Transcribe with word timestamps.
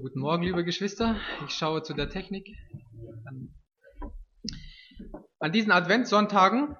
Guten 0.00 0.20
Morgen, 0.20 0.44
liebe 0.44 0.62
Geschwister. 0.64 1.16
Ich 1.48 1.54
schaue 1.54 1.82
zu 1.82 1.92
der 1.92 2.08
Technik. 2.08 2.56
An 5.40 5.50
diesen 5.50 5.72
Adventssonntagen 5.72 6.76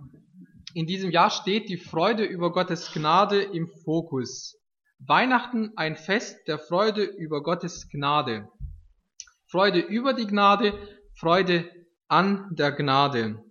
in 0.72 0.86
diesem 0.86 1.10
Jahr 1.10 1.30
steht 1.30 1.68
die 1.68 1.78
Freude 1.78 2.22
über 2.22 2.52
Gottes 2.52 2.92
Gnade 2.92 3.42
im 3.42 3.68
Fokus. 3.84 4.56
Weihnachten 5.00 5.72
ein 5.74 5.96
Fest 5.96 6.46
der 6.46 6.60
Freude 6.60 7.02
über 7.02 7.42
Gottes 7.42 7.88
Gnade. 7.88 8.48
Freude 9.46 9.80
über 9.80 10.12
die 10.12 10.28
Gnade, 10.28 10.74
Freude 11.16 11.68
an 12.06 12.46
der 12.52 12.70
Gnade. 12.70 13.42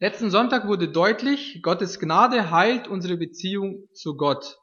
Letzten 0.00 0.28
Sonntag 0.28 0.66
wurde 0.66 0.88
deutlich, 0.88 1.62
Gottes 1.62 1.98
Gnade 1.98 2.50
heilt 2.50 2.88
unsere 2.88 3.16
Beziehung 3.16 3.88
zu 3.94 4.18
Gott. 4.18 4.58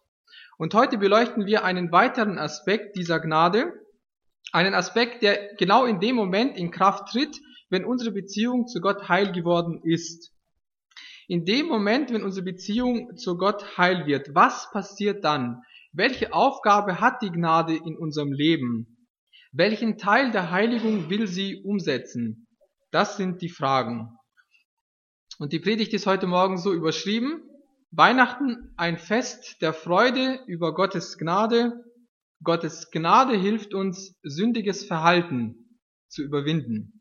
Und 0.59 0.75
heute 0.75 0.99
beleuchten 0.99 1.47
wir 1.47 1.63
einen 1.63 1.91
weiteren 1.91 2.37
Aspekt 2.37 2.95
dieser 2.95 3.19
Gnade, 3.19 3.73
einen 4.53 4.75
Aspekt, 4.75 5.23
der 5.23 5.55
genau 5.55 5.85
in 5.85 5.99
dem 5.99 6.15
Moment 6.15 6.55
in 6.55 6.71
Kraft 6.71 7.11
tritt, 7.11 7.41
wenn 7.69 7.83
unsere 7.83 8.11
Beziehung 8.11 8.67
zu 8.67 8.79
Gott 8.79 9.09
heil 9.09 9.31
geworden 9.31 9.81
ist. 9.83 10.31
In 11.27 11.43
dem 11.43 11.67
Moment, 11.67 12.13
wenn 12.13 12.23
unsere 12.23 12.45
Beziehung 12.45 13.17
zu 13.17 13.37
Gott 13.37 13.77
heil 13.77 14.05
wird, 14.05 14.35
was 14.35 14.69
passiert 14.71 15.23
dann? 15.23 15.63
Welche 15.91 16.33
Aufgabe 16.33 16.99
hat 16.99 17.21
die 17.21 17.31
Gnade 17.31 17.75
in 17.75 17.97
unserem 17.97 18.31
Leben? 18.31 19.07
Welchen 19.51 19.97
Teil 19.97 20.31
der 20.31 20.51
Heiligung 20.51 21.09
will 21.09 21.27
sie 21.27 21.63
umsetzen? 21.63 22.47
Das 22.91 23.17
sind 23.17 23.41
die 23.41 23.49
Fragen. 23.49 24.09
Und 25.39 25.51
die 25.51 25.59
Predigt 25.59 25.93
ist 25.93 26.05
heute 26.05 26.27
Morgen 26.27 26.57
so 26.57 26.73
überschrieben. 26.73 27.41
Weihnachten 27.89 28.71
ein 28.77 28.97
Fest 28.97 29.61
der 29.61 29.73
Freude 29.73 30.39
über 30.45 30.73
Gottes 30.75 31.17
Gnade 31.17 31.73
Gottes 32.43 32.91
Gnade 32.91 33.37
hilft 33.37 33.73
uns, 33.73 34.19
sündiges 34.23 34.85
Verhalten 34.85 35.79
zu 36.09 36.23
überwinden. 36.23 36.99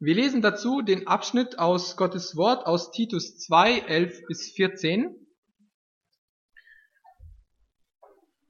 Wir 0.00 0.14
lesen 0.14 0.42
dazu 0.42 0.82
den 0.82 1.06
Abschnitt 1.06 1.58
aus 1.58 1.96
Gottes 1.96 2.36
Wort 2.36 2.66
aus 2.66 2.90
Titus 2.90 3.38
2, 3.38 3.78
11 3.80 4.26
bis 4.26 4.52
14. 4.52 5.14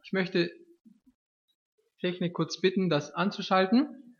Ich 0.02 0.12
möchte 0.12 0.50
Technik 2.00 2.34
kurz 2.34 2.60
bitten, 2.60 2.88
das 2.88 3.12
anzuschalten. 3.12 4.16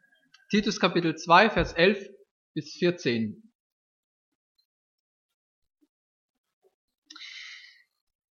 Titus 0.50 0.78
Kapitel 0.78 1.16
2, 1.16 1.50
Vers 1.50 1.72
11 1.72 2.08
bis 2.54 2.74
14. 2.74 3.52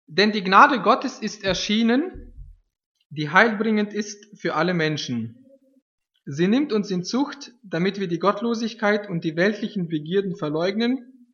Denn 0.06 0.32
die 0.32 0.44
Gnade 0.44 0.82
Gottes 0.82 1.18
ist 1.18 1.42
erschienen, 1.42 2.31
die 3.12 3.28
heilbringend 3.28 3.92
ist 3.92 4.40
für 4.40 4.54
alle 4.54 4.72
Menschen. 4.72 5.46
Sie 6.24 6.48
nimmt 6.48 6.72
uns 6.72 6.90
in 6.90 7.04
Zucht, 7.04 7.52
damit 7.62 8.00
wir 8.00 8.08
die 8.08 8.18
Gottlosigkeit 8.18 9.08
und 9.10 9.22
die 9.22 9.36
weltlichen 9.36 9.88
Begierden 9.88 10.34
verleugnen 10.34 11.28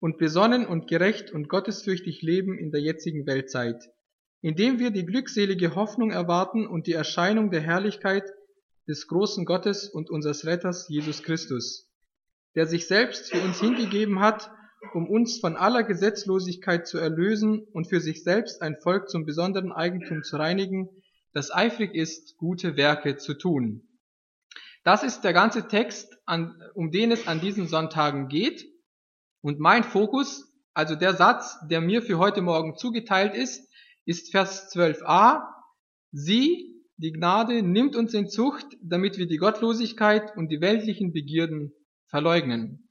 und 0.00 0.16
besonnen 0.16 0.64
und 0.64 0.88
gerecht 0.88 1.30
und 1.30 1.50
gottesfürchtig 1.50 2.22
leben 2.22 2.56
in 2.56 2.70
der 2.70 2.80
jetzigen 2.80 3.26
Weltzeit, 3.26 3.84
indem 4.40 4.78
wir 4.78 4.90
die 4.90 5.04
glückselige 5.04 5.74
Hoffnung 5.74 6.10
erwarten 6.10 6.66
und 6.66 6.86
die 6.86 6.92
Erscheinung 6.92 7.50
der 7.50 7.60
Herrlichkeit 7.60 8.24
des 8.88 9.06
großen 9.06 9.44
Gottes 9.44 9.90
und 9.90 10.08
unseres 10.08 10.46
Retters 10.46 10.88
Jesus 10.88 11.22
Christus, 11.22 11.90
der 12.54 12.66
sich 12.66 12.86
selbst 12.86 13.30
für 13.30 13.42
uns 13.42 13.60
hingegeben 13.60 14.20
hat, 14.20 14.50
um 14.92 15.08
uns 15.08 15.38
von 15.38 15.56
aller 15.56 15.82
Gesetzlosigkeit 15.82 16.86
zu 16.86 16.98
erlösen 16.98 17.66
und 17.72 17.86
für 17.86 18.00
sich 18.00 18.22
selbst 18.22 18.62
ein 18.62 18.76
Volk 18.76 19.08
zum 19.08 19.24
besonderen 19.24 19.72
Eigentum 19.72 20.22
zu 20.22 20.36
reinigen, 20.36 20.88
das 21.32 21.52
eifrig 21.52 21.94
ist, 21.94 22.36
gute 22.36 22.76
Werke 22.76 23.16
zu 23.16 23.34
tun. 23.34 23.88
Das 24.84 25.02
ist 25.02 25.22
der 25.22 25.32
ganze 25.32 25.66
Text, 25.66 26.18
an, 26.26 26.60
um 26.74 26.90
den 26.90 27.10
es 27.10 27.26
an 27.26 27.40
diesen 27.40 27.66
Sonntagen 27.66 28.28
geht. 28.28 28.66
Und 29.40 29.58
mein 29.58 29.82
Fokus, 29.82 30.52
also 30.74 30.94
der 30.94 31.14
Satz, 31.14 31.56
der 31.68 31.80
mir 31.80 32.02
für 32.02 32.18
heute 32.18 32.42
Morgen 32.42 32.76
zugeteilt 32.76 33.34
ist, 33.34 33.68
ist 34.04 34.30
Vers 34.30 34.70
12a. 34.74 35.42
Sie, 36.12 36.82
die 36.96 37.12
Gnade, 37.12 37.62
nimmt 37.62 37.96
uns 37.96 38.14
in 38.14 38.28
Zucht, 38.28 38.66
damit 38.82 39.18
wir 39.18 39.26
die 39.26 39.38
Gottlosigkeit 39.38 40.36
und 40.36 40.48
die 40.50 40.60
weltlichen 40.60 41.12
Begierden 41.12 41.72
verleugnen. 42.06 42.83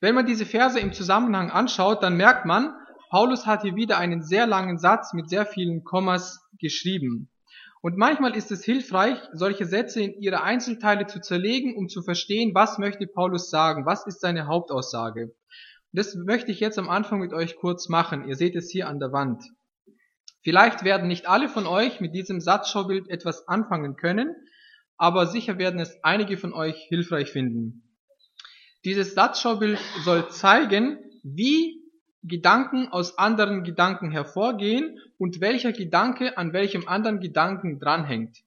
Wenn 0.00 0.14
man 0.14 0.26
diese 0.26 0.46
Verse 0.46 0.78
im 0.78 0.92
Zusammenhang 0.92 1.50
anschaut, 1.50 2.02
dann 2.02 2.16
merkt 2.16 2.44
man, 2.44 2.74
Paulus 3.10 3.46
hat 3.46 3.62
hier 3.62 3.76
wieder 3.76 3.98
einen 3.98 4.22
sehr 4.22 4.46
langen 4.46 4.78
Satz 4.78 5.12
mit 5.12 5.28
sehr 5.28 5.46
vielen 5.46 5.84
Kommas 5.84 6.40
geschrieben. 6.58 7.30
Und 7.82 7.96
manchmal 7.96 8.36
ist 8.36 8.50
es 8.50 8.64
hilfreich, 8.64 9.18
solche 9.32 9.64
Sätze 9.64 10.02
in 10.02 10.20
ihre 10.20 10.42
Einzelteile 10.42 11.06
zu 11.06 11.20
zerlegen, 11.20 11.76
um 11.76 11.88
zu 11.88 12.02
verstehen, 12.02 12.52
was 12.54 12.78
möchte 12.78 13.06
Paulus 13.06 13.48
sagen, 13.48 13.86
was 13.86 14.06
ist 14.06 14.20
seine 14.20 14.46
Hauptaussage. 14.46 15.26
Und 15.26 15.32
das 15.92 16.14
möchte 16.16 16.50
ich 16.50 16.58
jetzt 16.58 16.78
am 16.78 16.88
Anfang 16.88 17.20
mit 17.20 17.32
euch 17.32 17.56
kurz 17.56 17.88
machen. 17.88 18.26
Ihr 18.26 18.34
seht 18.34 18.56
es 18.56 18.70
hier 18.70 18.88
an 18.88 18.98
der 18.98 19.12
Wand. 19.12 19.44
Vielleicht 20.42 20.84
werden 20.84 21.08
nicht 21.08 21.28
alle 21.28 21.48
von 21.48 21.66
euch 21.66 22.00
mit 22.00 22.14
diesem 22.14 22.40
Satzschaubild 22.40 23.08
etwas 23.08 23.46
anfangen 23.46 23.96
können, 23.96 24.34
aber 24.96 25.26
sicher 25.26 25.58
werden 25.58 25.80
es 25.80 25.96
einige 26.02 26.38
von 26.38 26.52
euch 26.52 26.76
hilfreich 26.88 27.30
finden. 27.30 27.95
Dieses 28.86 29.14
Satzschaubild 29.14 29.80
soll 30.04 30.30
zeigen, 30.30 30.98
wie 31.24 31.82
Gedanken 32.22 32.86
aus 32.86 33.18
anderen 33.18 33.64
Gedanken 33.64 34.12
hervorgehen 34.12 35.00
und 35.18 35.40
welcher 35.40 35.72
Gedanke 35.72 36.38
an 36.38 36.52
welchem 36.52 36.86
anderen 36.86 37.18
Gedanken 37.18 37.80
dranhängt. 37.80 38.44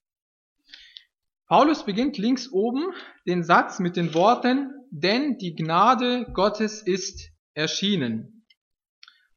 Paulus 1.46 1.84
beginnt 1.84 2.16
links 2.16 2.50
oben 2.50 2.86
den 3.26 3.44
Satz 3.44 3.80
mit 3.80 3.96
den 3.96 4.14
Worten, 4.14 4.72
denn 4.90 5.36
die 5.36 5.54
Gnade 5.54 6.26
Gottes 6.32 6.80
ist 6.80 7.32
erschienen. 7.52 8.46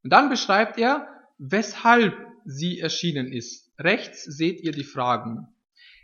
Und 0.03 0.13
dann 0.13 0.29
beschreibt 0.29 0.77
er, 0.77 1.09
weshalb 1.37 2.15
sie 2.45 2.79
erschienen 2.79 3.27
ist. 3.27 3.73
Rechts 3.77 4.23
seht 4.23 4.61
ihr 4.61 4.71
die 4.71 4.85
Fragen. 4.85 5.49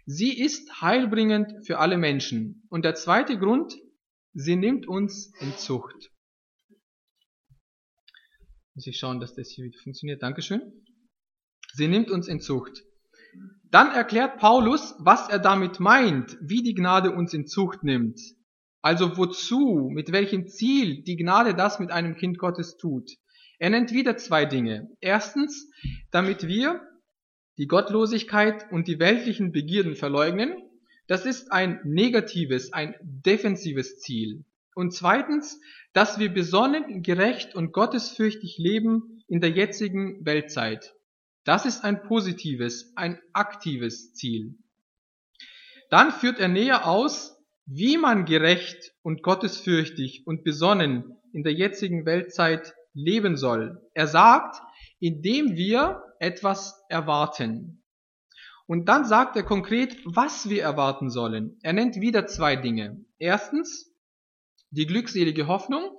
Sie 0.05 0.37
ist 0.37 0.81
heilbringend 0.81 1.65
für 1.65 1.79
alle 1.79 1.95
Menschen. 1.95 2.63
Und 2.67 2.83
der 2.83 2.95
zweite 2.95 3.37
Grund, 3.37 3.77
Sie 4.33 4.55
nimmt 4.55 4.87
uns 4.87 5.33
in 5.39 5.55
Zucht. 5.57 6.11
Muss 8.75 8.85
ich 8.85 8.97
schauen, 8.97 9.19
dass 9.19 9.33
das 9.33 9.49
hier 9.49 9.65
wieder 9.65 9.79
funktioniert. 9.81 10.21
Dankeschön. 10.21 10.61
Sie 11.73 11.87
nimmt 11.87 12.11
uns 12.11 12.27
in 12.27 12.39
Zucht. 12.39 12.83
Dann 13.63 13.91
erklärt 13.91 14.37
Paulus, 14.37 14.95
was 14.99 15.29
er 15.29 15.39
damit 15.39 15.79
meint, 15.79 16.37
wie 16.41 16.63
die 16.63 16.73
Gnade 16.73 17.11
uns 17.11 17.33
in 17.33 17.47
Zucht 17.47 17.83
nimmt. 17.83 18.19
Also 18.81 19.17
wozu, 19.17 19.89
mit 19.91 20.11
welchem 20.11 20.47
Ziel 20.47 21.03
die 21.03 21.17
Gnade 21.17 21.53
das 21.53 21.79
mit 21.79 21.91
einem 21.91 22.15
Kind 22.15 22.37
Gottes 22.37 22.77
tut. 22.77 23.11
Er 23.57 23.69
nennt 23.69 23.91
wieder 23.91 24.15
zwei 24.17 24.45
Dinge. 24.45 24.89
Erstens, 25.01 25.69
damit 26.11 26.47
wir 26.47 26.81
die 27.57 27.67
Gottlosigkeit 27.67 28.71
und 28.71 28.87
die 28.87 28.99
weltlichen 28.99 29.51
Begierden 29.51 29.95
verleugnen 29.95 30.68
das 31.09 31.25
ist 31.25 31.51
ein 31.51 31.79
negatives, 31.83 32.71
ein 32.71 32.93
defensives 33.01 33.99
Ziel. 33.99 34.45
Und 34.75 34.93
zweitens, 34.93 35.59
dass 35.91 36.19
wir 36.19 36.31
besonnen, 36.31 37.01
gerecht 37.01 37.55
und 37.55 37.73
gottesfürchtig 37.73 38.59
leben 38.59 39.23
in 39.27 39.41
der 39.41 39.49
jetzigen 39.49 40.23
Weltzeit. 40.23 40.93
Das 41.45 41.65
ist 41.65 41.83
ein 41.83 42.03
positives, 42.03 42.93
ein 42.95 43.19
aktives 43.33 44.13
Ziel. 44.13 44.53
Dann 45.89 46.11
führt 46.11 46.39
er 46.39 46.47
näher 46.47 46.87
aus, 46.87 47.41
wie 47.65 47.97
man 47.97 48.25
gerecht 48.25 48.93
und 49.01 49.23
gottesfürchtig 49.23 50.27
und 50.27 50.43
besonnen 50.43 51.17
in 51.33 51.41
der 51.41 51.53
jetzigen 51.53 52.05
Weltzeit 52.05 52.75
leben 52.93 53.35
soll. 53.35 53.81
Er 53.95 54.05
sagt, 54.05 54.61
indem 54.99 55.55
wir 55.55 56.03
etwas 56.19 56.83
erwarten. 56.87 57.83
Und 58.69 58.87
dann 58.87 59.03
sagt 59.03 59.35
er 59.35 59.41
konkret, 59.41 59.97
was 60.05 60.47
wir 60.47 60.61
erwarten 60.61 61.09
sollen. 61.09 61.57
Er 61.63 61.73
nennt 61.73 61.95
wieder 61.95 62.27
zwei 62.27 62.55
Dinge. 62.55 63.03
Erstens 63.17 63.91
die 64.69 64.85
glückselige 64.85 65.47
Hoffnung 65.47 65.89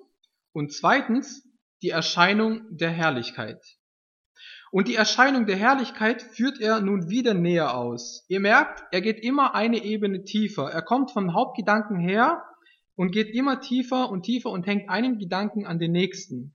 und 0.52 0.72
zweitens 0.72 1.48
die 1.82 1.90
Erscheinung 1.90 2.62
der 2.70 2.90
Herrlichkeit. 2.90 3.60
Und 4.70 4.86
die 4.86 4.94
Erscheinung 4.94 5.46
der 5.46 5.56
Herrlichkeit 5.56 6.22
führt 6.22 6.60
er 6.60 6.80
nun 6.80 7.10
wieder 7.10 7.34
näher 7.34 7.74
aus. 7.74 8.24
Ihr 8.28 8.38
merkt, 8.38 8.84
er 8.92 9.00
geht 9.00 9.18
immer 9.18 9.56
eine 9.56 9.82
Ebene 9.82 10.22
tiefer. 10.22 10.70
Er 10.70 10.82
kommt 10.82 11.10
vom 11.10 11.34
Hauptgedanken 11.34 11.98
her 11.98 12.44
und 12.94 13.10
geht 13.10 13.34
immer 13.34 13.60
tiefer 13.60 14.08
und 14.10 14.22
tiefer 14.22 14.50
und 14.50 14.68
hängt 14.68 14.88
einen 14.88 15.18
Gedanken 15.18 15.66
an 15.66 15.80
den 15.80 15.90
nächsten. 15.90 16.54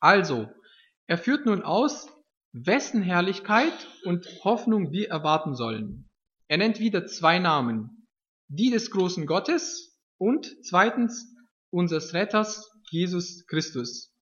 Also, 0.00 0.48
er 1.06 1.18
führt 1.18 1.44
nun 1.44 1.60
aus, 1.60 2.08
wessen 2.64 3.02
Herrlichkeit 3.02 3.86
und 4.04 4.26
Hoffnung 4.42 4.90
wir 4.90 5.10
erwarten 5.10 5.54
sollen. 5.54 6.08
Er 6.48 6.56
nennt 6.56 6.80
wieder 6.80 7.06
zwei 7.06 7.38
Namen. 7.38 8.06
Die 8.48 8.70
des 8.70 8.90
großen 8.90 9.26
Gottes 9.26 9.98
und 10.18 10.46
zweitens 10.62 11.34
unseres 11.70 12.14
Retters 12.14 12.70
Jesus 12.90 13.46
Christus. 13.46 14.12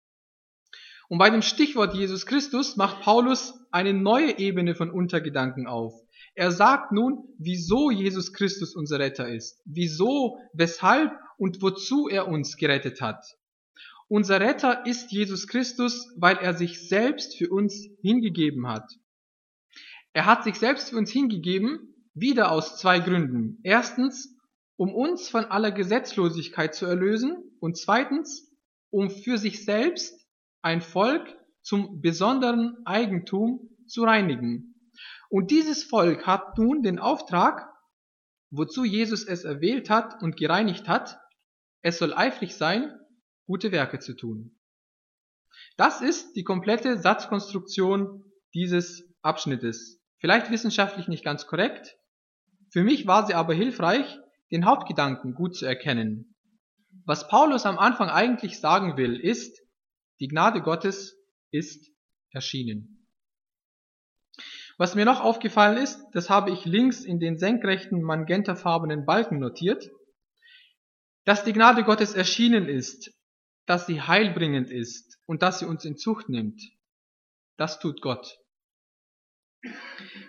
Und 1.09 1.19
bei 1.19 1.31
dem 1.31 1.43
Stichwort 1.43 1.95
Jesus 1.95 2.27
Christus 2.27 2.77
macht 2.77 3.03
Paulus 3.03 3.55
eine 3.71 3.93
neue 3.93 4.39
Ebene 4.39 4.75
von 4.75 4.91
Untergedanken 4.91 5.67
auf. 5.67 5.93
Er 6.35 6.51
sagt 6.51 6.91
nun, 6.91 7.29
wieso 7.39 7.91
Jesus 7.91 8.33
Christus 8.33 8.75
unser 8.75 8.99
Retter 8.99 9.29
ist, 9.29 9.61
wieso, 9.65 10.39
weshalb 10.55 11.13
und 11.37 11.63
wozu 11.63 12.09
er 12.09 12.27
uns 12.27 12.57
gerettet 12.57 13.01
hat. 13.01 13.25
Unser 14.09 14.41
Retter 14.41 14.87
ist 14.87 15.13
Jesus 15.13 15.49
Christus, 15.49 16.13
weil 16.17 16.37
er 16.37 16.55
sich 16.55 16.89
selbst 16.89 17.37
für 17.37 17.51
uns 17.51 17.89
hingegeben 18.03 18.69
hat. 18.69 18.91
Er 20.13 20.27
hat 20.27 20.45
sich 20.45 20.57
selbst 20.57 20.91
für 20.91 20.97
uns 20.97 21.11
hingegeben, 21.11 21.95
wieder 22.15 22.53
aus 22.53 22.79
zwei 22.79 23.01
Gründen. 23.01 23.59
Erstens, 23.63 24.37
um 24.77 24.95
uns 24.95 25.29
von 25.29 25.47
aller 25.47 25.73
Gesetzlosigkeit 25.73 26.75
zu 26.75 26.87
erlösen 26.87 27.37
und 27.61 27.77
zweitens, 27.77 28.53
um 28.91 29.11
für 29.11 29.39
sich 29.39 29.65
selbst 29.65 30.15
ein 30.63 30.81
Volk 30.81 31.37
zum 31.63 32.01
besonderen 32.01 32.77
Eigentum 32.85 33.71
zu 33.87 34.05
reinigen. 34.05 34.75
Und 35.29 35.51
dieses 35.51 35.83
Volk 35.83 36.27
hat 36.27 36.59
nun 36.59 36.83
den 36.83 36.99
Auftrag, 36.99 37.69
wozu 38.51 38.85
Jesus 38.85 39.25
es 39.25 39.45
erwählt 39.45 39.91
hat 39.91 40.23
und 40.23 40.37
gereinigt 40.37 40.89
hat, 40.89 41.19
es 41.83 41.99
soll 41.99 42.15
eifrig 42.15 42.55
sein, 42.55 42.95
gute 43.47 43.73
Werke 43.73 43.99
zu 43.99 44.15
tun. 44.15 44.59
Das 45.77 46.01
ist 46.01 46.35
die 46.37 46.45
komplette 46.45 46.99
Satzkonstruktion 46.99 48.25
dieses 48.55 49.05
Abschnittes. 49.23 50.01
Vielleicht 50.19 50.51
wissenschaftlich 50.51 51.09
nicht 51.09 51.25
ganz 51.25 51.47
korrekt. 51.47 51.97
Für 52.71 52.83
mich 52.83 53.07
war 53.07 53.27
sie 53.27 53.35
aber 53.35 53.55
hilfreich, 53.55 54.19
den 54.51 54.65
Hauptgedanken 54.65 55.35
gut 55.35 55.57
zu 55.57 55.67
erkennen. 55.67 56.35
Was 57.05 57.29
Paulus 57.29 57.67
am 57.67 57.79
Anfang 57.79 58.09
eigentlich 58.09 58.61
sagen 58.61 58.97
will, 58.97 59.19
ist, 59.19 59.61
die 60.21 60.29
Gnade 60.29 60.63
Gottes 60.63 61.17
ist 61.51 61.91
erschienen. 62.31 63.09
Was 64.77 64.95
mir 64.95 65.05
noch 65.05 65.21
aufgefallen 65.21 65.77
ist, 65.77 66.01
das 66.13 66.31
habe 66.31 66.51
ich 66.51 66.65
links 66.65 67.05
in 67.05 67.21
den 67.21 67.39
senkrechten 67.39 68.03
magentafarbenen 68.03 69.05
Balken 69.05 69.39
notiert, 69.39 69.91
dass 71.25 71.45
die 71.45 71.53
Gnade 71.53 71.85
Gottes 71.85 72.15
erschienen 72.15 72.69
ist, 72.69 73.13
dass 73.67 73.87
sie 73.87 74.01
heilbringend 74.01 74.71
ist 74.71 75.19
und 75.27 75.43
dass 75.43 75.59
sie 75.59 75.67
uns 75.67 75.85
in 75.85 75.97
Zucht 75.97 76.29
nimmt. 76.29 76.63
Das 77.57 77.79
tut 77.81 78.01
Gott. 78.01 78.39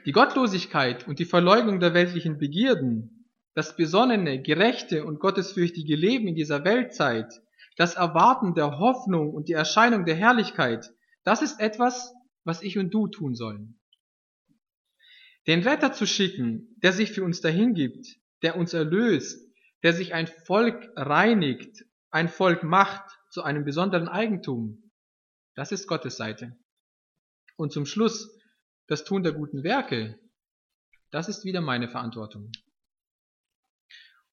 Die 0.06 0.12
Gottlosigkeit 0.12 1.08
und 1.08 1.20
die 1.20 1.26
Verleugnung 1.26 1.80
der 1.80 1.94
weltlichen 1.94 2.38
Begierden, 2.38 3.30
das 3.54 3.76
besonnene, 3.76 4.42
gerechte 4.42 5.06
und 5.06 5.20
gottesfürchtige 5.20 5.96
Leben 5.96 6.28
in 6.28 6.36
dieser 6.36 6.64
Weltzeit, 6.64 7.42
das 7.78 7.96
Erwarten 7.96 8.54
der 8.54 8.80
Hoffnung 8.80 9.34
und 9.34 9.50
die 9.50 9.54
Erscheinung 9.54 10.06
der 10.06 10.16
Herrlichkeit, 10.16 10.94
das 11.24 11.42
ist 11.42 11.60
etwas, 11.60 12.14
was 12.44 12.62
ich 12.62 12.78
und 12.78 12.94
du 12.94 13.08
tun 13.08 13.36
sollen. 13.36 13.80
Den 15.48 15.62
Retter 15.62 15.92
zu 15.92 16.06
schicken, 16.08 16.76
der 16.82 16.94
sich 16.94 17.12
für 17.12 17.24
uns 17.24 17.42
dahingibt, 17.42 18.08
der 18.42 18.56
uns 18.56 18.74
erlöst, 18.74 19.46
der 19.84 19.94
sich 19.94 20.14
ein 20.14 20.28
Volk 20.28 20.90
reinigt, 20.96 21.86
ein 22.10 22.30
Volk 22.30 22.64
macht 22.64 23.04
zu 23.36 23.44
einem 23.44 23.66
besonderen 23.66 24.08
Eigentum, 24.08 24.90
das 25.56 25.74
ist 25.74 25.88
Gottes 25.88 26.16
Seite. 26.16 26.56
Und 27.58 27.74
zum 27.74 27.86
Schluss, 27.86 28.34
das 28.88 29.04
Tun 29.04 29.24
der 29.24 29.34
guten 29.34 29.62
Werke, 29.62 30.18
das 31.12 31.28
ist 31.28 31.44
wieder 31.44 31.60
meine 31.60 31.90
Verantwortung. 31.90 32.50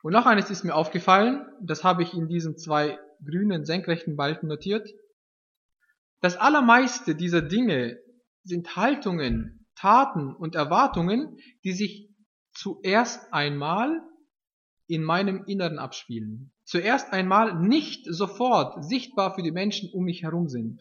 Und 0.05 0.13
noch 0.13 0.27
eines 0.27 0.51
ist 0.51 0.63
mir 0.63 0.77
aufgefallen, 0.77 1.45
das 1.61 1.83
habe 1.83 2.05
ich 2.05 2.15
in 2.15 2.29
diesen 2.29 2.57
zwei 2.57 2.97
grünen 3.25 3.65
senkrechten 3.65 4.15
Balken 4.15 4.47
notiert. 4.47 4.89
Das 6.21 6.37
allermeiste 6.37 7.17
dieser 7.17 7.43
Dinge 7.43 7.99
sind 8.45 8.77
Haltungen, 8.77 9.67
Taten 9.75 10.33
und 10.33 10.55
Erwartungen, 10.55 11.39
die 11.65 11.73
sich 11.73 12.09
zuerst 12.53 13.33
einmal 13.33 14.01
in 14.87 15.03
meinem 15.03 15.43
Inneren 15.47 15.81
abspielen. 15.81 16.52
Zuerst 16.65 17.13
einmal 17.13 17.59
nicht 17.61 18.07
sofort 18.07 18.85
sichtbar 18.85 19.35
für 19.35 19.43
die 19.43 19.51
Menschen 19.51 19.91
um 19.93 20.05
mich 20.05 20.23
herum 20.23 20.49
sind. 20.49 20.81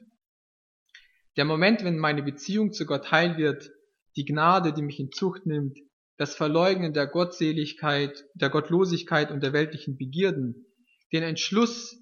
Der 1.38 1.46
Moment, 1.46 1.84
wenn 1.84 1.98
meine 1.98 2.24
Beziehung 2.24 2.72
zu 2.74 2.86
Gott 2.86 3.12
heil 3.12 3.38
wird, 3.38 3.72
die 4.16 4.26
Gnade, 4.26 4.74
die 4.74 4.82
mich 4.82 5.00
in 5.00 5.12
Zucht 5.12 5.46
nimmt, 5.46 5.78
das 6.18 6.36
Verleugnen 6.36 6.94
der 6.94 7.08
Gottseligkeit, 7.08 8.26
der 8.36 8.50
Gottlosigkeit 8.50 9.32
und 9.32 9.42
der 9.42 9.54
weltlichen 9.54 9.98
Begierden, 9.98 10.66
den 11.12 11.24
Entschluss, 11.24 11.98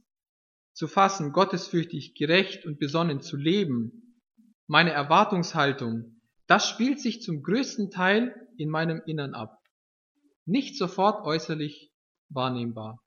zu 0.73 0.87
fassen, 0.87 1.31
gottesfürchtig, 1.31 2.15
gerecht 2.15 2.65
und 2.65 2.79
besonnen 2.79 3.21
zu 3.21 3.37
leben, 3.37 4.21
meine 4.65 4.91
Erwartungshaltung, 4.91 6.21
das 6.47 6.67
spielt 6.67 6.99
sich 6.99 7.21
zum 7.21 7.43
größten 7.43 7.91
Teil 7.91 8.33
in 8.57 8.69
meinem 8.69 9.01
Innern 9.05 9.33
ab. 9.33 9.57
Nicht 10.45 10.77
sofort 10.77 11.25
äußerlich 11.25 11.91
wahrnehmbar. 12.29 12.99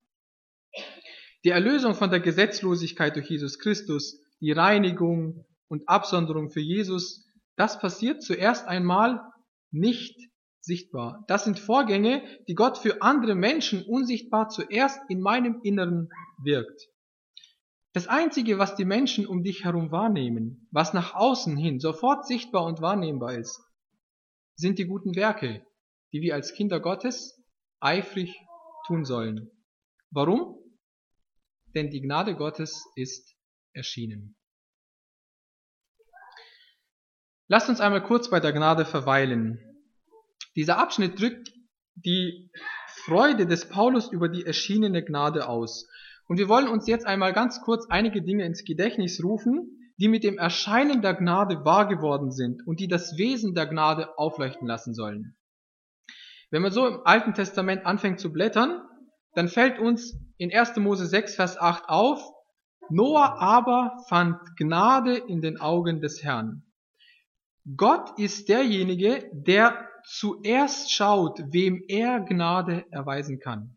Die 1.45 1.51
Erlösung 1.51 1.95
von 1.95 2.11
der 2.11 2.21
Gesetzlosigkeit 2.21 3.17
durch 3.17 3.29
Jesus 3.29 3.59
Christus, 3.59 4.21
die 4.41 4.53
Reinigung 4.53 5.45
und 5.69 5.89
Absonderung 5.89 6.51
für 6.51 6.61
Jesus, 6.61 7.27
das 7.57 7.79
passiert 7.79 8.23
zuerst 8.23 8.67
einmal 8.67 9.21
nicht 9.71 10.17
sichtbar. 10.61 11.25
Das 11.27 11.45
sind 11.45 11.59
Vorgänge, 11.59 12.23
die 12.49 12.55
Gott 12.55 12.79
für 12.79 13.03
andere 13.03 13.35
Menschen 13.35 13.85
unsichtbar 13.85 14.49
zuerst 14.49 15.01
in 15.09 15.21
meinem 15.21 15.61
Inneren 15.63 16.09
wirkt. 16.43 16.89
Das 17.93 18.07
Einzige, 18.07 18.59
was 18.59 18.75
die 18.75 18.87
Menschen 18.87 19.27
um 19.27 19.43
dich 19.43 19.65
herum 19.65 19.91
wahrnehmen, 19.91 20.69
was 20.71 20.95
nach 20.95 21.15
außen 21.15 21.57
hin 21.57 21.79
sofort 21.79 22.27
sichtbar 22.27 22.65
und 22.65 22.81
wahrnehmbar 22.81 23.35
ist, 23.35 23.61
sind 24.55 24.79
die 24.79 24.87
guten 24.87 25.15
Werke, 25.15 25.67
die 26.13 26.23
wir 26.23 26.35
als 26.35 26.55
Kinder 26.55 26.81
Gottes 26.81 27.39
eifrig 27.81 28.35
tun 28.87 29.05
sollen. 29.05 29.51
Warum? 30.11 30.62
Denn 31.75 31.91
die 31.91 32.03
Gnade 32.03 32.37
Gottes 32.37 32.87
ist 32.97 33.35
erschienen. 33.73 34.37
Lasst 37.49 37.69
uns 37.69 37.81
einmal 37.81 38.03
kurz 38.03 38.31
bei 38.31 38.41
der 38.41 38.53
Gnade 38.53 38.85
verweilen. 38.85 39.59
Dieser 40.57 40.79
Abschnitt 40.79 41.21
drückt 41.21 41.53
die 41.95 42.51
Freude 43.05 43.47
des 43.47 43.69
Paulus 43.69 44.11
über 44.11 44.29
die 44.29 44.45
erschienene 44.45 45.05
Gnade 45.05 45.49
aus. 45.49 45.89
Und 46.29 46.39
wir 46.39 46.49
wollen 46.49 46.69
uns 46.69 46.87
jetzt 46.87 47.07
einmal 47.07 47.33
ganz 47.33 47.61
kurz 47.63 47.87
einige 47.89 48.23
Dinge 48.23 48.45
ins 48.45 48.65
Gedächtnis 48.65 49.23
rufen, 49.23 49.93
die 49.99 50.09
mit 50.09 50.25
dem 50.25 50.39
Erscheinen 50.39 51.03
der 51.03 51.15
Gnade 51.15 51.65
wahr 51.65 51.89
geworden 51.89 52.31
sind 52.33 52.67
und 52.67 52.81
die 52.81 52.89
das 52.89 53.17
Wesen 53.19 53.55
der 53.55 53.67
Gnade 53.67 54.19
aufleuchten 54.19 54.67
lassen 54.67 54.95
sollen. 54.95 55.37
Wenn 56.51 56.63
man 56.63 56.73
so 56.73 56.87
im 56.87 57.01
Alten 57.05 57.35
Testament 57.35 57.87
anfängt 57.87 58.21
zu 58.21 58.33
blättern, 58.33 58.83
dann 59.35 59.49
fällt 59.49 59.79
uns 59.79 60.17
in 60.37 60.53
1. 60.53 60.77
Mose 60.77 61.07
6, 61.07 61.37
Vers 61.37 61.59
8 61.59 61.89
auf, 61.89 62.23
Noah 62.91 63.41
aber 63.41 64.05
fand 64.09 64.39
Gnade 64.57 65.17
in 65.17 65.41
den 65.41 65.61
Augen 65.61 66.01
des 66.01 66.23
Herrn. 66.23 66.63
Gott 67.77 68.19
ist 68.19 68.49
derjenige, 68.49 69.31
der 69.33 69.89
zuerst 70.05 70.93
schaut, 70.93 71.41
wem 71.53 71.83
er 71.89 72.21
Gnade 72.21 72.85
erweisen 72.91 73.39
kann. 73.39 73.77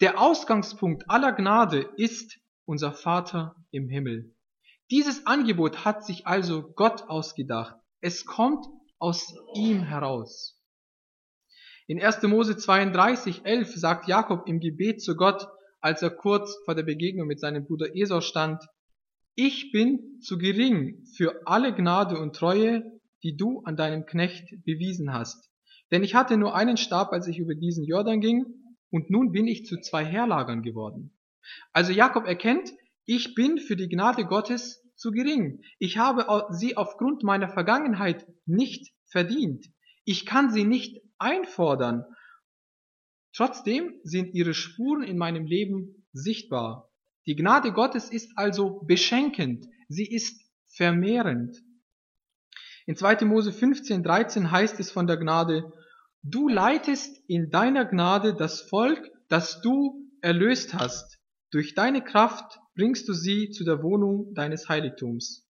Der 0.00 0.20
Ausgangspunkt 0.20 1.08
aller 1.08 1.32
Gnade 1.32 1.88
ist 1.96 2.38
unser 2.66 2.92
Vater 2.92 3.56
im 3.70 3.88
Himmel. 3.88 4.34
Dieses 4.90 5.26
Angebot 5.26 5.84
hat 5.84 6.04
sich 6.04 6.26
also 6.26 6.72
Gott 6.74 7.08
ausgedacht. 7.08 7.76
Es 8.00 8.26
kommt 8.26 8.66
aus 8.98 9.34
ihm 9.54 9.82
heraus. 9.82 10.60
In 11.88 12.00
1. 12.00 12.22
Mose 12.22 12.56
32, 12.56 13.44
11 13.44 13.74
sagt 13.74 14.06
Jakob 14.06 14.46
im 14.46 14.60
Gebet 14.60 15.02
zu 15.02 15.16
Gott, 15.16 15.48
als 15.80 16.00
er 16.00 16.10
kurz 16.10 16.56
vor 16.64 16.76
der 16.76 16.84
Begegnung 16.84 17.26
mit 17.26 17.40
seinem 17.40 17.64
Bruder 17.64 17.96
Esau 17.96 18.20
stand, 18.20 18.62
ich 19.34 19.72
bin 19.72 20.20
zu 20.20 20.38
gering 20.38 21.04
für 21.16 21.42
alle 21.46 21.74
Gnade 21.74 22.18
und 22.20 22.36
Treue, 22.36 22.84
die 23.24 23.36
du 23.36 23.62
an 23.64 23.76
deinem 23.76 24.06
Knecht 24.06 24.64
bewiesen 24.64 25.12
hast. 25.12 25.50
Denn 25.90 26.04
ich 26.04 26.14
hatte 26.14 26.36
nur 26.36 26.54
einen 26.54 26.76
Stab, 26.76 27.12
als 27.12 27.26
ich 27.26 27.38
über 27.38 27.54
diesen 27.54 27.84
Jordan 27.84 28.20
ging, 28.20 28.44
und 28.90 29.10
nun 29.10 29.32
bin 29.32 29.48
ich 29.48 29.66
zu 29.66 29.80
zwei 29.80 30.04
Herlagern 30.04 30.62
geworden. 30.62 31.16
Also 31.72 31.92
Jakob 31.92 32.26
erkennt, 32.26 32.72
ich 33.06 33.34
bin 33.34 33.58
für 33.58 33.74
die 33.74 33.88
Gnade 33.88 34.24
Gottes 34.24 34.84
zu 34.94 35.10
gering. 35.10 35.62
Ich 35.80 35.98
habe 35.98 36.46
sie 36.50 36.76
aufgrund 36.76 37.24
meiner 37.24 37.48
Vergangenheit 37.48 38.26
nicht 38.46 38.92
verdient. 39.06 39.66
Ich 40.04 40.26
kann 40.26 40.52
sie 40.52 40.64
nicht 40.64 41.00
einfordern. 41.22 42.04
Trotzdem 43.34 43.94
sind 44.04 44.34
ihre 44.34 44.52
Spuren 44.52 45.02
in 45.02 45.16
meinem 45.16 45.46
Leben 45.46 46.04
sichtbar. 46.12 46.90
Die 47.26 47.36
Gnade 47.36 47.72
Gottes 47.72 48.10
ist 48.10 48.32
also 48.36 48.80
beschenkend. 48.80 49.66
Sie 49.88 50.06
ist 50.06 50.40
vermehrend. 50.66 51.56
In 52.86 52.96
2. 52.96 53.24
Mose 53.24 53.52
15, 53.52 54.02
13 54.02 54.50
heißt 54.50 54.80
es 54.80 54.90
von 54.90 55.06
der 55.06 55.16
Gnade, 55.16 55.72
Du 56.24 56.48
leitest 56.48 57.16
in 57.28 57.50
deiner 57.50 57.84
Gnade 57.84 58.34
das 58.34 58.60
Volk, 58.62 59.10
das 59.28 59.60
du 59.60 60.08
erlöst 60.20 60.74
hast. 60.74 61.18
Durch 61.50 61.74
deine 61.74 62.02
Kraft 62.02 62.60
bringst 62.74 63.08
du 63.08 63.12
sie 63.12 63.50
zu 63.50 63.64
der 63.64 63.82
Wohnung 63.82 64.34
deines 64.34 64.68
Heiligtums. 64.68 65.48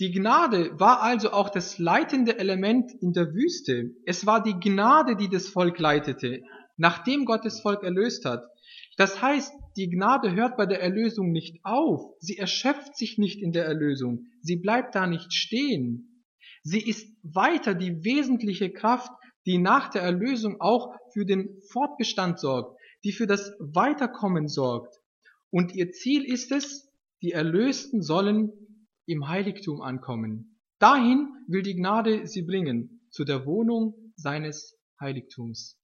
Die 0.00 0.12
Gnade 0.12 0.78
war 0.78 1.02
also 1.02 1.32
auch 1.32 1.48
das 1.48 1.78
leitende 1.78 2.38
Element 2.38 2.92
in 3.00 3.12
der 3.12 3.34
Wüste. 3.34 3.96
Es 4.06 4.26
war 4.26 4.40
die 4.40 4.54
Gnade, 4.60 5.16
die 5.16 5.28
das 5.28 5.48
Volk 5.48 5.80
leitete, 5.80 6.42
nachdem 6.76 7.24
Gott 7.24 7.44
das 7.44 7.60
Volk 7.60 7.82
erlöst 7.82 8.24
hat. 8.24 8.44
Das 8.96 9.20
heißt, 9.20 9.52
die 9.76 9.90
Gnade 9.90 10.34
hört 10.34 10.56
bei 10.56 10.66
der 10.66 10.80
Erlösung 10.80 11.32
nicht 11.32 11.58
auf. 11.64 12.00
Sie 12.20 12.38
erschöpft 12.38 12.96
sich 12.96 13.18
nicht 13.18 13.42
in 13.42 13.50
der 13.50 13.64
Erlösung. 13.64 14.26
Sie 14.40 14.56
bleibt 14.56 14.94
da 14.94 15.08
nicht 15.08 15.32
stehen. 15.32 16.24
Sie 16.62 16.80
ist 16.80 17.08
weiter 17.22 17.74
die 17.74 18.04
wesentliche 18.04 18.70
Kraft, 18.70 19.10
die 19.46 19.58
nach 19.58 19.88
der 19.90 20.02
Erlösung 20.02 20.60
auch 20.60 20.94
für 21.12 21.24
den 21.24 21.60
Fortbestand 21.72 22.38
sorgt, 22.38 22.78
die 23.02 23.12
für 23.12 23.26
das 23.26 23.52
Weiterkommen 23.58 24.46
sorgt. 24.46 24.94
Und 25.50 25.74
ihr 25.74 25.90
Ziel 25.90 26.24
ist 26.24 26.52
es, 26.52 26.88
die 27.20 27.32
Erlösten 27.32 28.02
sollen 28.02 28.52
im 29.08 29.28
Heiligtum 29.28 29.80
ankommen. 29.80 30.60
Dahin 30.78 31.28
will 31.48 31.62
die 31.62 31.74
Gnade 31.74 32.26
sie 32.26 32.42
bringen, 32.42 33.00
zu 33.10 33.24
der 33.24 33.46
Wohnung 33.46 34.12
seines 34.16 34.78
Heiligtums. 35.00 35.80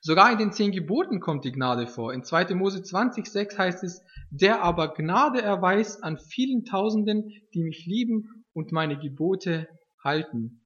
Sogar 0.00 0.30
in 0.30 0.38
den 0.38 0.52
zehn 0.52 0.70
Geboten 0.70 1.18
kommt 1.18 1.44
die 1.44 1.52
Gnade 1.52 1.86
vor. 1.86 2.12
In 2.12 2.22
2. 2.22 2.54
Mose 2.54 2.80
20,6 2.80 3.58
heißt 3.58 3.82
es, 3.84 4.02
der 4.30 4.62
aber 4.62 4.94
Gnade 4.94 5.40
erweist 5.42 6.04
an 6.04 6.18
vielen 6.18 6.64
Tausenden, 6.64 7.32
die 7.54 7.62
mich 7.62 7.84
lieben 7.86 8.44
und 8.52 8.70
meine 8.70 8.98
Gebote 8.98 9.66
halten. 10.04 10.64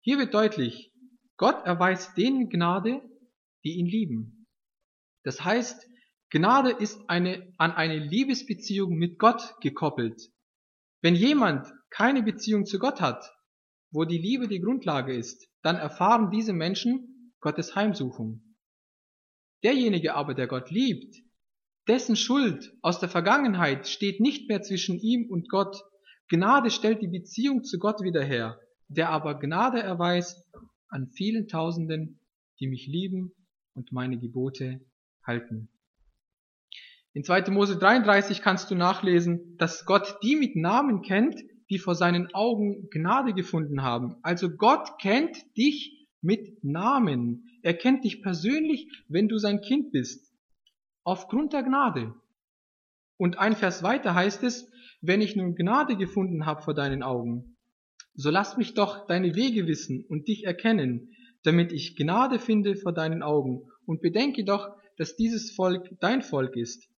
Hier 0.00 0.18
wird 0.18 0.32
deutlich, 0.32 0.92
Gott 1.36 1.66
erweist 1.66 2.16
denen 2.16 2.48
Gnade, 2.48 3.02
die 3.64 3.78
ihn 3.78 3.86
lieben. 3.86 4.46
Das 5.24 5.44
heißt, 5.44 5.86
Gnade 6.30 6.70
ist 6.70 7.00
eine, 7.08 7.54
an 7.56 7.72
eine 7.72 7.98
Liebesbeziehung 7.98 8.96
mit 8.96 9.18
Gott 9.18 9.54
gekoppelt. 9.60 10.30
Wenn 11.00 11.14
jemand 11.14 11.72
keine 11.90 12.22
Beziehung 12.22 12.66
zu 12.66 12.78
Gott 12.78 13.00
hat, 13.00 13.32
wo 13.90 14.04
die 14.04 14.18
Liebe 14.18 14.46
die 14.46 14.60
Grundlage 14.60 15.14
ist, 15.14 15.48
dann 15.62 15.76
erfahren 15.76 16.30
diese 16.30 16.52
Menschen 16.52 17.32
Gottes 17.40 17.74
Heimsuchung. 17.74 18.42
Derjenige 19.64 20.14
aber, 20.14 20.34
der 20.34 20.46
Gott 20.46 20.70
liebt, 20.70 21.16
dessen 21.88 22.16
Schuld 22.16 22.76
aus 22.82 23.00
der 23.00 23.08
Vergangenheit 23.08 23.88
steht 23.88 24.20
nicht 24.20 24.48
mehr 24.48 24.60
zwischen 24.60 24.98
ihm 24.98 25.30
und 25.30 25.48
Gott. 25.48 25.82
Gnade 26.28 26.70
stellt 26.70 27.00
die 27.00 27.08
Beziehung 27.08 27.64
zu 27.64 27.78
Gott 27.78 28.02
wieder 28.02 28.22
her, 28.22 28.60
der 28.88 29.08
aber 29.08 29.38
Gnade 29.38 29.80
erweist 29.80 30.44
an 30.88 31.08
vielen 31.08 31.48
Tausenden, 31.48 32.20
die 32.60 32.66
mich 32.66 32.86
lieben 32.86 33.32
und 33.72 33.92
meine 33.92 34.18
Gebote 34.18 34.84
halten. 35.26 35.70
In 37.18 37.24
2. 37.24 37.50
Mose 37.50 37.76
33 37.76 38.42
kannst 38.42 38.70
du 38.70 38.76
nachlesen, 38.76 39.56
dass 39.58 39.86
Gott 39.86 40.18
die 40.22 40.36
mit 40.36 40.54
Namen 40.54 41.02
kennt, 41.02 41.34
die 41.68 41.80
vor 41.80 41.96
seinen 41.96 42.32
Augen 42.32 42.90
Gnade 42.90 43.34
gefunden 43.34 43.82
haben. 43.82 44.14
Also 44.22 44.48
Gott 44.48 45.00
kennt 45.00 45.36
dich 45.56 46.06
mit 46.20 46.62
Namen. 46.62 47.58
Er 47.62 47.74
kennt 47.74 48.04
dich 48.04 48.22
persönlich, 48.22 48.86
wenn 49.08 49.26
du 49.26 49.36
sein 49.36 49.60
Kind 49.62 49.90
bist. 49.90 50.32
Aufgrund 51.02 51.54
der 51.54 51.64
Gnade. 51.64 52.14
Und 53.16 53.36
ein 53.36 53.56
Vers 53.56 53.82
weiter 53.82 54.14
heißt 54.14 54.44
es, 54.44 54.70
wenn 55.00 55.20
ich 55.20 55.34
nun 55.34 55.56
Gnade 55.56 55.96
gefunden 55.96 56.46
habe 56.46 56.62
vor 56.62 56.74
deinen 56.74 57.02
Augen, 57.02 57.56
so 58.14 58.30
lass 58.30 58.56
mich 58.56 58.74
doch 58.74 59.08
deine 59.08 59.34
Wege 59.34 59.66
wissen 59.66 60.04
und 60.08 60.28
dich 60.28 60.44
erkennen, 60.44 61.10
damit 61.42 61.72
ich 61.72 61.96
Gnade 61.96 62.38
finde 62.38 62.76
vor 62.76 62.92
deinen 62.92 63.24
Augen. 63.24 63.62
Und 63.86 64.02
bedenke 64.02 64.44
doch, 64.44 64.70
dass 64.96 65.16
dieses 65.16 65.50
Volk 65.50 65.90
dein 65.98 66.22
Volk 66.22 66.54
ist. 66.54 66.88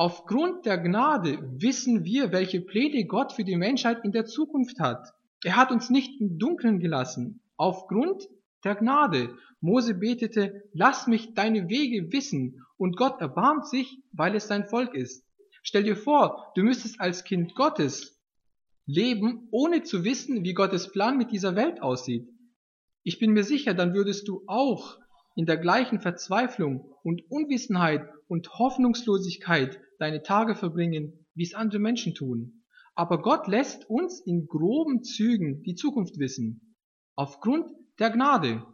Aufgrund 0.00 0.64
der 0.64 0.78
Gnade 0.78 1.38
wissen 1.60 2.06
wir, 2.06 2.32
welche 2.32 2.62
Pläne 2.62 3.04
Gott 3.04 3.34
für 3.34 3.44
die 3.44 3.56
Menschheit 3.56 4.02
in 4.02 4.12
der 4.12 4.24
Zukunft 4.24 4.80
hat. 4.80 5.12
Er 5.44 5.56
hat 5.56 5.70
uns 5.70 5.90
nicht 5.90 6.22
im 6.22 6.38
Dunkeln 6.38 6.80
gelassen. 6.80 7.42
Aufgrund 7.58 8.26
der 8.64 8.76
Gnade. 8.76 9.36
Mose 9.60 9.92
betete, 9.92 10.62
lass 10.72 11.06
mich 11.06 11.34
deine 11.34 11.68
Wege 11.68 12.10
wissen. 12.14 12.64
Und 12.78 12.96
Gott 12.96 13.20
erbarmt 13.20 13.68
sich, 13.68 13.98
weil 14.12 14.34
es 14.34 14.48
sein 14.48 14.66
Volk 14.70 14.94
ist. 14.94 15.22
Stell 15.62 15.82
dir 15.82 15.96
vor, 15.96 16.50
du 16.54 16.62
müsstest 16.62 16.98
als 16.98 17.24
Kind 17.24 17.54
Gottes 17.54 18.18
leben, 18.86 19.48
ohne 19.50 19.82
zu 19.82 20.02
wissen, 20.02 20.44
wie 20.44 20.54
Gottes 20.54 20.90
Plan 20.90 21.18
mit 21.18 21.30
dieser 21.30 21.56
Welt 21.56 21.82
aussieht. 21.82 22.26
Ich 23.02 23.18
bin 23.18 23.32
mir 23.32 23.44
sicher, 23.44 23.74
dann 23.74 23.92
würdest 23.92 24.28
du 24.28 24.44
auch 24.46 24.96
in 25.36 25.44
der 25.44 25.58
gleichen 25.58 26.00
Verzweiflung 26.00 26.90
und 27.02 27.30
Unwissenheit 27.30 28.08
und 28.28 28.58
Hoffnungslosigkeit 28.58 29.78
deine 30.00 30.22
Tage 30.22 30.54
verbringen, 30.54 31.26
wie 31.34 31.44
es 31.44 31.54
andere 31.54 31.80
Menschen 31.80 32.14
tun. 32.14 32.64
Aber 32.94 33.22
Gott 33.22 33.46
lässt 33.46 33.88
uns 33.88 34.20
in 34.20 34.46
groben 34.46 35.02
Zügen 35.04 35.62
die 35.62 35.74
Zukunft 35.74 36.18
wissen, 36.18 36.76
aufgrund 37.14 37.70
der 37.98 38.10
Gnade. 38.10 38.64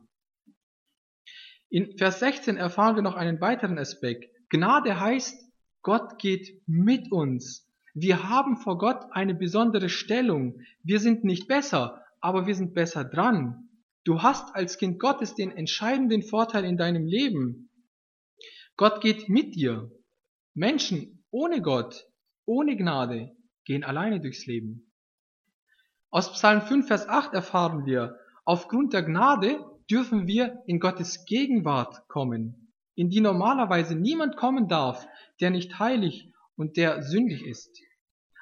In 1.68 1.98
Vers 1.98 2.20
16 2.20 2.56
erfahren 2.56 2.94
wir 2.94 3.02
noch 3.02 3.16
einen 3.16 3.40
weiteren 3.40 3.78
Aspekt. 3.78 4.30
Gnade 4.48 5.00
heißt, 5.00 5.36
Gott 5.82 6.18
geht 6.18 6.62
mit 6.66 7.10
uns. 7.12 7.70
Wir 7.94 8.28
haben 8.28 8.56
vor 8.56 8.78
Gott 8.78 9.06
eine 9.10 9.34
besondere 9.34 9.88
Stellung. 9.88 10.60
Wir 10.82 11.00
sind 11.00 11.24
nicht 11.24 11.48
besser, 11.48 12.04
aber 12.20 12.46
wir 12.46 12.54
sind 12.54 12.74
besser 12.74 13.04
dran. 13.04 13.68
Du 14.04 14.22
hast 14.22 14.54
als 14.54 14.78
Kind 14.78 15.00
Gottes 15.00 15.34
den 15.34 15.50
entscheidenden 15.50 16.22
Vorteil 16.22 16.64
in 16.64 16.76
deinem 16.76 17.06
Leben. 17.06 17.70
Gott 18.76 19.00
geht 19.00 19.28
mit 19.28 19.54
dir. 19.54 19.90
Menschen 20.54 21.15
ohne 21.36 21.60
Gott, 21.60 22.06
ohne 22.46 22.78
Gnade, 22.78 23.36
gehen 23.66 23.84
alleine 23.84 24.22
durchs 24.22 24.46
Leben. 24.46 24.90
Aus 26.08 26.32
Psalm 26.32 26.62
5, 26.62 26.86
Vers 26.86 27.06
8 27.10 27.34
erfahren 27.34 27.84
wir, 27.84 28.18
aufgrund 28.46 28.94
der 28.94 29.02
Gnade 29.02 29.62
dürfen 29.90 30.26
wir 30.26 30.62
in 30.66 30.80
Gottes 30.80 31.26
Gegenwart 31.26 32.08
kommen, 32.08 32.72
in 32.94 33.10
die 33.10 33.20
normalerweise 33.20 33.94
niemand 33.94 34.38
kommen 34.38 34.66
darf, 34.66 35.06
der 35.42 35.50
nicht 35.50 35.78
heilig 35.78 36.32
und 36.56 36.78
der 36.78 37.02
sündig 37.02 37.44
ist. 37.44 37.82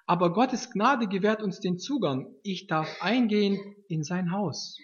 Aber 0.06 0.32
Gottes 0.32 0.70
Gnade 0.70 1.08
gewährt 1.08 1.42
uns 1.42 1.58
den 1.58 1.80
Zugang. 1.80 2.32
Ich 2.44 2.68
darf 2.68 3.02
eingehen 3.02 3.74
in 3.88 4.04
sein 4.04 4.30
Haus. 4.30 4.78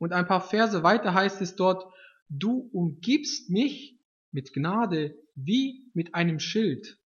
Und 0.00 0.12
ein 0.12 0.26
paar 0.26 0.40
Verse 0.40 0.82
weiter 0.82 1.14
heißt 1.14 1.40
es 1.40 1.54
dort, 1.54 1.84
du 2.28 2.68
umgibst 2.72 3.48
mich 3.48 3.96
mit 4.32 4.52
Gnade 4.52 5.14
wie 5.36 5.88
mit 5.94 6.16
einem 6.16 6.40
Schild. 6.40 6.98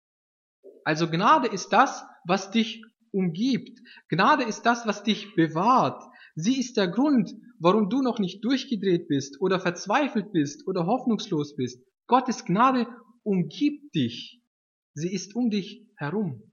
Also 0.86 1.10
Gnade 1.10 1.48
ist 1.48 1.70
das, 1.70 2.04
was 2.26 2.52
dich 2.52 2.84
umgibt. 3.12 3.80
Gnade 4.10 4.44
ist 4.44 4.64
das, 4.64 4.86
was 4.86 5.04
dich 5.04 5.36
bewahrt. 5.36 6.02
Sie 6.36 6.60
ist 6.60 6.78
der 6.78 6.88
Grund, 6.88 7.34
warum 7.60 7.90
du 7.90 8.02
noch 8.02 8.20
nicht 8.20 8.44
durchgedreht 8.44 9.08
bist 9.08 9.42
oder 9.42 9.60
verzweifelt 9.60 10.32
bist 10.32 10.68
oder 10.68 10.86
hoffnungslos 10.86 11.56
bist. 11.56 11.84
Gottes 12.08 12.46
Gnade 12.46 12.88
umgibt 13.24 13.94
dich. 13.94 14.42
Sie 14.94 15.14
ist 15.14 15.36
um 15.36 15.50
dich 15.50 15.88
herum. 15.96 16.52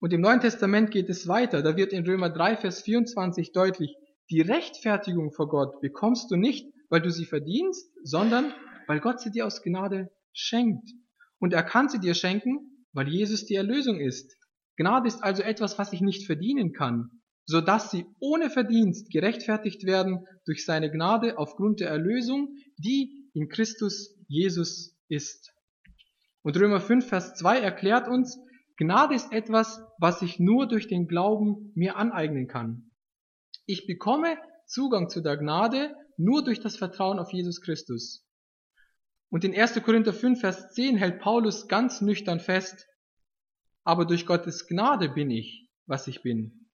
Und 0.00 0.12
im 0.12 0.20
Neuen 0.20 0.40
Testament 0.40 0.90
geht 0.90 1.08
es 1.08 1.28
weiter. 1.28 1.62
Da 1.62 1.76
wird 1.76 1.92
in 1.92 2.04
Römer 2.04 2.28
3, 2.28 2.56
Vers 2.58 2.82
24 2.82 3.52
deutlich, 3.52 3.96
die 4.30 4.40
Rechtfertigung 4.40 5.32
vor 5.32 5.48
Gott 5.48 5.80
bekommst 5.80 6.30
du 6.30 6.36
nicht, 6.36 6.72
weil 6.88 7.00
du 7.00 7.10
sie 7.10 7.24
verdienst, 7.24 7.90
sondern 8.02 8.52
weil 8.86 9.00
Gott 9.00 9.20
sie 9.20 9.30
dir 9.30 9.46
aus 9.46 9.62
Gnade 9.62 10.10
schenkt. 10.32 10.90
Und 11.38 11.52
er 11.52 11.62
kann 11.62 11.88
sie 11.88 12.00
dir 12.00 12.14
schenken, 12.14 12.73
weil 12.94 13.08
Jesus 13.08 13.44
die 13.44 13.56
Erlösung 13.56 14.00
ist. 14.00 14.34
Gnade 14.76 15.08
ist 15.08 15.22
also 15.22 15.42
etwas, 15.42 15.78
was 15.78 15.92
ich 15.92 16.00
nicht 16.00 16.26
verdienen 16.26 16.72
kann, 16.72 17.10
so 17.44 17.60
dass 17.60 17.90
sie 17.90 18.06
ohne 18.18 18.48
Verdienst 18.48 19.10
gerechtfertigt 19.10 19.84
werden 19.84 20.26
durch 20.46 20.64
seine 20.64 20.90
Gnade 20.90 21.36
aufgrund 21.36 21.80
der 21.80 21.90
Erlösung, 21.90 22.56
die 22.78 23.28
in 23.34 23.48
Christus 23.48 24.16
Jesus 24.28 24.96
ist. 25.08 25.52
Und 26.42 26.56
Römer 26.56 26.80
5, 26.80 27.06
Vers 27.06 27.34
2 27.34 27.58
erklärt 27.58 28.08
uns, 28.08 28.38
Gnade 28.76 29.14
ist 29.14 29.32
etwas, 29.32 29.80
was 29.98 30.22
ich 30.22 30.40
nur 30.40 30.66
durch 30.66 30.88
den 30.88 31.06
Glauben 31.06 31.72
mir 31.74 31.96
aneignen 31.96 32.48
kann. 32.48 32.90
Ich 33.66 33.86
bekomme 33.86 34.36
Zugang 34.66 35.08
zu 35.08 35.20
der 35.20 35.36
Gnade 35.36 35.94
nur 36.16 36.42
durch 36.44 36.60
das 36.60 36.76
Vertrauen 36.76 37.18
auf 37.18 37.32
Jesus 37.32 37.60
Christus. 37.60 38.23
Und 39.34 39.42
in 39.42 39.52
1. 39.52 39.82
Korinther 39.82 40.12
5, 40.12 40.38
Vers 40.38 40.74
10 40.74 40.96
hält 40.96 41.18
Paulus 41.18 41.66
ganz 41.66 42.00
nüchtern 42.00 42.38
fest, 42.38 42.86
aber 43.82 44.04
durch 44.04 44.26
Gottes 44.26 44.68
Gnade 44.68 45.08
bin 45.08 45.28
ich, 45.28 45.68
was 45.86 46.06
ich 46.06 46.22
bin. 46.22 46.68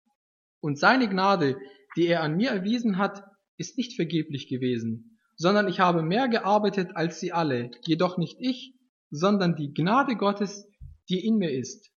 Und 0.61 0.79
seine 0.79 1.09
Gnade, 1.09 1.57
die 1.97 2.07
er 2.07 2.23
an 2.23 2.37
mir 2.37 2.51
erwiesen 2.51 2.99
hat, 2.99 3.25
ist 3.57 3.79
nicht 3.79 3.97
vergeblich 3.97 4.47
gewesen, 4.47 5.19
sondern 5.37 5.69
ich 5.69 5.81
habe 5.81 6.03
mehr 6.03 6.29
gearbeitet 6.29 6.91
als 6.97 7.19
sie 7.19 7.33
alle, 7.33 7.71
jedoch 7.87 8.19
nicht 8.19 8.37
ich, 8.41 8.75
sondern 9.11 9.57
die 9.57 9.73
Gnade 9.73 10.17
Gottes, 10.17 10.69
die 11.09 11.27
in 11.27 11.39
mir 11.39 11.53
ist. 11.53 11.91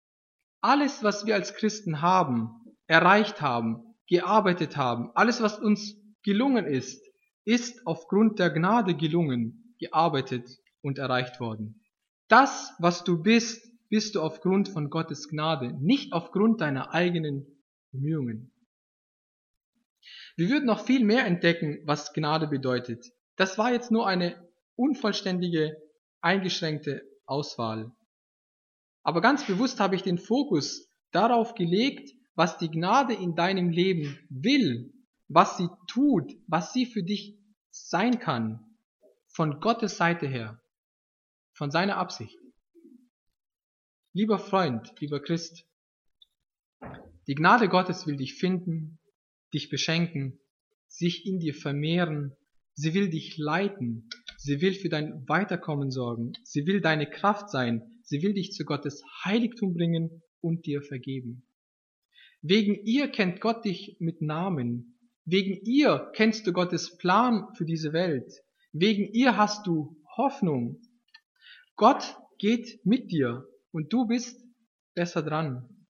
Alles, 0.62 1.01
was 1.01 1.25
wir 1.25 1.34
als 1.34 1.56
Christen 1.56 2.03
haben, 2.03 2.51
erreicht 2.86 3.41
haben, 3.41 3.96
gearbeitet 4.08 4.77
haben, 4.77 5.10
alles, 5.15 5.41
was 5.41 5.58
uns 5.58 5.96
gelungen 6.22 6.68
ist, 6.68 7.03
ist 7.46 7.82
aufgrund 7.88 8.38
der 8.38 8.51
Gnade 8.51 8.96
gelungen 8.96 9.61
gearbeitet 9.82 10.48
und 10.82 10.98
erreicht 10.98 11.40
worden. 11.42 11.84
Das, 12.30 12.74
was 12.80 13.04
du 13.04 13.22
bist, 13.22 13.68
bist 13.90 14.16
du 14.16 14.22
aufgrund 14.22 14.70
von 14.70 14.90
Gottes 14.90 15.28
Gnade, 15.28 15.74
nicht 15.82 16.14
aufgrund 16.14 16.62
deiner 16.62 16.94
eigenen 16.94 17.46
Bemühungen. 17.92 18.54
Wir 20.38 20.50
würden 20.50 20.66
noch 20.66 20.86
viel 20.86 21.04
mehr 21.04 21.26
entdecken, 21.26 21.80
was 21.86 22.14
Gnade 22.14 22.48
bedeutet. 22.48 23.06
Das 23.36 23.58
war 23.58 23.74
jetzt 23.74 23.92
nur 23.92 24.08
eine 24.08 24.48
unvollständige, 24.76 25.76
eingeschränkte 26.22 27.02
Auswahl. 27.26 27.92
Aber 29.04 29.20
ganz 29.20 29.46
bewusst 29.46 29.80
habe 29.80 29.96
ich 29.96 30.04
den 30.04 30.20
Fokus 30.20 30.90
darauf 31.12 31.56
gelegt, 31.56 32.12
was 32.36 32.58
die 32.58 32.70
Gnade 32.70 33.14
in 33.14 33.36
deinem 33.36 33.70
Leben 33.72 34.18
will, 34.30 34.94
was 35.28 35.58
sie 35.58 35.68
tut, 35.88 36.32
was 36.48 36.72
sie 36.72 36.86
für 36.86 37.04
dich 37.04 37.38
sein 37.72 38.20
kann, 38.20 38.71
von 39.34 39.60
Gottes 39.60 39.98
Seite 39.98 40.28
her, 40.28 40.62
von 41.54 41.72
seiner 41.72 41.98
Absicht. 41.98 42.38
Lieber 44.14 44.40
Freund, 44.40 44.94
lieber 45.00 45.22
Christ, 45.22 45.66
die 47.28 47.36
Gnade 47.36 47.70
Gottes 47.70 48.08
will 48.08 48.18
dich 48.18 48.36
finden, 48.36 49.00
dich 49.54 49.70
beschenken, 49.70 50.40
sich 50.88 51.26
in 51.26 51.40
dir 51.40 51.54
vermehren, 51.54 52.36
sie 52.74 52.94
will 52.94 53.10
dich 53.10 53.38
leiten, 53.38 54.10
sie 54.38 54.60
will 54.60 54.74
für 54.74 54.90
dein 54.90 55.28
Weiterkommen 55.28 55.92
sorgen, 55.92 56.34
sie 56.44 56.66
will 56.66 56.82
deine 56.82 57.10
Kraft 57.10 57.50
sein, 57.50 58.02
sie 58.04 58.22
will 58.22 58.34
dich 58.34 58.52
zu 58.52 58.66
Gottes 58.66 59.04
Heiligtum 59.24 59.74
bringen 59.74 60.24
und 60.42 60.66
dir 60.66 60.82
vergeben. 60.82 61.48
Wegen 62.42 62.76
ihr 62.86 63.08
kennt 63.08 63.40
Gott 63.40 63.64
dich 63.64 63.96
mit 64.00 64.22
Namen, 64.22 64.98
wegen 65.26 65.54
ihr 65.64 66.12
kennst 66.16 66.48
du 66.48 66.54
Gottes 66.54 66.98
Plan 66.98 67.54
für 67.56 67.66
diese 67.66 67.94
Welt, 67.94 68.34
wegen 68.72 69.12
ihr 69.13 69.38
hast 69.38 69.68
du 69.68 69.98
Hoffnung. 70.18 70.82
Gott 71.75 72.18
geht 72.38 72.86
mit 72.86 73.12
dir 73.12 73.48
und 73.72 73.92
du 73.94 74.06
bist 74.06 74.44
besser 74.94 75.24
dran. 75.24 75.88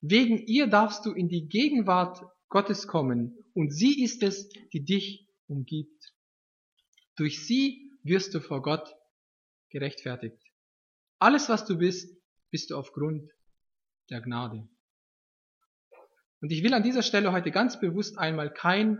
Wegen 0.00 0.38
ihr 0.38 0.66
darfst 0.66 1.04
du 1.06 1.12
in 1.12 1.28
die 1.28 1.48
Gegenwart 1.48 2.22
Gottes 2.48 2.86
kommen 2.86 3.36
und 3.54 3.70
sie 3.70 4.02
ist 4.02 4.22
es, 4.22 4.48
die 4.72 4.84
dich 4.84 5.28
umgibt. 5.46 6.14
Durch 7.16 7.46
sie 7.46 7.90
wirst 8.02 8.34
du 8.34 8.40
vor 8.40 8.62
Gott 8.62 8.94
gerechtfertigt. 9.70 10.40
Alles, 11.18 11.48
was 11.48 11.64
du 11.64 11.78
bist, 11.78 12.16
bist 12.50 12.70
du 12.70 12.76
aufgrund 12.76 13.30
der 14.10 14.20
Gnade. 14.20 14.68
Und 16.40 16.52
ich 16.52 16.62
will 16.62 16.74
an 16.74 16.82
dieser 16.82 17.02
Stelle 17.02 17.32
heute 17.32 17.50
ganz 17.50 17.80
bewusst 17.80 18.18
einmal 18.18 18.52
kein 18.52 18.98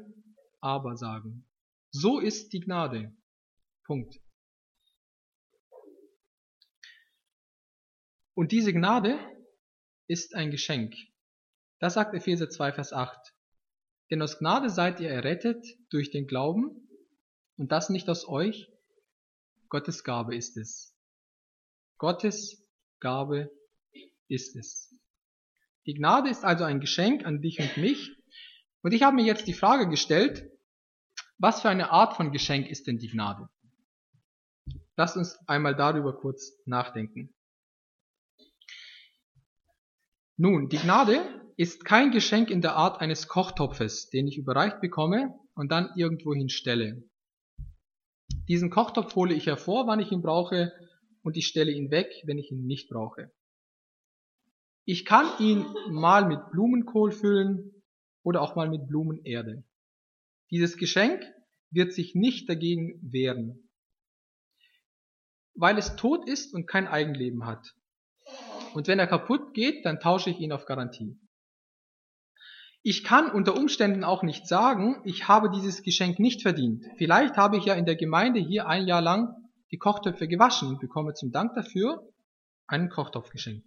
Aber 0.60 0.96
sagen. 0.96 1.46
So 1.90 2.18
ist 2.18 2.52
die 2.52 2.60
Gnade. 2.60 3.15
Punkt. 3.86 4.20
Und 8.34 8.52
diese 8.52 8.72
Gnade 8.72 9.18
ist 10.08 10.34
ein 10.34 10.50
Geschenk. 10.50 10.94
Das 11.78 11.94
sagt 11.94 12.14
Epheser 12.14 12.50
2, 12.50 12.72
Vers 12.72 12.92
8. 12.92 13.34
Denn 14.10 14.22
aus 14.22 14.38
Gnade 14.38 14.70
seid 14.70 15.00
ihr 15.00 15.08
errettet 15.10 15.64
durch 15.90 16.10
den 16.10 16.26
Glauben 16.26 16.88
und 17.56 17.72
das 17.72 17.88
nicht 17.88 18.08
aus 18.08 18.28
euch. 18.28 18.68
Gottes 19.68 20.04
Gabe 20.04 20.36
ist 20.36 20.56
es. 20.56 20.96
Gottes 21.98 22.62
Gabe 23.00 23.50
ist 24.28 24.54
es. 24.56 24.94
Die 25.86 25.94
Gnade 25.94 26.28
ist 26.28 26.44
also 26.44 26.64
ein 26.64 26.80
Geschenk 26.80 27.24
an 27.24 27.40
dich 27.40 27.60
und 27.60 27.76
mich. 27.76 28.10
Und 28.82 28.92
ich 28.92 29.02
habe 29.02 29.16
mir 29.16 29.24
jetzt 29.24 29.46
die 29.46 29.54
Frage 29.54 29.88
gestellt, 29.88 30.50
was 31.38 31.62
für 31.62 31.68
eine 31.68 31.90
Art 31.90 32.16
von 32.16 32.32
Geschenk 32.32 32.68
ist 32.68 32.86
denn 32.86 32.98
die 32.98 33.08
Gnade? 33.08 33.48
Lasst 34.96 35.16
uns 35.16 35.38
einmal 35.46 35.76
darüber 35.76 36.16
kurz 36.16 36.52
nachdenken. 36.64 37.34
Nun, 40.38 40.68
die 40.68 40.78
Gnade 40.78 41.20
ist 41.56 41.84
kein 41.84 42.10
Geschenk 42.10 42.50
in 42.50 42.60
der 42.60 42.76
Art 42.76 43.00
eines 43.00 43.28
Kochtopfes, 43.28 44.10
den 44.10 44.26
ich 44.26 44.36
überreicht 44.36 44.80
bekomme 44.80 45.38
und 45.54 45.70
dann 45.70 45.90
irgendwohin 45.96 46.48
stelle. 46.48 47.02
Diesen 48.48 48.70
Kochtopf 48.70 49.14
hole 49.16 49.34
ich 49.34 49.46
hervor, 49.46 49.86
wann 49.86 50.00
ich 50.00 50.12
ihn 50.12 50.22
brauche, 50.22 50.72
und 51.22 51.36
ich 51.36 51.46
stelle 51.46 51.72
ihn 51.72 51.90
weg, 51.90 52.08
wenn 52.24 52.38
ich 52.38 52.52
ihn 52.52 52.66
nicht 52.66 52.88
brauche. 52.88 53.32
Ich 54.84 55.04
kann 55.04 55.26
ihn 55.40 55.66
mal 55.90 56.26
mit 56.26 56.38
Blumenkohl 56.52 57.10
füllen 57.10 57.82
oder 58.22 58.42
auch 58.42 58.54
mal 58.54 58.68
mit 58.68 58.86
Blumenerde. 58.86 59.64
Dieses 60.50 60.76
Geschenk 60.76 61.20
wird 61.70 61.92
sich 61.92 62.14
nicht 62.14 62.48
dagegen 62.48 63.00
wehren, 63.02 63.65
weil 65.56 65.78
es 65.78 65.96
tot 65.96 66.28
ist 66.28 66.54
und 66.54 66.66
kein 66.66 66.86
Eigenleben 66.86 67.46
hat. 67.46 67.74
Und 68.74 68.88
wenn 68.88 68.98
er 68.98 69.06
kaputt 69.06 69.54
geht, 69.54 69.84
dann 69.84 70.00
tausche 70.00 70.30
ich 70.30 70.38
ihn 70.38 70.52
auf 70.52 70.66
Garantie. 70.66 71.18
Ich 72.82 73.02
kann 73.02 73.30
unter 73.30 73.56
Umständen 73.56 74.04
auch 74.04 74.22
nicht 74.22 74.46
sagen, 74.46 75.00
ich 75.04 75.26
habe 75.26 75.50
dieses 75.50 75.82
Geschenk 75.82 76.20
nicht 76.20 76.42
verdient. 76.42 76.84
Vielleicht 76.98 77.36
habe 77.36 77.56
ich 77.56 77.64
ja 77.64 77.74
in 77.74 77.84
der 77.84 77.96
Gemeinde 77.96 78.38
hier 78.38 78.68
ein 78.68 78.86
Jahr 78.86 79.02
lang 79.02 79.34
die 79.72 79.78
Kochtöpfe 79.78 80.28
gewaschen 80.28 80.68
und 80.68 80.80
bekomme 80.80 81.14
zum 81.14 81.32
Dank 81.32 81.54
dafür 81.54 82.06
einen 82.68 82.88
Kochtopf 82.88 83.30
geschenkt. 83.30 83.66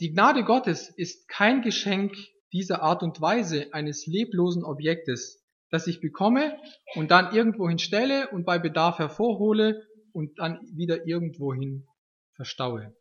Die 0.00 0.12
Gnade 0.12 0.44
Gottes 0.44 0.88
ist 0.88 1.28
kein 1.28 1.60
Geschenk 1.60 2.16
dieser 2.52 2.80
Art 2.80 3.02
und 3.02 3.20
Weise 3.20 3.68
eines 3.72 4.06
leblosen 4.06 4.64
Objektes, 4.64 5.39
das 5.70 5.86
ich 5.86 6.00
bekomme 6.00 6.58
und 6.94 7.10
dann 7.10 7.34
irgendwohin 7.34 7.78
stelle 7.78 8.28
und 8.30 8.44
bei 8.44 8.58
Bedarf 8.58 8.98
hervorhole 8.98 9.86
und 10.12 10.38
dann 10.38 10.60
wieder 10.74 11.06
irgendwohin 11.06 11.86
verstaue. 12.34 12.94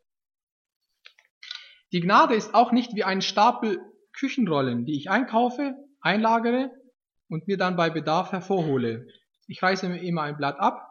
Die 1.91 2.01
Gnade 2.01 2.35
ist 2.35 2.53
auch 2.53 2.71
nicht 2.71 2.95
wie 2.95 3.03
ein 3.03 3.21
Stapel 3.21 3.79
Küchenrollen, 4.13 4.85
die 4.85 4.95
ich 4.95 5.09
einkaufe, 5.09 5.75
einlagere 6.01 6.71
und 7.29 7.47
mir 7.47 7.57
dann 7.57 7.75
bei 7.75 7.89
Bedarf 7.89 8.31
hervorhole. 8.31 9.07
Ich 9.47 9.63
reiße 9.63 9.89
mir 9.89 10.01
immer 10.01 10.23
ein 10.23 10.37
Blatt 10.37 10.59
ab, 10.59 10.87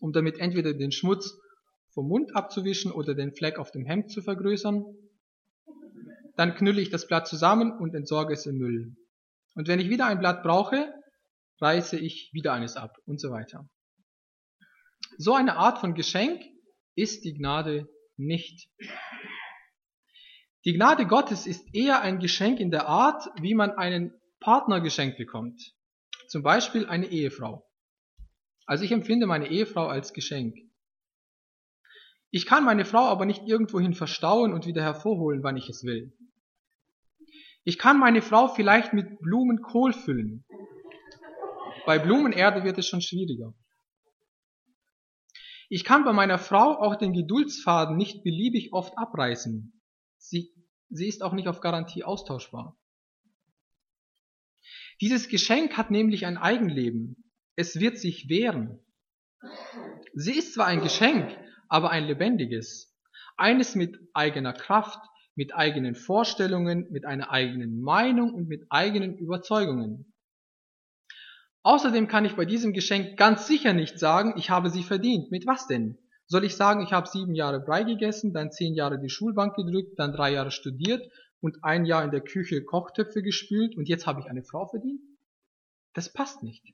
um 0.00 0.12
damit 0.12 0.38
entweder 0.38 0.72
den 0.72 0.92
Schmutz 0.92 1.36
vom 1.92 2.08
Mund 2.08 2.34
abzuwischen 2.34 2.92
oder 2.92 3.14
den 3.14 3.34
Fleck 3.34 3.58
auf 3.58 3.70
dem 3.70 3.84
Hemd 3.84 4.10
zu 4.10 4.22
vergrößern. 4.22 4.84
Dann 6.36 6.54
knülle 6.54 6.80
ich 6.80 6.90
das 6.90 7.06
Blatt 7.06 7.26
zusammen 7.26 7.72
und 7.72 7.94
entsorge 7.94 8.34
es 8.34 8.46
im 8.46 8.56
Müll. 8.56 8.96
Und 9.58 9.66
wenn 9.66 9.80
ich 9.80 9.88
wieder 9.88 10.06
ein 10.06 10.20
Blatt 10.20 10.44
brauche, 10.44 10.94
reiße 11.60 11.98
ich 11.98 12.30
wieder 12.32 12.52
eines 12.52 12.76
ab 12.76 12.96
und 13.06 13.20
so 13.20 13.32
weiter. 13.32 13.68
So 15.16 15.34
eine 15.34 15.56
Art 15.56 15.80
von 15.80 15.94
Geschenk 15.94 16.40
ist 16.94 17.24
die 17.24 17.34
Gnade 17.34 17.88
nicht. 18.16 18.70
Die 20.64 20.74
Gnade 20.74 21.06
Gottes 21.08 21.48
ist 21.48 21.74
eher 21.74 22.02
ein 22.02 22.20
Geschenk 22.20 22.60
in 22.60 22.70
der 22.70 22.86
Art, 22.86 23.28
wie 23.40 23.54
man 23.54 23.72
einen 23.72 24.12
Partner 24.38 24.80
geschenkt 24.80 25.18
bekommt. 25.18 25.60
Zum 26.28 26.44
Beispiel 26.44 26.86
eine 26.86 27.08
Ehefrau. 27.08 27.68
Also 28.64 28.84
ich 28.84 28.92
empfinde 28.92 29.26
meine 29.26 29.48
Ehefrau 29.48 29.88
als 29.88 30.12
Geschenk. 30.12 30.54
Ich 32.30 32.46
kann 32.46 32.64
meine 32.64 32.84
Frau 32.84 33.06
aber 33.06 33.26
nicht 33.26 33.42
irgendwohin 33.48 33.94
verstauen 33.94 34.52
und 34.52 34.66
wieder 34.66 34.82
hervorholen, 34.82 35.42
wann 35.42 35.56
ich 35.56 35.68
es 35.68 35.82
will. 35.82 36.16
Ich 37.68 37.76
kann 37.76 37.98
meine 37.98 38.22
Frau 38.22 38.48
vielleicht 38.48 38.94
mit 38.94 39.20
Blumenkohl 39.20 39.92
füllen. 39.92 40.42
Bei 41.84 41.98
Blumenerde 41.98 42.64
wird 42.64 42.78
es 42.78 42.86
schon 42.88 43.02
schwieriger. 43.02 43.52
Ich 45.68 45.84
kann 45.84 46.02
bei 46.02 46.14
meiner 46.14 46.38
Frau 46.38 46.78
auch 46.80 46.96
den 46.96 47.12
Geduldsfaden 47.12 47.98
nicht 47.98 48.24
beliebig 48.24 48.72
oft 48.72 48.96
abreißen. 48.96 49.78
Sie, 50.16 50.50
sie 50.88 51.08
ist 51.08 51.22
auch 51.22 51.34
nicht 51.34 51.46
auf 51.46 51.60
Garantie 51.60 52.04
austauschbar. 52.04 52.74
Dieses 55.02 55.28
Geschenk 55.28 55.76
hat 55.76 55.90
nämlich 55.90 56.24
ein 56.24 56.38
Eigenleben. 56.38 57.30
Es 57.54 57.78
wird 57.78 57.98
sich 57.98 58.30
wehren. 58.30 58.82
Sie 60.14 60.38
ist 60.38 60.54
zwar 60.54 60.68
ein 60.68 60.80
Geschenk, 60.80 61.38
aber 61.68 61.90
ein 61.90 62.04
lebendiges. 62.04 62.98
Eines 63.36 63.74
mit 63.74 64.00
eigener 64.14 64.54
Kraft, 64.54 65.06
mit 65.38 65.54
eigenen 65.54 65.94
Vorstellungen, 65.94 66.88
mit 66.90 67.04
einer 67.04 67.30
eigenen 67.30 67.80
Meinung 67.80 68.34
und 68.34 68.48
mit 68.48 68.66
eigenen 68.70 69.16
Überzeugungen. 69.16 70.12
Außerdem 71.62 72.08
kann 72.08 72.24
ich 72.24 72.34
bei 72.34 72.44
diesem 72.44 72.72
Geschenk 72.72 73.16
ganz 73.16 73.46
sicher 73.46 73.72
nicht 73.72 74.00
sagen, 74.00 74.34
ich 74.36 74.50
habe 74.50 74.68
sie 74.68 74.82
verdient. 74.82 75.30
Mit 75.30 75.46
was 75.46 75.68
denn? 75.68 75.96
Soll 76.26 76.42
ich 76.42 76.56
sagen, 76.56 76.82
ich 76.82 76.92
habe 76.92 77.08
sieben 77.08 77.36
Jahre 77.36 77.60
Brei 77.60 77.84
gegessen, 77.84 78.32
dann 78.32 78.50
zehn 78.50 78.74
Jahre 78.74 78.98
die 78.98 79.10
Schulbank 79.10 79.54
gedrückt, 79.54 79.96
dann 79.96 80.12
drei 80.12 80.32
Jahre 80.32 80.50
studiert 80.50 81.08
und 81.38 81.62
ein 81.62 81.84
Jahr 81.84 82.02
in 82.02 82.10
der 82.10 82.22
Küche 82.22 82.64
Kochtöpfe 82.64 83.22
gespült 83.22 83.76
und 83.76 83.88
jetzt 83.88 84.08
habe 84.08 84.20
ich 84.20 84.26
eine 84.26 84.42
Frau 84.42 84.66
verdient? 84.66 85.00
Das 85.94 86.12
passt 86.12 86.42
nicht. 86.42 86.64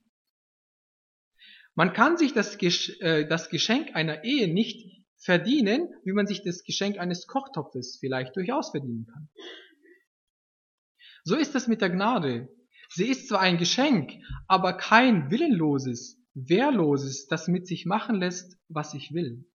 Man 1.75 1.93
kann 1.93 2.17
sich 2.17 2.33
das, 2.33 2.57
äh, 2.63 3.29
Geschenk 3.51 3.95
einer 3.95 4.25
Ehe 4.25 4.51
nicht 4.51 5.04
verdienen, 5.25 5.89
wie 6.05 6.13
man 6.13 6.27
sich 6.27 6.43
das 6.43 6.65
Geschenk 6.65 6.99
eines 6.99 7.27
Kochtopfes 7.27 7.97
vielleicht 7.99 8.37
durchaus 8.37 8.71
verdienen 8.71 9.07
kann. 9.07 9.29
So 11.25 11.35
ist 11.37 11.55
es 11.55 11.67
mit 11.67 11.81
der 11.81 11.91
Gnade. 11.91 12.49
Sie 12.91 13.09
ist 13.09 13.29
zwar 13.29 13.41
ein 13.41 13.57
Geschenk, 13.57 14.13
aber 14.47 14.75
kein 14.75 15.31
willenloses, 15.31 16.21
Wehrloses, 16.35 17.27
das 17.27 17.49
mit 17.49 17.67
sich 17.67 17.87
machen 17.87 18.17
lässt, 18.17 18.59
was 18.69 18.93
ich 18.93 19.15
will. 19.15 19.47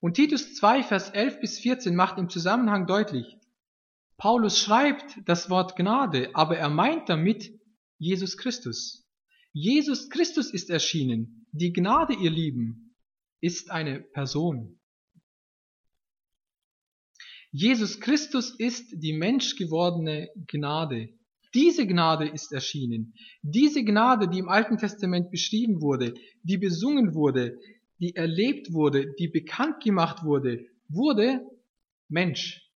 Und 0.00 0.14
Titus 0.14 0.54
2, 0.54 0.82
Vers 0.82 1.10
11 1.10 1.40
bis 1.40 1.60
14 1.60 1.94
macht 1.94 2.18
im 2.18 2.28
Zusammenhang 2.28 2.86
deutlich, 2.86 3.38
Paulus 4.16 4.58
schreibt 4.58 5.16
das 5.26 5.50
Wort 5.50 5.76
Gnade, 5.76 6.30
aber 6.34 6.56
er 6.56 6.68
meint 6.68 7.08
damit 7.08 7.52
Jesus 7.98 8.36
Christus. 8.36 9.06
Jesus 9.52 10.10
Christus 10.10 10.52
ist 10.52 10.70
erschienen. 10.70 11.46
Die 11.52 11.72
Gnade, 11.72 12.14
ihr 12.14 12.30
Lieben, 12.30 12.83
ist 13.44 13.70
eine 13.70 14.00
Person. 14.00 14.78
Jesus 17.50 18.00
Christus 18.00 18.54
ist 18.58 18.86
die 19.02 19.12
menschgewordene 19.12 20.30
Gnade. 20.46 21.10
Diese 21.52 21.86
Gnade 21.86 22.26
ist 22.26 22.52
erschienen. 22.52 23.12
Diese 23.42 23.84
Gnade, 23.84 24.28
die 24.28 24.38
im 24.38 24.48
Alten 24.48 24.78
Testament 24.78 25.30
beschrieben 25.30 25.82
wurde, 25.82 26.14
die 26.42 26.56
besungen 26.56 27.14
wurde, 27.14 27.60
die 28.00 28.16
erlebt 28.16 28.72
wurde, 28.72 29.12
die 29.18 29.28
bekannt 29.28 29.84
gemacht 29.84 30.24
wurde, 30.24 30.64
wurde 30.88 31.46
Mensch. 32.08 32.72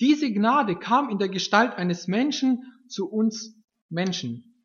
Diese 0.00 0.32
Gnade 0.32 0.74
kam 0.78 1.10
in 1.10 1.18
der 1.18 1.28
Gestalt 1.28 1.74
eines 1.74 2.08
Menschen 2.08 2.62
zu 2.88 3.06
uns 3.06 3.54
Menschen. 3.90 4.64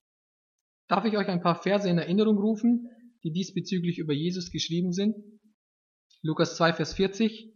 Darf 0.88 1.04
ich 1.04 1.17
euch 1.17 1.28
ein 1.28 1.41
paar 1.41 1.62
Verse 1.62 1.89
in 1.89 1.97
Erinnerung 1.97 2.38
rufen, 2.38 2.89
die 3.24 3.32
diesbezüglich 3.32 4.00
über 4.00 4.14
Jesus 4.14 4.52
geschrieben 4.52 4.94
sind? 4.94 5.16
Lukas 6.22 6.56
2, 6.58 6.74
Vers 6.74 6.94
40. 6.94 7.54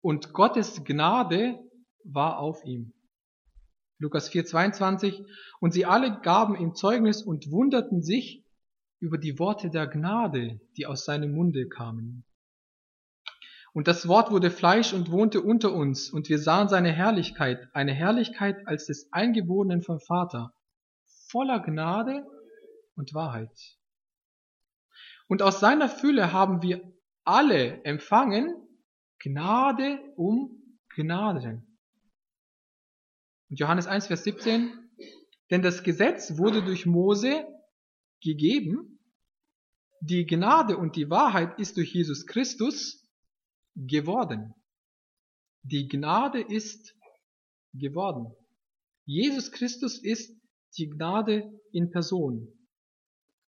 Und 0.00 0.32
Gottes 0.32 0.84
Gnade 0.84 1.58
war 2.04 2.38
auf 2.38 2.64
ihm. 2.64 2.92
Lukas 3.98 4.28
4, 4.28 4.44
22. 4.44 5.22
Und 5.60 5.72
sie 5.72 5.86
alle 5.86 6.20
gaben 6.20 6.56
ihm 6.56 6.74
Zeugnis 6.74 7.22
und 7.22 7.50
wunderten 7.50 8.02
sich 8.02 8.44
über 9.00 9.18
die 9.18 9.38
Worte 9.38 9.70
der 9.70 9.86
Gnade, 9.86 10.60
die 10.76 10.86
aus 10.86 11.04
seinem 11.04 11.32
Munde 11.34 11.68
kamen. 11.68 12.24
Und 13.72 13.88
das 13.88 14.06
Wort 14.06 14.30
wurde 14.30 14.50
Fleisch 14.50 14.92
und 14.92 15.10
wohnte 15.10 15.40
unter 15.40 15.72
uns, 15.72 16.10
und 16.10 16.28
wir 16.28 16.38
sahen 16.38 16.68
seine 16.68 16.92
Herrlichkeit, 16.92 17.68
eine 17.72 17.92
Herrlichkeit 17.92 18.66
als 18.68 18.86
des 18.86 19.08
Eingeborenen 19.12 19.82
vom 19.82 19.98
Vater, 19.98 20.54
voller 21.28 21.60
Gnade 21.60 22.24
und 22.94 23.14
Wahrheit. 23.14 23.50
Und 25.28 25.42
aus 25.42 25.60
seiner 25.60 25.88
Fülle 25.88 26.32
haben 26.32 26.62
wir 26.62 26.92
alle 27.24 27.82
empfangen 27.84 28.54
Gnade 29.18 30.00
um 30.16 30.62
Gnade. 30.94 31.64
Und 33.50 33.60
Johannes 33.60 33.86
1, 33.86 34.06
Vers 34.06 34.24
17, 34.24 34.72
denn 35.50 35.62
das 35.62 35.82
Gesetz 35.82 36.38
wurde 36.38 36.62
durch 36.62 36.86
Mose 36.86 37.46
gegeben, 38.22 38.98
die 40.00 40.26
Gnade 40.26 40.76
und 40.76 40.96
die 40.96 41.08
Wahrheit 41.08 41.58
ist 41.58 41.76
durch 41.76 41.94
Jesus 41.94 42.26
Christus 42.26 43.08
geworden. 43.74 44.54
Die 45.62 45.88
Gnade 45.88 46.40
ist 46.42 46.94
geworden. 47.72 48.34
Jesus 49.06 49.50
Christus 49.50 49.98
ist 49.98 50.38
die 50.76 50.90
Gnade 50.90 51.58
in 51.72 51.90
Person. 51.90 52.48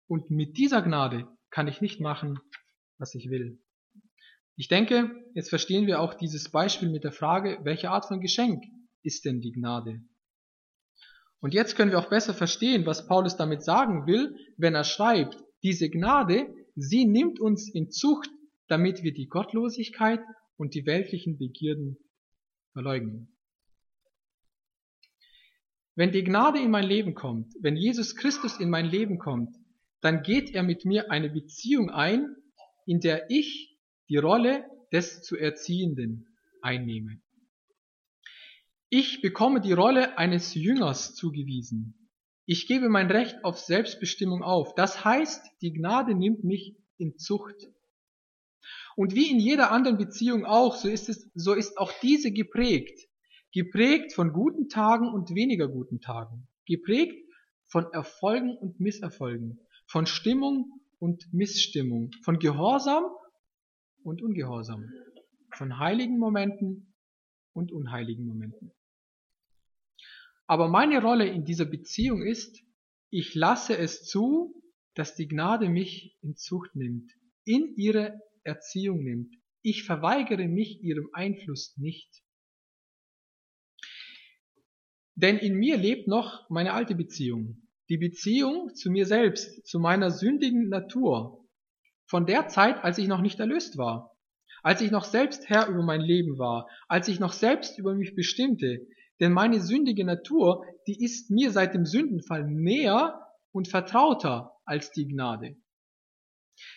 Und 0.07 0.31
mit 0.31 0.57
dieser 0.57 0.83
Gnade 0.83 1.27
kann 1.57 1.69
ich 1.69 1.81
nicht 1.81 2.01
machen, 2.01 2.38
was 2.99 3.14
ich 3.14 3.31
will. 3.31 3.59
Ich 4.57 4.69
denke, 4.69 5.11
jetzt 5.33 5.49
verstehen 5.49 5.87
wir 5.87 6.03
auch 6.03 6.12
dieses 6.12 6.51
Beispiel 6.51 6.90
mit 6.90 7.03
der 7.03 7.12
Frage, 7.12 7.61
welche 7.62 7.88
Art 7.88 8.05
von 8.05 8.21
Geschenk 8.21 8.62
ist 9.03 9.25
denn 9.25 9.40
die 9.40 9.53
Gnade? 9.53 10.03
Und 11.40 11.55
jetzt 11.55 11.75
können 11.75 11.92
wir 11.92 11.99
auch 11.99 12.11
besser 12.11 12.35
verstehen, 12.35 12.85
was 12.85 13.07
Paulus 13.07 13.38
damit 13.38 13.64
sagen 13.64 14.07
will, 14.07 14.37
wenn 14.59 14.75
er 14.75 14.85
schreibt, 14.85 15.38
diese 15.62 15.88
Gnade, 15.88 16.55
sie 16.75 17.07
nimmt 17.07 17.40
uns 17.40 17.73
in 17.73 17.90
Zucht, 17.90 18.29
damit 18.69 19.03
wir 19.03 19.14
die 19.14 19.27
Gottlosigkeit 19.27 20.21
und 20.59 20.75
die 20.75 20.85
weltlichen 20.85 21.38
Begierden 21.38 21.97
verleugnen. 22.75 23.35
Wenn 25.95 26.12
die 26.12 26.23
Gnade 26.23 26.61
in 26.61 26.71
mein 26.71 26.87
Leben 26.87 27.14
kommt, 27.14 27.55
wenn 27.62 27.77
Jesus 27.77 28.14
Christus 28.14 28.61
in 28.61 28.69
mein 28.69 28.85
Leben 28.85 29.19
kommt, 29.19 29.57
dann 30.01 30.23
geht 30.23 30.55
er 30.55 30.63
mit 30.63 30.85
mir 30.85 31.11
eine 31.11 31.31
Beziehung 31.31 31.91
ein, 31.91 32.35
in 32.87 33.01
der 33.01 33.31
ich 33.31 33.77
die 34.09 34.17
Rolle 34.17 34.65
des 34.93 35.23
zu 35.23 35.37
Erziehenden 35.37 36.29
einnehme. 36.63 37.21
Ich 38.89 39.21
bekomme 39.21 39.61
die 39.61 39.73
Rolle 39.73 40.17
eines 40.17 40.55
Jüngers 40.55 41.15
zugewiesen. 41.15 42.09
Ich 42.45 42.69
gebe 42.69 42.89
mein 42.89 43.11
Recht 43.11 43.45
auf 43.45 43.59
Selbstbestimmung 43.59 44.43
auf. 44.43 44.75
Das 44.77 45.05
heißt, 45.05 45.45
die 45.61 45.73
Gnade 45.73 46.15
nimmt 46.15 46.45
mich 46.45 46.77
in 46.97 47.19
Zucht. 47.19 47.57
Und 48.95 49.15
wie 49.15 49.31
in 49.31 49.41
jeder 49.41 49.73
anderen 49.73 49.99
Beziehung 49.99 50.45
auch, 50.45 50.77
so 50.77 50.89
ist 50.89 51.09
es, 51.09 51.29
so 51.35 51.55
ist 51.55 51.77
auch 51.79 51.93
diese 52.01 52.31
geprägt. 52.31 53.09
Geprägt 53.53 54.13
von 54.13 54.33
guten 54.33 54.69
Tagen 54.69 55.09
und 55.09 55.35
weniger 55.35 55.67
guten 55.69 56.01
Tagen. 56.01 56.47
Geprägt 56.67 57.19
von 57.67 57.93
Erfolgen 57.93 58.57
und 58.57 58.79
Misserfolgen. 58.79 59.65
Von 59.87 60.07
Stimmung 60.07 60.81
und 60.99 61.33
Missstimmung. 61.33 62.11
Von 62.22 62.38
Gehorsam 62.38 63.05
und 64.03 64.22
Ungehorsam. 64.22 64.90
Von 65.55 65.79
heiligen 65.79 66.18
Momenten 66.18 66.94
und 67.53 67.72
unheiligen 67.72 68.27
Momenten. 68.27 68.72
Aber 70.46 70.68
meine 70.68 71.01
Rolle 71.01 71.27
in 71.27 71.44
dieser 71.44 71.64
Beziehung 71.64 72.22
ist, 72.22 72.62
ich 73.11 73.35
lasse 73.35 73.77
es 73.77 74.05
zu, 74.05 74.62
dass 74.94 75.14
die 75.14 75.29
Gnade 75.29 75.68
mich 75.68 76.16
in 76.22 76.37
Zucht 76.37 76.75
nimmt, 76.75 77.11
in 77.44 77.75
ihre 77.77 78.20
Erziehung 78.44 79.03
nimmt. 79.03 79.35
Ich 79.62 79.85
verweigere 79.85 80.49
mich 80.49 80.83
ihrem 80.83 81.09
Einfluss 81.12 81.77
nicht. 81.77 82.22
Denn 85.14 85.38
in 85.38 85.55
mir 85.57 85.77
lebt 85.77 86.09
noch 86.09 86.49
meine 86.51 86.75
alte 86.75 86.94
Beziehung, 86.94 87.65
die 87.88 87.99
Beziehung 87.99 88.75
zu 88.75 88.90
mir 88.90 89.07
selbst, 89.07 89.66
zu 89.66 89.79
meiner 89.79 90.11
sündigen 90.11 90.68
Natur, 90.68 91.46
von 92.07 92.27
der 92.27 92.49
Zeit, 92.49 92.83
als 92.85 92.99
ich 92.99 93.09
noch 93.09 93.20
nicht 93.20 93.40
erlöst 93.40 93.79
war, 93.79 94.16
als 94.62 94.81
ich 94.81 94.90
noch 94.90 95.05
selbst 95.05 95.49
Herr 95.49 95.68
über 95.68 95.83
mein 95.83 96.01
Leben 96.01 96.38
war, 96.38 96.68
als 96.88 97.09
ich 97.09 97.20
noch 97.20 97.33
selbst 97.33 97.79
über 97.79 97.94
mich 97.94 98.14
bestimmte, 98.14 98.87
denn 99.20 99.33
meine 99.33 99.61
sündige 99.61 100.05
Natur, 100.05 100.64
die 100.87 101.03
ist 101.03 101.31
mir 101.31 101.51
seit 101.51 101.75
dem 101.75 101.87
Sündenfall 101.87 102.44
näher 102.44 103.20
und 103.53 103.68
vertrauter 103.68 104.53
als 104.64 104.90
die 104.90 105.09
Gnade. 105.09 105.57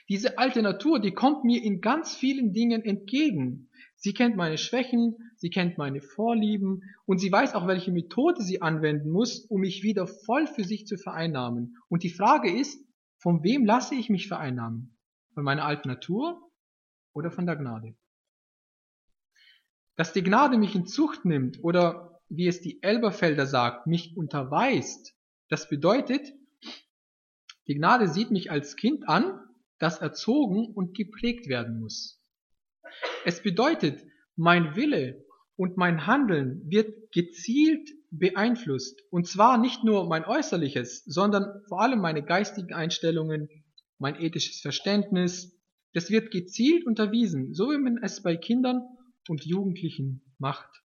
Diese 0.07 0.37
alte 0.37 0.61
Natur, 0.61 0.99
die 0.99 1.11
kommt 1.11 1.43
mir 1.43 1.63
in 1.63 1.81
ganz 1.81 2.15
vielen 2.15 2.53
Dingen 2.53 2.83
entgegen. 2.83 3.69
Sie 4.01 4.13
kennt 4.13 4.37
meine 4.37 4.57
Schwächen, 4.57 5.17
sie 5.35 5.49
kennt 5.49 5.77
meine 5.77 6.01
Vorlieben 6.01 6.83
und 7.05 7.19
sie 7.19 7.31
weiß 7.31 7.53
auch, 7.53 7.67
welche 7.67 7.91
Methode 7.91 8.41
sie 8.41 8.61
anwenden 8.61 9.11
muss, 9.11 9.41
um 9.41 9.59
mich 9.59 9.83
wieder 9.83 10.07
voll 10.07 10.47
für 10.47 10.63
sich 10.63 10.87
zu 10.87 10.97
vereinnahmen. 10.97 11.75
Und 11.89 12.03
die 12.03 12.09
Frage 12.09 12.49
ist, 12.49 12.81
von 13.17 13.43
wem 13.43 13.65
lasse 13.65 13.95
ich 13.95 14.09
mich 14.09 14.29
vereinnahmen? 14.29 14.97
Von 15.33 15.43
meiner 15.43 15.65
alten 15.65 15.89
Natur 15.89 16.41
oder 17.13 17.29
von 17.29 17.45
der 17.45 17.57
Gnade? 17.57 17.93
Dass 19.97 20.13
die 20.13 20.23
Gnade 20.23 20.57
mich 20.57 20.75
in 20.75 20.85
Zucht 20.85 21.25
nimmt 21.25 21.61
oder 21.61 22.21
wie 22.29 22.47
es 22.47 22.61
die 22.61 22.81
Elberfelder 22.81 23.45
sagt, 23.45 23.85
mich 23.85 24.15
unterweist, 24.15 25.13
das 25.49 25.67
bedeutet, 25.67 26.31
die 27.67 27.75
Gnade 27.75 28.07
sieht 28.07 28.31
mich 28.31 28.49
als 28.49 28.77
Kind 28.77 29.09
an, 29.09 29.41
das 29.77 29.99
erzogen 29.99 30.67
und 30.73 30.95
geprägt 30.95 31.49
werden 31.49 31.81
muss. 31.81 32.18
Es 33.29 33.43
bedeutet, 33.43 34.03
mein 34.37 34.75
Wille 34.75 35.23
und 35.55 35.77
mein 35.77 36.07
Handeln 36.07 36.63
wird 36.65 37.11
gezielt 37.11 37.87
beeinflusst. 38.09 39.03
Und 39.11 39.27
zwar 39.27 39.59
nicht 39.59 39.83
nur 39.83 40.07
mein 40.07 40.25
äußerliches, 40.25 41.03
sondern 41.05 41.61
vor 41.67 41.79
allem 41.79 41.99
meine 41.99 42.23
geistigen 42.23 42.73
Einstellungen, 42.73 43.47
mein 43.99 44.19
ethisches 44.19 44.61
Verständnis. 44.61 45.55
Das 45.93 46.09
wird 46.09 46.31
gezielt 46.31 46.87
unterwiesen, 46.87 47.53
so 47.53 47.69
wie 47.69 47.77
man 47.77 47.99
es 48.01 48.23
bei 48.23 48.35
Kindern 48.35 48.81
und 49.27 49.45
Jugendlichen 49.45 50.23
macht. 50.39 50.81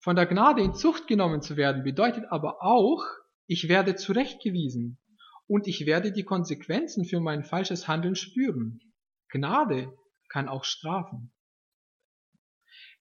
Von 0.00 0.16
der 0.16 0.26
Gnade 0.26 0.60
in 0.60 0.74
Zucht 0.74 1.06
genommen 1.06 1.40
zu 1.40 1.56
werden 1.56 1.84
bedeutet 1.84 2.24
aber 2.30 2.64
auch, 2.64 3.04
ich 3.46 3.68
werde 3.68 3.94
zurechtgewiesen 3.94 4.98
und 5.46 5.68
ich 5.68 5.86
werde 5.86 6.10
die 6.10 6.24
Konsequenzen 6.24 7.04
für 7.04 7.20
mein 7.20 7.44
falsches 7.44 7.86
Handeln 7.86 8.16
spüren. 8.16 8.80
Gnade 9.28 9.96
kann 10.28 10.48
auch 10.48 10.64
strafen. 10.64 11.32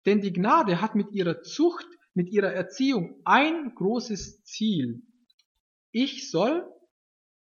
Denn 0.05 0.21
die 0.21 0.33
Gnade 0.33 0.81
hat 0.81 0.95
mit 0.95 1.11
ihrer 1.11 1.41
Zucht, 1.41 1.85
mit 2.13 2.29
ihrer 2.29 2.53
Erziehung 2.53 3.21
ein 3.25 3.73
großes 3.75 4.43
Ziel. 4.43 5.01
Ich 5.91 6.31
soll 6.31 6.65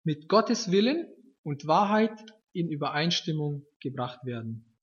mit 0.02 0.28
Gottes 0.28 0.70
Willen 0.70 1.06
und 1.42 1.66
Wahrheit 1.66 2.24
in 2.52 2.70
Übereinstimmung 2.70 3.66
gebracht 3.80 4.24
werden. 4.24 4.74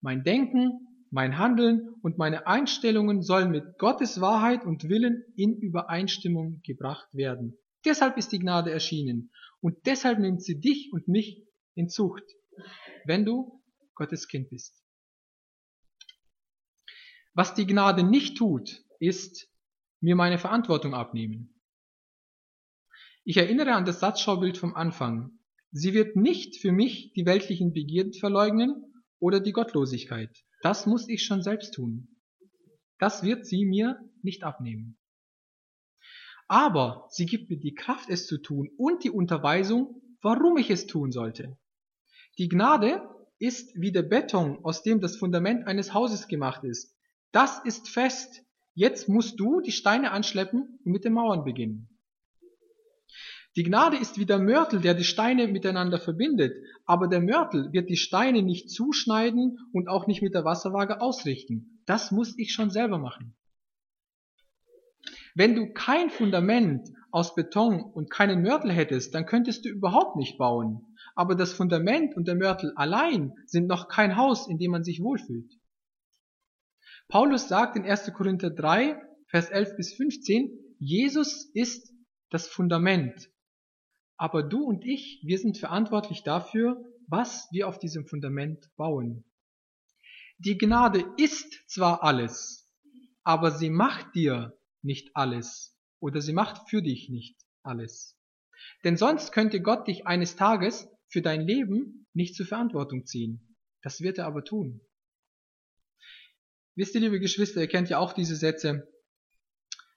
Mein 0.00 0.22
Denken, 0.22 0.86
mein 1.10 1.38
Handeln 1.38 1.94
und 2.02 2.18
meine 2.18 2.46
Einstellungen 2.46 3.22
sollen 3.22 3.50
mit 3.50 3.78
Gottes 3.78 4.20
Wahrheit 4.20 4.64
und 4.64 4.88
Willen 4.88 5.24
in 5.36 5.56
Übereinstimmung 5.58 6.60
gebracht 6.64 7.08
werden. 7.12 7.56
Deshalb 7.84 8.16
ist 8.16 8.32
die 8.32 8.38
Gnade 8.38 8.70
erschienen 8.70 9.30
und 9.60 9.86
deshalb 9.86 10.18
nimmt 10.18 10.42
sie 10.42 10.60
dich 10.60 10.92
und 10.92 11.08
mich 11.08 11.42
in 11.74 11.88
Zucht. 11.88 12.24
wenn 13.04 13.24
du 13.24 13.55
Gottes 13.96 14.28
Kind 14.28 14.50
bist. 14.50 14.82
Was 17.34 17.54
die 17.54 17.66
Gnade 17.66 18.02
nicht 18.02 18.38
tut, 18.38 18.82
ist 19.00 19.48
mir 20.00 20.16
meine 20.16 20.38
Verantwortung 20.38 20.94
abnehmen. 20.94 21.60
Ich 23.24 23.36
erinnere 23.36 23.72
an 23.72 23.84
das 23.84 24.00
Satzschaubild 24.00 24.56
vom 24.56 24.74
Anfang. 24.74 25.38
Sie 25.72 25.92
wird 25.92 26.14
nicht 26.16 26.56
für 26.56 26.70
mich 26.70 27.12
die 27.14 27.26
weltlichen 27.26 27.72
Begierden 27.72 28.12
verleugnen 28.12 29.02
oder 29.18 29.40
die 29.40 29.52
Gottlosigkeit. 29.52 30.44
Das 30.62 30.86
muss 30.86 31.08
ich 31.08 31.24
schon 31.24 31.42
selbst 31.42 31.74
tun. 31.74 32.08
Das 32.98 33.22
wird 33.22 33.46
sie 33.46 33.64
mir 33.64 34.00
nicht 34.22 34.44
abnehmen. 34.44 34.96
Aber 36.48 37.08
sie 37.10 37.26
gibt 37.26 37.50
mir 37.50 37.58
die 37.58 37.74
Kraft, 37.74 38.08
es 38.08 38.26
zu 38.26 38.38
tun 38.38 38.70
und 38.78 39.02
die 39.02 39.10
Unterweisung, 39.10 40.00
warum 40.22 40.56
ich 40.56 40.70
es 40.70 40.86
tun 40.86 41.10
sollte. 41.10 41.58
Die 42.38 42.48
Gnade 42.48 43.02
ist 43.38 43.72
wie 43.74 43.92
der 43.92 44.02
Beton, 44.02 44.64
aus 44.64 44.82
dem 44.82 45.00
das 45.00 45.16
Fundament 45.16 45.66
eines 45.66 45.92
Hauses 45.92 46.28
gemacht 46.28 46.64
ist. 46.64 46.96
Das 47.32 47.58
ist 47.64 47.88
fest. 47.88 48.42
Jetzt 48.74 49.08
musst 49.08 49.38
du 49.40 49.60
die 49.60 49.72
Steine 49.72 50.10
anschleppen 50.10 50.78
und 50.84 50.92
mit 50.92 51.04
den 51.04 51.12
Mauern 51.12 51.44
beginnen. 51.44 51.88
Die 53.56 53.62
Gnade 53.62 53.96
ist 53.96 54.18
wie 54.18 54.26
der 54.26 54.38
Mörtel, 54.38 54.82
der 54.82 54.92
die 54.92 55.04
Steine 55.04 55.48
miteinander 55.48 55.98
verbindet, 55.98 56.54
aber 56.84 57.08
der 57.08 57.22
Mörtel 57.22 57.72
wird 57.72 57.88
die 57.88 57.96
Steine 57.96 58.42
nicht 58.42 58.70
zuschneiden 58.70 59.58
und 59.72 59.88
auch 59.88 60.06
nicht 60.06 60.20
mit 60.20 60.34
der 60.34 60.44
Wasserwaage 60.44 61.00
ausrichten. 61.00 61.80
Das 61.86 62.10
muss 62.10 62.38
ich 62.38 62.52
schon 62.52 62.70
selber 62.70 62.98
machen. 62.98 63.34
Wenn 65.34 65.54
du 65.54 65.72
kein 65.72 66.10
Fundament 66.10 66.88
aus 67.10 67.34
Beton 67.34 67.80
und 67.80 68.10
keinen 68.10 68.42
Mörtel 68.42 68.72
hättest, 68.72 69.14
dann 69.14 69.24
könntest 69.24 69.64
du 69.64 69.70
überhaupt 69.70 70.16
nicht 70.16 70.36
bauen. 70.36 70.95
Aber 71.16 71.34
das 71.34 71.52
Fundament 71.52 72.16
und 72.16 72.28
der 72.28 72.36
Mörtel 72.36 72.72
allein 72.76 73.34
sind 73.46 73.66
noch 73.66 73.88
kein 73.88 74.16
Haus, 74.16 74.48
in 74.48 74.58
dem 74.58 74.70
man 74.70 74.84
sich 74.84 75.02
wohlfühlt. 75.02 75.52
Paulus 77.08 77.48
sagt 77.48 77.76
in 77.76 77.84
1. 77.84 78.12
Korinther 78.12 78.50
3, 78.50 79.00
Vers 79.28 79.50
11 79.50 79.76
bis 79.76 79.94
15, 79.94 80.76
Jesus 80.78 81.50
ist 81.54 81.92
das 82.30 82.46
Fundament 82.46 83.28
aber 84.16 84.42
du 84.42 84.64
und 84.64 84.84
ich, 84.84 85.20
wir 85.24 85.38
sind 85.38 85.58
verantwortlich 85.58 86.22
dafür, 86.22 86.82
was 87.06 87.48
wir 87.52 87.68
auf 87.68 87.78
diesem 87.78 88.06
Fundament 88.06 88.70
bauen. 88.76 89.24
Die 90.38 90.58
Gnade 90.58 91.04
ist 91.16 91.62
zwar 91.66 92.02
alles, 92.02 92.70
aber 93.24 93.50
sie 93.50 93.70
macht 93.70 94.14
dir 94.14 94.58
nicht 94.82 95.10
alles 95.14 95.76
oder 96.00 96.20
sie 96.20 96.32
macht 96.32 96.68
für 96.68 96.82
dich 96.82 97.08
nicht 97.08 97.38
alles. 97.62 98.18
Denn 98.84 98.96
sonst 98.96 99.32
könnte 99.32 99.60
Gott 99.60 99.86
dich 99.86 100.06
eines 100.06 100.36
Tages 100.36 100.88
für 101.08 101.22
dein 101.22 101.42
Leben 101.42 102.06
nicht 102.12 102.34
zur 102.34 102.46
Verantwortung 102.46 103.06
ziehen. 103.06 103.56
Das 103.82 104.00
wird 104.00 104.18
er 104.18 104.26
aber 104.26 104.44
tun. 104.44 104.80
Wisst 106.74 106.94
ihr, 106.94 107.00
liebe 107.00 107.20
Geschwister, 107.20 107.60
ihr 107.60 107.68
kennt 107.68 107.88
ja 107.88 107.98
auch 107.98 108.12
diese 108.12 108.36
Sätze, 108.36 108.86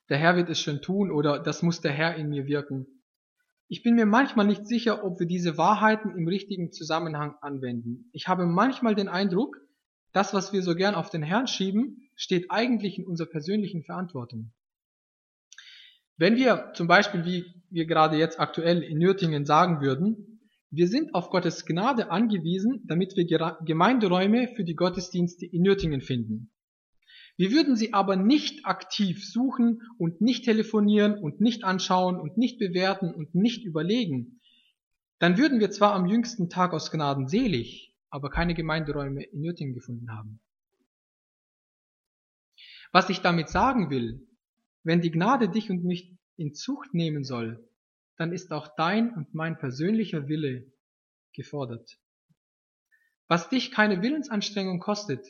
der 0.08 0.18
Herr 0.18 0.36
wird 0.36 0.48
es 0.48 0.60
schon 0.60 0.82
tun 0.82 1.10
oder 1.10 1.38
das 1.38 1.62
muss 1.62 1.80
der 1.80 1.92
Herr 1.92 2.16
in 2.16 2.28
mir 2.28 2.46
wirken. 2.46 2.86
Ich 3.68 3.82
bin 3.82 3.94
mir 3.94 4.06
manchmal 4.06 4.46
nicht 4.46 4.66
sicher, 4.66 5.04
ob 5.04 5.20
wir 5.20 5.26
diese 5.26 5.56
Wahrheiten 5.56 6.10
im 6.16 6.26
richtigen 6.26 6.72
Zusammenhang 6.72 7.36
anwenden. 7.40 8.10
Ich 8.12 8.26
habe 8.26 8.46
manchmal 8.46 8.96
den 8.96 9.08
Eindruck, 9.08 9.56
das, 10.12 10.34
was 10.34 10.52
wir 10.52 10.62
so 10.62 10.74
gern 10.74 10.96
auf 10.96 11.10
den 11.10 11.22
Herrn 11.22 11.46
schieben, 11.46 12.10
steht 12.16 12.50
eigentlich 12.50 12.98
in 12.98 13.06
unserer 13.06 13.28
persönlichen 13.28 13.84
Verantwortung. 13.84 14.52
Wenn 16.16 16.36
wir 16.36 16.72
zum 16.74 16.88
Beispiel, 16.88 17.24
wie 17.24 17.44
wir 17.70 17.86
gerade 17.86 18.16
jetzt 18.16 18.40
aktuell 18.40 18.82
in 18.82 18.98
Nürtingen 18.98 19.46
sagen 19.46 19.80
würden, 19.80 20.29
wir 20.70 20.86
sind 20.86 21.14
auf 21.14 21.30
Gottes 21.30 21.66
Gnade 21.66 22.10
angewiesen, 22.10 22.82
damit 22.86 23.16
wir 23.16 23.26
Gemeinderäume 23.64 24.48
für 24.54 24.64
die 24.64 24.76
Gottesdienste 24.76 25.44
in 25.44 25.62
Nürtingen 25.62 26.00
finden. 26.00 26.50
Wir 27.36 27.50
würden 27.50 27.74
sie 27.74 27.92
aber 27.92 28.16
nicht 28.16 28.66
aktiv 28.66 29.26
suchen 29.26 29.82
und 29.98 30.20
nicht 30.20 30.44
telefonieren 30.44 31.18
und 31.18 31.40
nicht 31.40 31.64
anschauen 31.64 32.20
und 32.20 32.36
nicht 32.36 32.58
bewerten 32.58 33.12
und 33.12 33.34
nicht 33.34 33.64
überlegen. 33.64 34.40
Dann 35.18 35.38
würden 35.38 35.58
wir 35.58 35.70
zwar 35.70 35.94
am 35.94 36.06
jüngsten 36.06 36.48
Tag 36.50 36.72
aus 36.72 36.90
Gnaden 36.90 37.28
selig, 37.28 37.94
aber 38.08 38.30
keine 38.30 38.54
Gemeinderäume 38.54 39.22
in 39.24 39.40
Nürtingen 39.40 39.74
gefunden 39.74 40.10
haben. 40.12 40.40
Was 42.92 43.08
ich 43.08 43.20
damit 43.20 43.48
sagen 43.48 43.90
will, 43.90 44.26
wenn 44.82 45.00
die 45.00 45.10
Gnade 45.10 45.48
dich 45.48 45.70
und 45.70 45.84
mich 45.84 46.16
in 46.36 46.54
Zucht 46.54 46.94
nehmen 46.94 47.24
soll, 47.24 47.69
dann 48.20 48.32
ist 48.34 48.52
auch 48.52 48.76
dein 48.76 49.14
und 49.14 49.32
mein 49.32 49.56
persönlicher 49.56 50.28
Wille 50.28 50.70
gefordert. 51.32 51.98
Was 53.28 53.48
dich 53.48 53.70
keine 53.70 54.02
Willensanstrengung 54.02 54.78
kostet, 54.78 55.26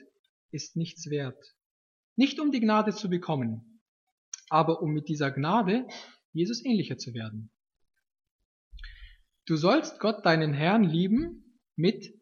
ist 0.50 0.74
nichts 0.74 1.08
wert. 1.08 1.54
Nicht 2.16 2.40
um 2.40 2.50
die 2.50 2.58
Gnade 2.58 2.92
zu 2.92 3.08
bekommen, 3.08 3.80
aber 4.48 4.82
um 4.82 4.90
mit 4.90 5.08
dieser 5.08 5.30
Gnade 5.30 5.86
Jesus 6.32 6.64
ähnlicher 6.64 6.98
zu 6.98 7.14
werden. 7.14 7.52
Du 9.46 9.54
sollst 9.54 10.00
Gott 10.00 10.26
deinen 10.26 10.52
Herrn 10.52 10.82
lieben 10.82 11.60
mit 11.76 12.12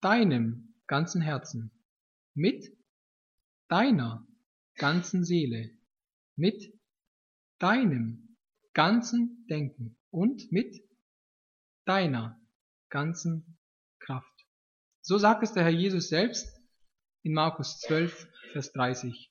deinem 0.00 0.76
ganzen 0.86 1.20
Herzen, 1.20 1.72
mit 2.32 2.64
deiner 3.66 4.24
ganzen 4.76 5.24
Seele, 5.24 5.76
mit 6.36 6.78
deinem 7.58 8.23
ganzen 8.74 9.46
Denken 9.48 9.96
und 10.10 10.50
mit 10.52 10.82
deiner 11.84 12.38
ganzen 12.90 13.58
Kraft. 14.00 14.46
So 15.00 15.18
sagt 15.18 15.42
es 15.42 15.52
der 15.52 15.64
Herr 15.64 15.70
Jesus 15.70 16.08
selbst 16.08 16.60
in 17.22 17.32
Markus 17.32 17.80
12, 17.80 18.28
Vers 18.52 18.72
30. 18.72 19.30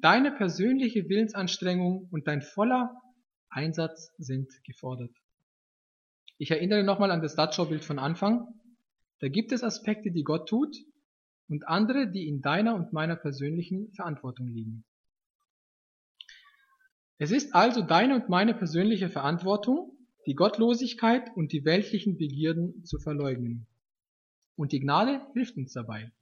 Deine 0.00 0.32
persönliche 0.32 1.08
Willensanstrengung 1.08 2.08
und 2.10 2.26
dein 2.26 2.40
voller 2.40 2.94
Einsatz 3.50 4.12
sind 4.18 4.48
gefordert. 4.64 5.14
Ich 6.38 6.50
erinnere 6.50 6.84
nochmal 6.84 7.10
an 7.10 7.20
das 7.20 7.34
Dachau-Bild 7.34 7.84
von 7.84 7.98
Anfang. 7.98 8.46
Da 9.20 9.28
gibt 9.28 9.50
es 9.50 9.64
Aspekte, 9.64 10.12
die 10.12 10.22
Gott 10.22 10.48
tut 10.48 10.76
und 11.48 11.66
andere, 11.66 12.10
die 12.10 12.28
in 12.28 12.40
deiner 12.42 12.74
und 12.74 12.92
meiner 12.92 13.16
persönlichen 13.16 13.92
Verantwortung 13.94 14.46
liegen. 14.46 14.84
Es 17.18 17.32
ist 17.32 17.52
also 17.54 17.82
deine 17.82 18.14
und 18.14 18.28
meine 18.28 18.54
persönliche 18.54 19.10
Verantwortung, 19.10 19.92
die 20.26 20.34
Gottlosigkeit 20.34 21.34
und 21.36 21.52
die 21.52 21.64
weltlichen 21.64 22.16
Begierden 22.16 22.84
zu 22.84 23.00
verleugnen. 23.00 23.66
Und 24.54 24.72
die 24.72 24.80
Gnade 24.80 25.26
hilft 25.34 25.56
uns 25.56 25.72
dabei. 25.72 26.12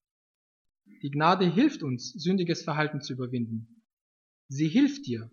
Die 1.02 1.10
Gnade 1.10 1.44
hilft 1.52 1.82
uns, 1.82 2.12
sündiges 2.12 2.62
Verhalten 2.62 3.02
zu 3.02 3.12
überwinden. 3.12 3.82
Sie 4.48 4.68
hilft 4.68 5.06
dir. 5.06 5.30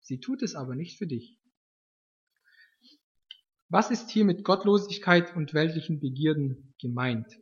Sie 0.00 0.18
tut 0.18 0.42
es 0.42 0.56
aber 0.56 0.74
nicht 0.74 0.98
für 0.98 1.06
dich. 1.06 1.38
Was 3.68 3.90
ist 3.90 4.10
hier 4.10 4.24
mit 4.24 4.44
Gottlosigkeit 4.44 5.36
und 5.36 5.54
weltlichen 5.54 6.00
Begierden 6.00 6.74
gemeint? 6.80 7.38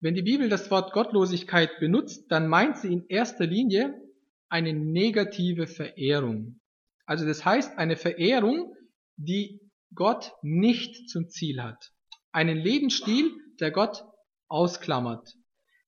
Wenn 0.00 0.14
die 0.14 0.22
Bibel 0.22 0.48
das 0.48 0.70
Wort 0.70 0.92
Gottlosigkeit 0.92 1.80
benutzt, 1.80 2.30
dann 2.30 2.46
meint 2.46 2.76
sie 2.76 2.92
in 2.92 3.06
erster 3.08 3.46
Linie 3.46 4.05
eine 4.48 4.72
negative 4.72 5.66
Verehrung. 5.66 6.60
Also 7.04 7.26
das 7.26 7.44
heißt 7.44 7.78
eine 7.78 7.96
Verehrung, 7.96 8.74
die 9.16 9.60
Gott 9.94 10.32
nicht 10.42 11.08
zum 11.08 11.28
Ziel 11.28 11.62
hat. 11.62 11.92
Einen 12.32 12.58
Lebensstil, 12.58 13.32
der 13.60 13.70
Gott 13.70 14.04
ausklammert 14.48 15.34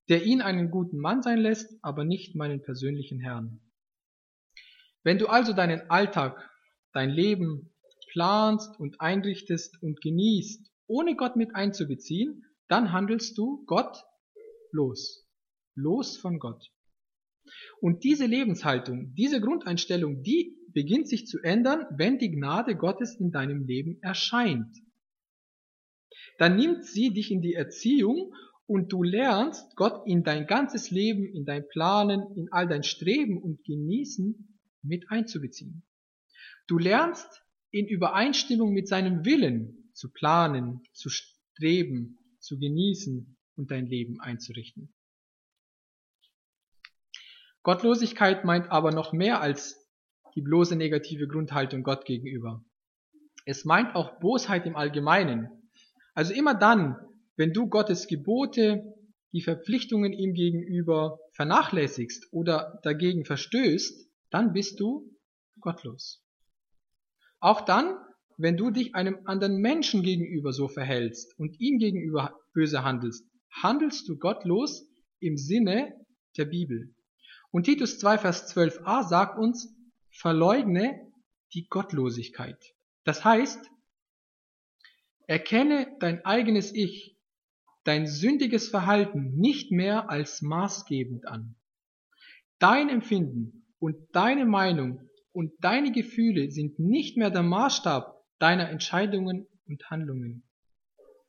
der 0.08 0.24
ihn 0.24 0.40
einen 0.40 0.70
guten 0.70 0.98
Mann 0.98 1.22
sein 1.22 1.38
lässt, 1.38 1.78
aber 1.82 2.04
nicht 2.04 2.34
meinen 2.34 2.62
persönlichen 2.62 3.20
Herrn. 3.20 3.60
Wenn 5.02 5.18
du 5.18 5.26
also 5.26 5.52
deinen 5.52 5.90
Alltag, 5.90 6.50
dein 6.92 7.10
Leben 7.10 7.74
planst 8.10 8.78
und 8.80 9.00
einrichtest 9.00 9.80
und 9.82 10.00
genießt, 10.00 10.70
ohne 10.86 11.14
Gott 11.14 11.36
mit 11.36 11.54
einzubeziehen, 11.54 12.44
dann 12.68 12.92
handelst 12.92 13.36
du 13.36 13.64
Gott 13.66 14.02
los, 14.72 15.26
los 15.74 16.16
von 16.16 16.38
Gott. 16.38 16.70
Und 17.80 18.04
diese 18.04 18.26
Lebenshaltung, 18.26 19.14
diese 19.14 19.40
Grundeinstellung, 19.40 20.22
die 20.22 20.56
beginnt 20.72 21.08
sich 21.08 21.26
zu 21.26 21.38
ändern, 21.40 21.86
wenn 21.96 22.18
die 22.18 22.30
Gnade 22.30 22.76
Gottes 22.76 23.14
in 23.18 23.30
deinem 23.30 23.66
Leben 23.66 23.98
erscheint. 24.02 24.76
Dann 26.38 26.56
nimmt 26.56 26.84
sie 26.84 27.10
dich 27.10 27.30
in 27.30 27.42
die 27.42 27.54
Erziehung 27.54 28.32
und 28.66 28.92
du 28.92 29.02
lernst, 29.02 29.74
Gott 29.76 30.06
in 30.06 30.24
dein 30.24 30.46
ganzes 30.46 30.90
Leben, 30.90 31.24
in 31.24 31.44
dein 31.44 31.66
Planen, 31.68 32.22
in 32.36 32.48
all 32.52 32.68
dein 32.68 32.82
Streben 32.82 33.42
und 33.42 33.64
Genießen 33.64 34.58
mit 34.82 35.10
einzubeziehen. 35.10 35.82
Du 36.66 36.78
lernst, 36.78 37.42
in 37.70 37.86
Übereinstimmung 37.86 38.72
mit 38.72 38.88
seinem 38.88 39.24
Willen 39.24 39.90
zu 39.94 40.10
planen, 40.10 40.82
zu 40.92 41.08
streben, 41.10 42.18
zu 42.40 42.58
genießen 42.58 43.36
und 43.56 43.70
dein 43.70 43.86
Leben 43.86 44.20
einzurichten. 44.20 44.94
Gottlosigkeit 47.68 48.46
meint 48.46 48.70
aber 48.70 48.92
noch 48.92 49.12
mehr 49.12 49.42
als 49.42 49.86
die 50.34 50.40
bloße 50.40 50.74
negative 50.74 51.28
Grundhaltung 51.28 51.82
Gott 51.82 52.06
gegenüber. 52.06 52.64
Es 53.44 53.66
meint 53.66 53.94
auch 53.94 54.20
Bosheit 54.20 54.64
im 54.64 54.74
Allgemeinen, 54.74 55.50
Also 56.14 56.32
immer 56.32 56.54
dann, 56.54 56.96
wenn 57.36 57.52
du 57.52 57.68
Gottes 57.68 58.06
Gebote, 58.06 58.94
die 59.34 59.42
Verpflichtungen 59.42 60.14
ihm 60.14 60.32
gegenüber 60.32 61.18
vernachlässigst 61.32 62.32
oder 62.32 62.80
dagegen 62.84 63.26
verstößt, 63.26 64.08
dann 64.30 64.54
bist 64.54 64.80
du 64.80 65.14
gottlos. 65.60 66.24
Auch 67.38 67.60
dann, 67.60 67.98
wenn 68.38 68.56
du 68.56 68.70
dich 68.70 68.94
einem 68.94 69.18
anderen 69.26 69.58
Menschen 69.58 70.02
gegenüber 70.02 70.54
so 70.54 70.68
verhältst 70.68 71.38
und 71.38 71.60
ihm 71.60 71.78
gegenüber 71.78 72.34
böse 72.54 72.82
handelst, 72.82 73.26
handelst 73.50 74.08
du 74.08 74.16
gottlos 74.16 74.88
im 75.20 75.36
Sinne 75.36 75.92
der 76.38 76.46
Bibel. 76.46 76.94
Und 77.50 77.64
Titus 77.64 77.98
2, 77.98 78.18
Vers 78.18 78.54
12a 78.54 79.08
sagt 79.08 79.38
uns, 79.38 79.74
verleugne 80.10 81.10
die 81.54 81.66
Gottlosigkeit. 81.68 82.74
Das 83.04 83.24
heißt, 83.24 83.70
erkenne 85.26 85.96
dein 86.00 86.24
eigenes 86.24 86.74
Ich, 86.74 87.16
dein 87.84 88.06
sündiges 88.06 88.68
Verhalten 88.68 89.36
nicht 89.36 89.72
mehr 89.72 90.10
als 90.10 90.42
maßgebend 90.42 91.26
an. 91.26 91.54
Dein 92.58 92.88
Empfinden 92.88 93.64
und 93.78 93.96
deine 94.12 94.44
Meinung 94.44 95.08
und 95.32 95.52
deine 95.60 95.92
Gefühle 95.92 96.50
sind 96.50 96.78
nicht 96.78 97.16
mehr 97.16 97.30
der 97.30 97.44
Maßstab 97.44 98.22
deiner 98.38 98.68
Entscheidungen 98.68 99.46
und 99.66 99.88
Handlungen. 99.90 100.42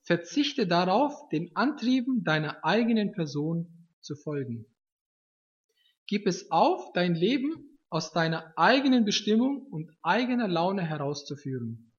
Verzichte 0.01 0.65
darauf, 0.65 1.29
den 1.29 1.55
Antrieben 1.55 2.23
deiner 2.23 2.65
eigenen 2.65 3.11
Person 3.11 3.87
zu 4.01 4.15
folgen. 4.15 4.65
Gib 6.09 6.25
es 6.25 6.49
auf, 6.49 6.91
dein 6.93 7.13
Leben 7.13 7.77
aus 7.91 8.11
deiner 8.11 8.51
eigenen 8.57 9.05
Bestimmung 9.05 9.67
und 9.67 9.91
eigener 10.01 10.47
Laune 10.47 10.81
herauszuführen. 10.83 11.93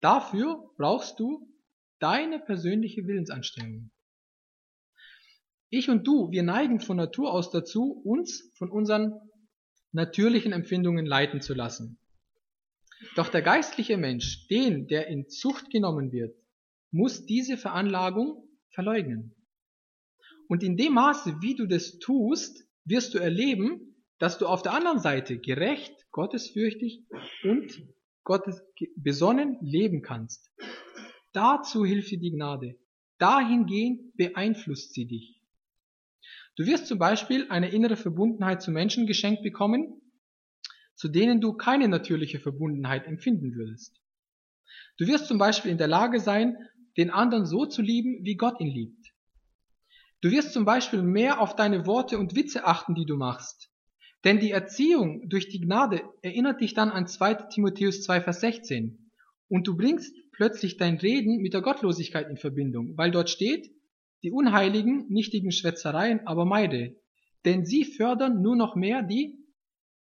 Dafür 0.00 0.72
brauchst 0.76 1.20
du 1.20 1.48
deine 2.00 2.40
persönliche 2.40 3.06
Willensanstrengung. 3.06 3.92
Ich 5.70 5.88
und 5.88 6.04
du, 6.04 6.32
wir 6.32 6.42
neigen 6.42 6.80
von 6.80 6.96
Natur 6.96 7.32
aus 7.32 7.52
dazu, 7.52 8.02
uns 8.04 8.50
von 8.58 8.70
unseren 8.70 9.20
natürlichen 9.92 10.52
Empfindungen 10.52 11.06
leiten 11.06 11.40
zu 11.40 11.54
lassen. 11.54 12.00
Doch 13.14 13.28
der 13.28 13.42
geistliche 13.42 13.96
Mensch, 13.96 14.48
den, 14.48 14.88
der 14.88 15.06
in 15.06 15.28
Zucht 15.28 15.70
genommen 15.70 16.10
wird, 16.10 16.36
muss 16.90 17.24
diese 17.24 17.56
Veranlagung 17.56 18.48
verleugnen. 18.70 19.36
Und 20.48 20.64
in 20.64 20.76
dem 20.76 20.94
Maße, 20.94 21.36
wie 21.40 21.54
du 21.54 21.66
das 21.66 22.00
tust, 22.00 22.64
wirst 22.84 23.14
du 23.14 23.18
erleben, 23.18 23.94
dass 24.18 24.38
du 24.38 24.46
auf 24.46 24.62
der 24.62 24.72
anderen 24.72 25.00
Seite 25.00 25.38
gerecht, 25.38 25.92
gottesfürchtig 26.10 27.04
und 27.42 27.82
Gottes 28.22 28.62
besonnen 28.96 29.58
leben 29.60 30.02
kannst. 30.02 30.50
Dazu 31.32 31.84
hilft 31.84 32.10
dir 32.10 32.20
die 32.20 32.30
Gnade. 32.30 32.76
Dahingehend 33.18 34.16
beeinflusst 34.16 34.94
sie 34.94 35.06
dich. 35.06 35.40
Du 36.56 36.66
wirst 36.66 36.86
zum 36.86 36.98
Beispiel 36.98 37.46
eine 37.50 37.70
innere 37.70 37.96
Verbundenheit 37.96 38.62
zu 38.62 38.70
Menschen 38.70 39.06
geschenkt 39.06 39.42
bekommen, 39.42 40.00
zu 40.94 41.08
denen 41.08 41.40
du 41.40 41.54
keine 41.54 41.88
natürliche 41.88 42.38
Verbundenheit 42.38 43.06
empfinden 43.06 43.54
würdest. 43.54 44.00
Du 44.96 45.06
wirst 45.06 45.26
zum 45.26 45.38
Beispiel 45.38 45.72
in 45.72 45.78
der 45.78 45.88
Lage 45.88 46.20
sein, 46.20 46.56
den 46.96 47.10
anderen 47.10 47.46
so 47.46 47.66
zu 47.66 47.82
lieben, 47.82 48.24
wie 48.24 48.36
Gott 48.36 48.60
ihn 48.60 48.68
liebt. 48.68 49.03
Du 50.24 50.30
wirst 50.30 50.54
zum 50.54 50.64
Beispiel 50.64 51.02
mehr 51.02 51.38
auf 51.38 51.54
deine 51.54 51.84
Worte 51.84 52.18
und 52.18 52.34
Witze 52.34 52.64
achten, 52.64 52.94
die 52.94 53.04
du 53.04 53.18
machst. 53.18 53.68
Denn 54.24 54.40
die 54.40 54.52
Erziehung 54.52 55.28
durch 55.28 55.50
die 55.50 55.60
Gnade 55.60 56.00
erinnert 56.22 56.62
dich 56.62 56.72
dann 56.72 56.88
an 56.90 57.06
2 57.06 57.34
Timotheus 57.50 58.02
2, 58.04 58.22
Vers 58.22 58.40
16. 58.40 59.10
Und 59.48 59.68
du 59.68 59.76
bringst 59.76 60.16
plötzlich 60.32 60.78
dein 60.78 60.96
Reden 60.96 61.42
mit 61.42 61.52
der 61.52 61.60
Gottlosigkeit 61.60 62.30
in 62.30 62.38
Verbindung, 62.38 62.96
weil 62.96 63.10
dort 63.10 63.28
steht, 63.28 63.70
die 64.22 64.30
unheiligen, 64.30 65.04
nichtigen 65.10 65.52
Schwätzereien 65.52 66.26
aber 66.26 66.46
meide, 66.46 66.96
denn 67.44 67.66
sie 67.66 67.84
fördern 67.84 68.40
nur 68.40 68.56
noch 68.56 68.76
mehr 68.76 69.02
die 69.02 69.44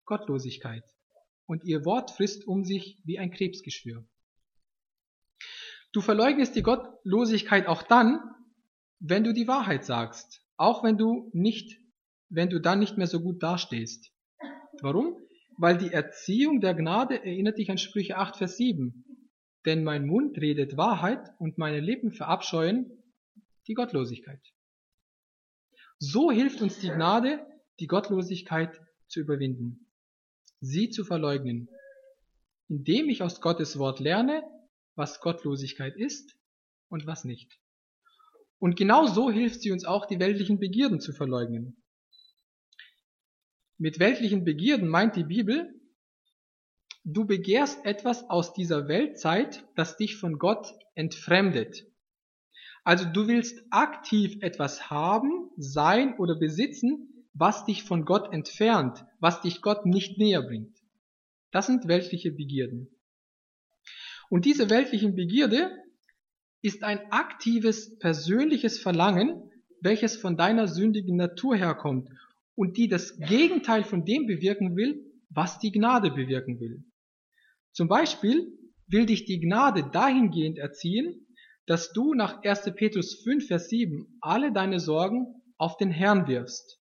Gottlosigkeit. 0.04 0.84
Und 1.46 1.64
ihr 1.64 1.86
Wort 1.86 2.10
frisst 2.10 2.46
um 2.46 2.66
sich 2.66 3.00
wie 3.04 3.18
ein 3.18 3.30
Krebsgeschwür. 3.30 4.04
Du 5.92 6.02
verleugnest 6.02 6.56
die 6.56 6.62
Gottlosigkeit 6.62 7.66
auch 7.66 7.82
dann, 7.82 8.20
wenn 9.00 9.24
du 9.24 9.32
die 9.32 9.48
Wahrheit 9.48 9.84
sagst, 9.84 10.44
auch 10.56 10.84
wenn 10.84 10.96
du 10.96 11.30
nicht, 11.32 11.78
wenn 12.28 12.50
du 12.50 12.60
dann 12.60 12.78
nicht 12.78 12.96
mehr 12.96 13.06
so 13.06 13.20
gut 13.20 13.42
dastehst. 13.42 14.12
Warum? 14.80 15.16
Weil 15.56 15.76
die 15.76 15.92
Erziehung 15.92 16.60
der 16.60 16.74
Gnade 16.74 17.24
erinnert 17.24 17.58
dich 17.58 17.70
an 17.70 17.78
Sprüche 17.78 18.16
8, 18.16 18.36
Vers 18.36 18.56
7. 18.56 19.04
Denn 19.66 19.84
mein 19.84 20.06
Mund 20.06 20.38
redet 20.38 20.76
Wahrheit 20.76 21.28
und 21.38 21.58
meine 21.58 21.80
Lippen 21.80 22.12
verabscheuen 22.12 23.02
die 23.66 23.74
Gottlosigkeit. 23.74 24.40
So 25.98 26.30
hilft 26.30 26.62
uns 26.62 26.78
die 26.78 26.88
Gnade, 26.88 27.44
die 27.78 27.86
Gottlosigkeit 27.86 28.80
zu 29.08 29.20
überwinden 29.20 29.90
sie 30.60 30.90
zu 30.90 31.04
verleugnen, 31.04 31.68
indem 32.68 33.08
ich 33.08 33.22
aus 33.22 33.40
Gottes 33.40 33.78
Wort 33.78 34.00
lerne, 34.00 34.42
was 34.94 35.20
Gottlosigkeit 35.20 35.96
ist 35.96 36.36
und 36.88 37.06
was 37.06 37.24
nicht. 37.24 37.58
Und 38.60 38.76
genau 38.76 39.06
so 39.06 39.30
hilft 39.30 39.62
sie 39.62 39.72
uns 39.72 39.84
auch, 39.84 40.06
die 40.06 40.20
weltlichen 40.20 40.60
Begierden 40.60 41.00
zu 41.00 41.12
verleugnen. 41.12 41.82
Mit 43.78 43.98
weltlichen 43.98 44.44
Begierden 44.44 44.86
meint 44.86 45.16
die 45.16 45.24
Bibel, 45.24 45.74
du 47.02 47.24
begehrst 47.24 47.84
etwas 47.86 48.28
aus 48.28 48.52
dieser 48.52 48.86
Weltzeit, 48.86 49.64
das 49.76 49.96
dich 49.96 50.16
von 50.16 50.38
Gott 50.38 50.74
entfremdet. 50.94 51.86
Also 52.84 53.06
du 53.06 53.26
willst 53.26 53.64
aktiv 53.70 54.36
etwas 54.42 54.90
haben, 54.90 55.50
sein 55.56 56.18
oder 56.18 56.38
besitzen, 56.38 57.26
was 57.32 57.64
dich 57.64 57.84
von 57.84 58.04
Gott 58.04 58.30
entfernt, 58.32 59.06
was 59.20 59.40
dich 59.40 59.62
Gott 59.62 59.86
nicht 59.86 60.18
näher 60.18 60.42
bringt. 60.42 60.76
Das 61.50 61.66
sind 61.66 61.88
weltliche 61.88 62.32
Begierden. 62.32 62.94
Und 64.28 64.44
diese 64.44 64.68
weltlichen 64.68 65.14
Begierde 65.14 65.79
ist 66.62 66.82
ein 66.82 67.10
aktives 67.10 67.98
persönliches 67.98 68.80
Verlangen, 68.80 69.50
welches 69.80 70.16
von 70.16 70.36
deiner 70.36 70.68
sündigen 70.68 71.16
Natur 71.16 71.56
herkommt 71.56 72.08
und 72.54 72.76
die 72.76 72.88
das 72.88 73.16
Gegenteil 73.18 73.84
von 73.84 74.04
dem 74.04 74.26
bewirken 74.26 74.76
will, 74.76 75.04
was 75.30 75.58
die 75.58 75.72
Gnade 75.72 76.10
bewirken 76.10 76.60
will. 76.60 76.84
Zum 77.72 77.88
Beispiel 77.88 78.52
will 78.88 79.06
dich 79.06 79.24
die 79.24 79.40
Gnade 79.40 79.88
dahingehend 79.90 80.58
erziehen, 80.58 81.26
dass 81.66 81.92
du 81.92 82.14
nach 82.14 82.42
1. 82.42 82.72
Petrus 82.74 83.22
5, 83.22 83.46
Vers 83.46 83.68
7 83.68 84.18
alle 84.20 84.52
deine 84.52 84.80
Sorgen 84.80 85.42
auf 85.56 85.76
den 85.76 85.90
Herrn 85.90 86.26
wirfst. 86.26 86.80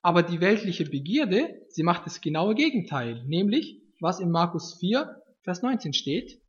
Aber 0.00 0.22
die 0.22 0.40
weltliche 0.40 0.84
Begierde, 0.84 1.60
sie 1.68 1.82
macht 1.82 2.06
das 2.06 2.20
genaue 2.20 2.54
Gegenteil, 2.54 3.24
nämlich, 3.26 3.82
was 4.00 4.20
in 4.20 4.30
Markus 4.30 4.78
4, 4.80 5.22
Vers 5.42 5.62
19 5.62 5.92
steht, 5.92 6.40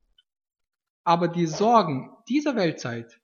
aber 1.08 1.30
die 1.30 1.48
Sorgen 1.48 2.12
dieser 2.28 2.58
Weltzeit 2.58 3.22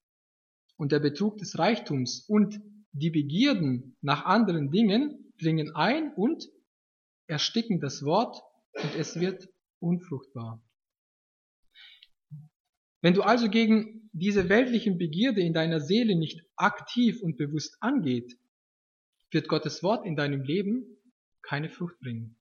und 0.78 0.94
der 0.94 1.02
Betrug 1.02 1.38
des 1.40 1.60
Reichtums 1.60 2.24
und 2.30 2.62
die 2.94 3.10
Begierden 3.10 3.98
nach 4.00 4.24
anderen 4.24 4.72
Dingen 4.72 5.34
dringen 5.38 5.76
ein 5.76 6.14
und 6.14 6.48
ersticken 7.28 7.82
das 7.82 8.06
Wort 8.06 8.42
und 8.72 8.96
es 8.98 9.20
wird 9.20 9.50
unfruchtbar. 9.80 10.64
Wenn 13.02 13.16
du 13.16 13.22
also 13.22 13.50
gegen 13.50 14.10
diese 14.14 14.48
weltlichen 14.48 14.98
Begierde 14.98 15.42
in 15.42 15.54
deiner 15.54 15.82
Seele 15.82 16.16
nicht 16.16 16.42
aktiv 16.56 17.22
und 17.22 17.36
bewusst 17.36 17.76
angeht, 17.82 18.38
wird 19.30 19.50
Gottes 19.50 19.84
Wort 19.84 20.06
in 20.06 20.16
deinem 20.16 20.44
Leben 20.44 20.86
keine 21.42 21.68
Frucht 21.68 22.00
bringen. 22.00 22.38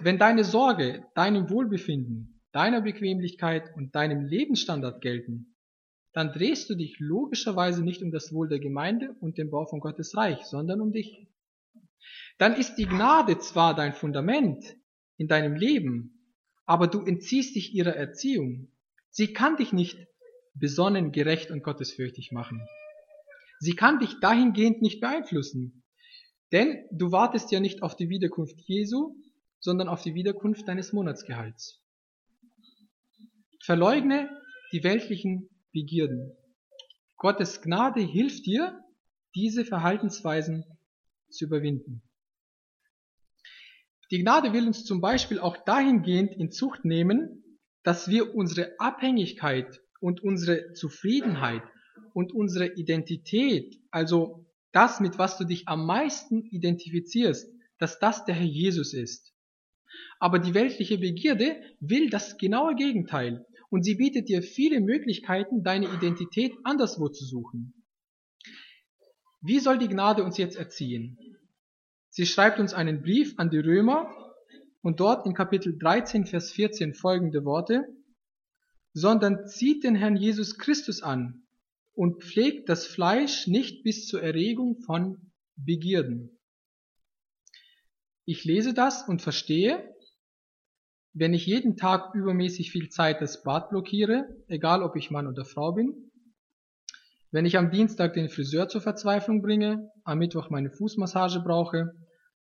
Wenn 0.00 0.18
deine 0.18 0.44
Sorge 0.44 1.06
deinem 1.14 1.48
Wohlbefinden, 1.48 2.41
deiner 2.52 2.80
Bequemlichkeit 2.80 3.74
und 3.76 3.94
deinem 3.94 4.26
Lebensstandard 4.26 5.00
gelten, 5.00 5.56
dann 6.12 6.32
drehst 6.32 6.68
du 6.68 6.74
dich 6.74 6.98
logischerweise 6.98 7.82
nicht 7.82 8.02
um 8.02 8.10
das 8.10 8.32
Wohl 8.32 8.48
der 8.48 8.58
Gemeinde 8.58 9.16
und 9.20 9.38
den 9.38 9.50
Bau 9.50 9.64
von 9.64 9.80
Gottes 9.80 10.16
Reich, 10.16 10.44
sondern 10.44 10.80
um 10.80 10.92
dich. 10.92 11.26
Dann 12.38 12.54
ist 12.54 12.74
die 12.76 12.86
Gnade 12.86 13.38
zwar 13.38 13.74
dein 13.74 13.94
Fundament 13.94 14.76
in 15.16 15.28
deinem 15.28 15.54
Leben, 15.54 16.36
aber 16.66 16.86
du 16.86 17.00
entziehst 17.00 17.56
dich 17.56 17.74
ihrer 17.74 17.96
Erziehung. 17.96 18.70
Sie 19.10 19.32
kann 19.32 19.56
dich 19.56 19.72
nicht 19.72 19.98
besonnen, 20.54 21.12
gerecht 21.12 21.50
und 21.50 21.62
gottesfürchtig 21.62 22.32
machen. 22.32 22.66
Sie 23.60 23.74
kann 23.74 23.98
dich 23.98 24.20
dahingehend 24.20 24.82
nicht 24.82 25.00
beeinflussen. 25.00 25.84
Denn 26.50 26.84
du 26.90 27.12
wartest 27.12 27.50
ja 27.50 27.60
nicht 27.60 27.82
auf 27.82 27.96
die 27.96 28.10
Wiederkunft 28.10 28.60
Jesu, 28.60 29.16
sondern 29.58 29.88
auf 29.88 30.02
die 30.02 30.14
Wiederkunft 30.14 30.68
deines 30.68 30.92
Monatsgehalts. 30.92 31.81
Verleugne 33.64 34.28
die 34.72 34.82
weltlichen 34.82 35.48
Begierden. 35.70 36.36
Gottes 37.16 37.62
Gnade 37.62 38.00
hilft 38.00 38.44
dir, 38.44 38.82
diese 39.36 39.64
Verhaltensweisen 39.64 40.64
zu 41.30 41.44
überwinden. 41.44 42.02
Die 44.10 44.18
Gnade 44.18 44.52
will 44.52 44.66
uns 44.66 44.84
zum 44.84 45.00
Beispiel 45.00 45.38
auch 45.38 45.56
dahingehend 45.58 46.32
in 46.34 46.50
Zucht 46.50 46.84
nehmen, 46.84 47.44
dass 47.84 48.08
wir 48.08 48.34
unsere 48.34 48.72
Abhängigkeit 48.80 49.80
und 50.00 50.24
unsere 50.24 50.72
Zufriedenheit 50.72 51.62
und 52.14 52.32
unsere 52.32 52.66
Identität, 52.66 53.78
also 53.92 54.44
das, 54.72 54.98
mit 54.98 55.18
was 55.18 55.38
du 55.38 55.44
dich 55.44 55.68
am 55.68 55.86
meisten 55.86 56.46
identifizierst, 56.46 57.48
dass 57.78 58.00
das 58.00 58.24
der 58.24 58.34
Herr 58.34 58.44
Jesus 58.44 58.92
ist. 58.92 59.32
Aber 60.18 60.40
die 60.40 60.54
weltliche 60.54 60.98
Begierde 60.98 61.62
will 61.78 62.10
das 62.10 62.38
genaue 62.38 62.74
Gegenteil 62.74 63.46
und 63.72 63.84
sie 63.84 63.94
bietet 63.94 64.28
dir 64.28 64.42
viele 64.42 64.80
Möglichkeiten, 64.80 65.62
deine 65.64 65.86
Identität 65.86 66.52
anderswo 66.62 67.08
zu 67.08 67.24
suchen. 67.24 67.72
Wie 69.40 69.60
soll 69.60 69.78
die 69.78 69.88
Gnade 69.88 70.24
uns 70.24 70.36
jetzt 70.36 70.56
erziehen? 70.56 71.16
Sie 72.10 72.26
schreibt 72.26 72.60
uns 72.60 72.74
einen 72.74 73.00
Brief 73.00 73.32
an 73.38 73.48
die 73.48 73.60
Römer 73.60 74.14
und 74.82 75.00
dort 75.00 75.24
in 75.24 75.32
Kapitel 75.32 75.78
13, 75.78 76.26
Vers 76.26 76.52
14 76.52 76.92
folgende 76.92 77.46
Worte, 77.46 77.86
sondern 78.92 79.46
zieht 79.46 79.84
den 79.84 79.94
Herrn 79.94 80.16
Jesus 80.16 80.58
Christus 80.58 81.02
an 81.02 81.46
und 81.94 82.22
pflegt 82.22 82.68
das 82.68 82.86
Fleisch 82.86 83.46
nicht 83.46 83.84
bis 83.84 84.06
zur 84.06 84.22
Erregung 84.22 84.80
von 84.82 85.32
Begierden. 85.56 86.38
Ich 88.26 88.44
lese 88.44 88.74
das 88.74 89.08
und 89.08 89.22
verstehe, 89.22 89.91
wenn 91.14 91.34
ich 91.34 91.46
jeden 91.46 91.76
Tag 91.76 92.14
übermäßig 92.14 92.70
viel 92.70 92.88
Zeit 92.88 93.20
das 93.20 93.42
Bad 93.42 93.68
blockiere, 93.68 94.26
egal 94.48 94.82
ob 94.82 94.96
ich 94.96 95.10
Mann 95.10 95.26
oder 95.26 95.44
Frau 95.44 95.72
bin, 95.72 96.10
wenn 97.30 97.46
ich 97.46 97.56
am 97.56 97.70
Dienstag 97.70 98.14
den 98.14 98.28
Friseur 98.28 98.68
zur 98.68 98.80
Verzweiflung 98.80 99.42
bringe, 99.42 99.90
am 100.04 100.18
Mittwoch 100.18 100.50
meine 100.50 100.70
Fußmassage 100.70 101.40
brauche, 101.40 101.92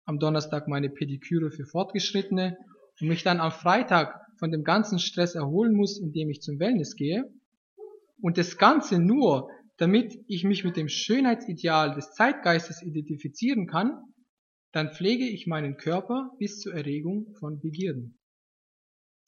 am 0.04 0.18
Donnerstag 0.18 0.68
meine 0.68 0.90
Pediküre 0.90 1.50
für 1.50 1.66
Fortgeschrittene 1.66 2.56
und 3.00 3.08
mich 3.08 3.22
dann 3.22 3.40
am 3.40 3.52
Freitag 3.52 4.20
von 4.38 4.50
dem 4.50 4.64
ganzen 4.64 4.98
Stress 4.98 5.34
erholen 5.34 5.74
muss, 5.74 6.00
indem 6.00 6.30
ich 6.30 6.40
zum 6.40 6.58
Wellness 6.58 6.96
gehe, 6.96 7.24
und 8.20 8.38
das 8.38 8.56
Ganze 8.56 9.00
nur, 9.00 9.48
damit 9.78 10.16
ich 10.28 10.44
mich 10.44 10.62
mit 10.62 10.76
dem 10.76 10.88
Schönheitsideal 10.88 11.94
des 11.94 12.12
Zeitgeistes 12.12 12.82
identifizieren 12.82 13.66
kann, 13.66 14.00
dann 14.70 14.92
pflege 14.92 15.26
ich 15.26 15.46
meinen 15.46 15.76
Körper 15.76 16.30
bis 16.38 16.60
zur 16.60 16.72
Erregung 16.72 17.34
von 17.38 17.60
Begierden. 17.60 18.18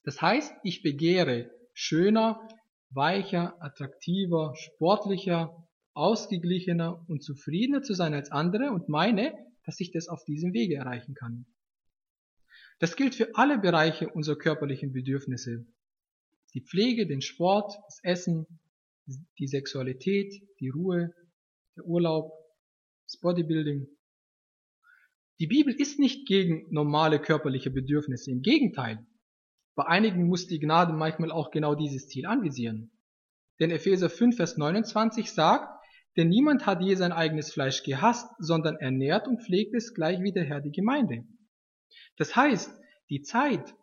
Das 0.04 0.20
heißt, 0.20 0.54
ich 0.62 0.82
begehre 0.82 1.50
schöner, 1.72 2.46
weicher, 2.90 3.60
attraktiver, 3.60 4.54
sportlicher, 4.56 5.66
ausgeglichener 5.94 7.04
und 7.08 7.22
zufriedener 7.22 7.82
zu 7.82 7.94
sein 7.94 8.14
als 8.14 8.30
andere 8.30 8.70
und 8.70 8.88
meine, 8.88 9.34
dass 9.64 9.80
ich 9.80 9.90
das 9.90 10.08
auf 10.08 10.24
diesem 10.24 10.52
Wege 10.52 10.76
erreichen 10.76 11.14
kann. 11.14 11.46
Das 12.78 12.96
gilt 12.96 13.14
für 13.14 13.34
alle 13.34 13.58
Bereiche 13.58 14.08
unserer 14.10 14.36
körperlichen 14.36 14.92
Bedürfnisse. 14.92 15.66
Die 16.52 16.60
Pflege, 16.60 17.06
den 17.06 17.20
Sport, 17.20 17.76
das 17.86 18.00
Essen, 18.02 18.46
die 19.38 19.46
Sexualität, 19.46 20.34
die 20.60 20.68
Ruhe, 20.68 21.14
der 21.76 21.84
Urlaub, 21.84 22.32
das 23.06 23.18
Bodybuilding, 23.20 23.88
die 25.40 25.46
Bibel 25.48 25.74
ist 25.74 25.98
nicht 25.98 26.26
gegen 26.28 26.72
normale 26.72 27.20
körperliche 27.20 27.70
Bedürfnisse, 27.70 28.30
im 28.30 28.42
Gegenteil. 28.42 29.04
Bei 29.74 29.86
einigen 29.86 30.26
muss 30.26 30.46
die 30.46 30.60
Gnade 30.60 30.92
manchmal 30.92 31.32
auch 31.32 31.50
genau 31.50 31.74
dieses 31.74 32.08
Ziel 32.08 32.26
anvisieren. 32.26 32.92
Denn 33.60 33.70
Epheser 33.70 34.10
5, 34.10 34.36
Vers 34.36 34.56
29 34.56 35.30
sagt, 35.32 35.68
denn 36.16 36.28
niemand 36.28 36.66
hat 36.66 36.80
je 36.80 36.94
sein 36.94 37.12
eigenes 37.12 37.52
Fleisch 37.52 37.82
gehasst, 37.82 38.28
sondern 38.38 38.76
ernährt 38.76 39.26
und 39.26 39.42
pflegt 39.42 39.74
es 39.74 39.94
gleich 39.94 40.20
wie 40.20 40.32
der 40.32 40.44
Herr 40.44 40.60
die 40.60 40.70
Gemeinde. 40.70 41.24
Das 42.16 42.36
heißt, 42.36 42.70
die 43.10 43.22
Zeit, 43.22 43.74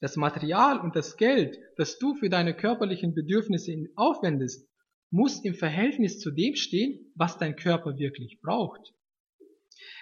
das 0.00 0.16
Material 0.16 0.80
und 0.80 0.96
das 0.96 1.16
Geld, 1.16 1.58
das 1.76 1.98
du 1.98 2.14
für 2.14 2.30
deine 2.30 2.54
körperlichen 2.54 3.14
Bedürfnisse 3.14 3.74
aufwendest, 3.94 4.70
muss 5.10 5.44
im 5.44 5.54
Verhältnis 5.54 6.18
zu 6.18 6.30
dem 6.30 6.54
stehen, 6.54 7.12
was 7.14 7.36
dein 7.36 7.56
Körper 7.56 7.98
wirklich 7.98 8.40
braucht. 8.40 8.94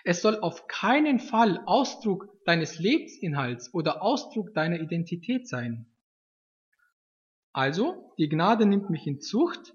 Es 0.05 0.23
soll 0.23 0.39
auf 0.41 0.67
keinen 0.67 1.19
Fall 1.19 1.63
Ausdruck 1.67 2.29
deines 2.45 2.79
Lebensinhalts 2.79 3.75
oder 3.75 4.03
Ausdruck 4.03 4.55
deiner 4.55 4.81
Identität 4.81 5.49
sein. 5.49 5.87
Also, 7.53 8.15
die 8.19 8.29
Gnade 8.29 8.67
nimmt 8.67 8.91
mich 8.91 9.07
in 9.07 9.21
Zucht, 9.21 9.75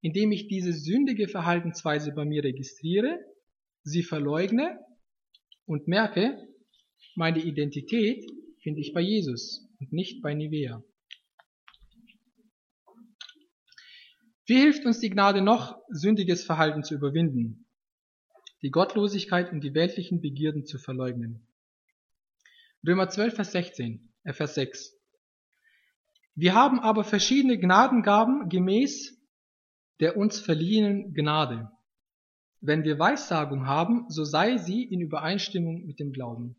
indem 0.00 0.32
ich 0.32 0.48
diese 0.48 0.72
sündige 0.72 1.28
Verhaltensweise 1.28 2.12
bei 2.12 2.24
mir 2.24 2.44
registriere, 2.44 3.18
sie 3.82 4.02
verleugne 4.02 4.78
und 5.66 5.88
merke, 5.88 6.48
meine 7.14 7.40
Identität 7.40 8.30
finde 8.62 8.80
ich 8.80 8.92
bei 8.92 9.00
Jesus 9.00 9.68
und 9.80 9.92
nicht 9.92 10.22
bei 10.22 10.34
Nivea. 10.34 10.82
Wie 14.46 14.60
hilft 14.60 14.84
uns 14.84 15.00
die 15.00 15.08
Gnade 15.08 15.40
noch, 15.40 15.78
sündiges 15.88 16.44
Verhalten 16.44 16.82
zu 16.84 16.94
überwinden? 16.94 17.63
Die 18.64 18.70
Gottlosigkeit 18.70 19.52
und 19.52 19.62
die 19.62 19.74
weltlichen 19.74 20.22
Begierden 20.22 20.64
zu 20.64 20.78
verleugnen. 20.78 21.46
Römer 22.86 23.10
12, 23.10 23.34
Vers 23.34 23.52
16, 23.52 24.10
äh 24.24 24.32
Vers 24.32 24.54
6. 24.54 24.98
Wir 26.34 26.54
haben 26.54 26.80
aber 26.80 27.04
verschiedene 27.04 27.58
Gnadengaben 27.58 28.48
gemäß 28.48 29.20
der 30.00 30.16
uns 30.16 30.40
verliehenen 30.40 31.12
Gnade. 31.12 31.70
Wenn 32.62 32.84
wir 32.84 32.98
Weissagung 32.98 33.66
haben, 33.66 34.06
so 34.08 34.24
sei 34.24 34.56
sie 34.56 34.82
in 34.82 35.02
Übereinstimmung 35.02 35.84
mit 35.84 36.00
dem 36.00 36.12
Glauben. 36.12 36.56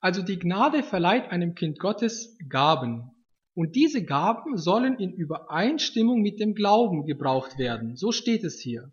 Also 0.00 0.22
die 0.22 0.38
Gnade 0.38 0.84
verleiht 0.84 1.32
einem 1.32 1.56
Kind 1.56 1.80
Gottes 1.80 2.38
Gaben. 2.48 3.10
Und 3.52 3.74
diese 3.74 4.04
Gaben 4.04 4.56
sollen 4.56 4.96
in 5.00 5.12
Übereinstimmung 5.12 6.22
mit 6.22 6.38
dem 6.38 6.54
Glauben 6.54 7.04
gebraucht 7.04 7.58
werden. 7.58 7.96
So 7.96 8.12
steht 8.12 8.44
es 8.44 8.60
hier. 8.60 8.92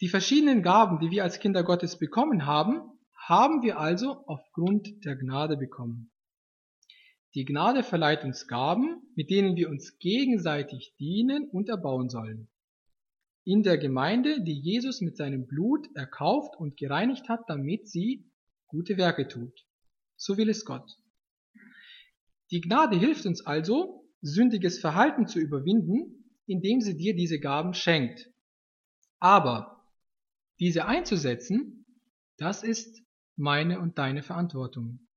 Die 0.00 0.08
verschiedenen 0.08 0.62
Gaben, 0.62 0.98
die 0.98 1.10
wir 1.10 1.24
als 1.24 1.40
Kinder 1.40 1.62
Gottes 1.62 1.98
bekommen 1.98 2.46
haben, 2.46 2.80
haben 3.14 3.62
wir 3.62 3.78
also 3.78 4.24
aufgrund 4.26 5.04
der 5.04 5.14
Gnade 5.14 5.58
bekommen. 5.58 6.10
Die 7.34 7.44
Gnade 7.44 7.82
verleiht 7.82 8.24
uns 8.24 8.48
Gaben, 8.48 9.02
mit 9.14 9.30
denen 9.30 9.56
wir 9.56 9.68
uns 9.68 9.98
gegenseitig 9.98 10.94
dienen 10.98 11.48
und 11.50 11.68
erbauen 11.68 12.08
sollen. 12.08 12.48
In 13.44 13.62
der 13.62 13.78
Gemeinde, 13.78 14.42
die 14.42 14.58
Jesus 14.58 15.00
mit 15.00 15.16
seinem 15.16 15.46
Blut 15.46 15.86
erkauft 15.94 16.56
und 16.56 16.76
gereinigt 16.76 17.28
hat, 17.28 17.40
damit 17.48 17.88
sie 17.88 18.24
gute 18.66 18.96
Werke 18.96 19.28
tut. 19.28 19.66
So 20.16 20.38
will 20.38 20.48
es 20.48 20.64
Gott. 20.64 20.98
Die 22.50 22.60
Gnade 22.60 22.98
hilft 22.98 23.26
uns 23.26 23.46
also, 23.46 24.04
sündiges 24.22 24.80
Verhalten 24.80 25.26
zu 25.26 25.38
überwinden, 25.38 26.24
indem 26.46 26.80
sie 26.80 26.96
dir 26.96 27.14
diese 27.14 27.38
Gaben 27.38 27.74
schenkt. 27.74 28.28
Aber 29.18 29.79
diese 30.60 30.86
einzusetzen, 30.86 31.86
das 32.36 32.62
ist 32.62 33.02
meine 33.36 33.80
und 33.80 33.98
deine 33.98 34.22
Verantwortung. 34.22 35.08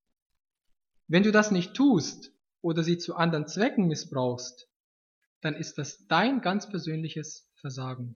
Wenn 1.07 1.23
du 1.23 1.31
das 1.31 1.51
nicht 1.51 1.73
tust 1.73 2.33
oder 2.61 2.81
sie 2.81 2.97
zu 2.97 3.15
anderen 3.15 3.47
Zwecken 3.47 3.87
missbrauchst, 3.87 4.69
dann 5.41 5.53
ist 5.53 5.77
das 5.77 6.07
dein 6.07 6.41
ganz 6.41 6.69
persönliches 6.69 7.51
Versagen. 7.55 8.15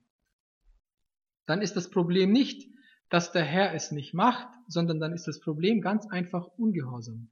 Dann 1.44 1.60
ist 1.60 1.76
das 1.76 1.90
Problem 1.90 2.32
nicht, 2.32 2.68
dass 3.10 3.32
der 3.32 3.44
Herr 3.44 3.74
es 3.74 3.92
nicht 3.92 4.14
macht, 4.14 4.48
sondern 4.66 4.98
dann 4.98 5.12
ist 5.12 5.28
das 5.28 5.40
Problem 5.40 5.80
ganz 5.80 6.06
einfach 6.06 6.46
Ungehorsam. 6.56 7.30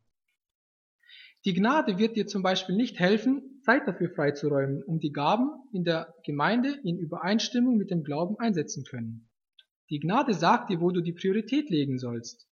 Die 1.44 1.54
Gnade 1.54 1.98
wird 1.98 2.16
dir 2.16 2.26
zum 2.26 2.42
Beispiel 2.42 2.76
nicht 2.76 2.98
helfen, 2.98 3.60
Zeit 3.62 3.86
dafür 3.86 4.10
freizuräumen, 4.10 4.82
um 4.82 5.00
die 5.00 5.12
Gaben 5.12 5.50
in 5.72 5.84
der 5.84 6.14
Gemeinde 6.24 6.78
in 6.82 6.98
Übereinstimmung 6.98 7.76
mit 7.76 7.90
dem 7.90 8.04
Glauben 8.04 8.38
einsetzen 8.38 8.84
können. 8.84 9.28
Die 9.90 10.00
Gnade 10.00 10.34
sagt 10.34 10.70
dir, 10.70 10.80
wo 10.80 10.90
du 10.90 11.00
die 11.00 11.12
Priorität 11.12 11.70
legen 11.70 11.98
sollst. 11.98 12.48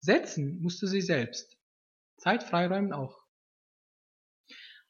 Setzen 0.00 0.60
musst 0.60 0.82
du 0.82 0.86
sie 0.86 1.00
selbst. 1.00 1.56
Zeit 2.16 2.42
freiräumen 2.42 2.92
auch. 2.92 3.20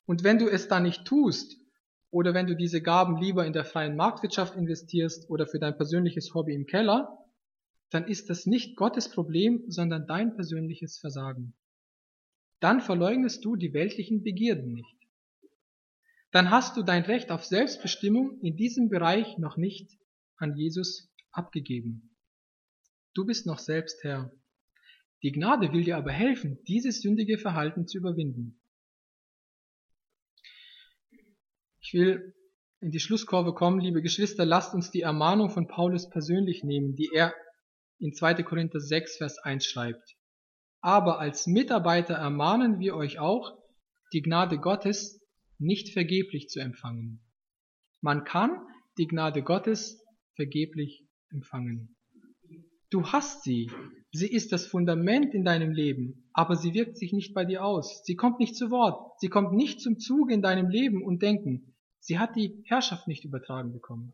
Und 0.07 0.25
wenn 0.25 0.39
du 0.39 0.49
es 0.49 0.69
dann 0.69 0.85
nicht 0.85 1.05
tust, 1.05 1.57
oder 2.11 2.33
wenn 2.33 2.47
du 2.47 2.57
diese 2.57 2.81
Gaben 2.81 3.21
lieber 3.21 3.45
in 3.45 3.53
der 3.53 3.65
freien 3.65 3.97
Marktwirtschaft 3.97 4.55
investierst 4.55 5.29
oder 5.29 5.47
für 5.47 5.59
dein 5.59 5.77
persönliches 5.77 6.33
Hobby 6.35 6.55
im 6.55 6.67
Keller, 6.67 7.19
dann 7.91 8.07
ist 8.07 8.31
das 8.31 8.47
nicht 8.47 8.77
Gottes 8.77 9.11
Problem, 9.11 9.65
sondern 9.69 10.07
dein 10.07 10.35
persönliches 10.35 10.99
Versagen. 10.99 11.55
Dann 12.61 12.81
verleugnest 12.81 13.45
du 13.45 13.57
die 13.57 13.75
weltlichen 13.75 14.23
Begierden 14.23 14.73
nicht. 14.73 14.97
Dann 16.31 16.51
hast 16.51 16.77
du 16.77 16.83
dein 16.83 17.03
Recht 17.03 17.31
auf 17.31 17.45
Selbstbestimmung 17.45 18.41
in 18.41 18.57
diesem 18.57 18.89
Bereich 18.89 19.39
noch 19.39 19.57
nicht 19.57 19.99
an 20.37 20.57
Jesus 20.57 21.13
abgegeben. 21.37 22.17
Du 23.15 23.25
bist 23.25 23.47
noch 23.47 23.59
selbst 23.59 24.03
Herr. 24.05 24.31
Die 25.23 25.33
Gnade 25.33 25.73
will 25.73 25.85
dir 25.85 25.97
aber 25.97 26.13
helfen, 26.13 26.59
dieses 26.65 27.01
sündige 27.01 27.39
Verhalten 27.39 27.87
zu 27.87 27.99
überwinden. 27.99 28.61
Ich 31.81 31.95
will 31.95 32.35
in 32.81 32.91
die 32.91 33.01
Schlusskurve 33.01 33.55
kommen, 33.55 33.81
liebe 33.81 34.03
Geschwister, 34.03 34.45
lasst 34.45 34.75
uns 34.75 34.91
die 34.91 35.01
Ermahnung 35.01 35.51
von 35.51 35.67
Paulus 35.67 36.11
persönlich 36.11 36.63
nehmen, 36.63 36.95
die 36.95 37.11
er 37.13 37.35
in 37.99 38.13
2. 38.13 38.43
Korinther 38.43 38.81
6, 38.81 39.17
Vers 39.17 39.39
1 39.39 39.65
schreibt. 39.65 40.17
Aber 40.81 41.19
als 41.19 41.47
Mitarbeiter 41.47 42.15
ermahnen 42.15 42.79
wir 42.79 42.95
euch 42.95 43.19
auch, 43.19 43.57
die 44.13 44.23
Gnade 44.23 44.59
Gottes 44.59 45.21
nicht 45.59 45.93
vergeblich 45.93 46.49
zu 46.49 46.61
empfangen. 46.61 47.21
Man 48.01 48.25
kann 48.25 48.61
die 48.99 49.07
Gnade 49.07 49.43
Gottes 49.43 50.05
vergeblich 50.35 51.06
empfangen. 51.31 51.97
Du 52.91 53.07
hast 53.07 53.43
sie. 53.43 53.71
Sie 54.13 54.31
ist 54.31 54.53
das 54.53 54.67
Fundament 54.67 55.35
in 55.35 55.45
deinem 55.45 55.73
Leben, 55.73 56.31
aber 56.33 56.55
sie 56.57 56.73
wirkt 56.73 56.97
sich 56.97 57.13
nicht 57.13 57.35
bei 57.35 57.45
dir 57.45 57.65
aus. 57.65 58.05
Sie 58.05 58.15
kommt 58.15 58.39
nicht 58.39 58.55
zu 58.57 58.71
Wort. 58.71 59.19
Sie 59.21 59.29
kommt 59.29 59.53
nicht 59.53 59.81
zum 59.81 59.99
Zuge 59.99 60.33
in 60.33 60.43
deinem 60.43 60.69
Leben 60.69 61.03
und 61.03 61.23
Denken. 61.23 61.75
Sie 61.99 62.19
hat 62.19 62.37
die 62.37 62.63
Herrschaft 62.65 63.09
nicht 63.09 63.25
übertragen 63.25 63.73
bekommen. 63.73 64.13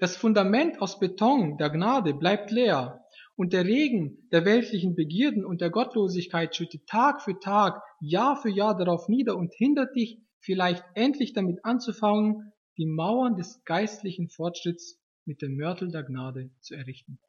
Das 0.00 0.16
Fundament 0.16 0.80
aus 0.80 0.98
Beton 0.98 1.58
der 1.58 1.70
Gnade 1.70 2.14
bleibt 2.14 2.50
leer 2.50 3.04
und 3.36 3.52
der 3.52 3.66
Regen 3.66 4.28
der 4.32 4.44
weltlichen 4.44 4.94
Begierden 4.94 5.44
und 5.44 5.60
der 5.60 5.70
Gottlosigkeit 5.70 6.56
schüttet 6.56 6.86
Tag 6.86 7.20
für 7.22 7.38
Tag, 7.38 7.82
Jahr 8.00 8.40
für 8.40 8.50
Jahr 8.50 8.76
darauf 8.76 9.08
nieder 9.08 9.36
und 9.36 9.52
hindert 9.54 9.94
dich 9.94 10.22
vielleicht 10.40 10.84
endlich 10.94 11.34
damit 11.34 11.64
anzufangen, 11.64 12.52
die 12.78 12.86
Mauern 12.86 13.36
des 13.36 13.62
geistlichen 13.64 14.28
Fortschritts 14.28 14.98
mit 15.28 15.42
dem 15.42 15.56
Mörtel 15.56 15.90
der 15.90 16.02
Gnade 16.02 16.50
zu 16.60 16.74
errichten. 16.74 17.20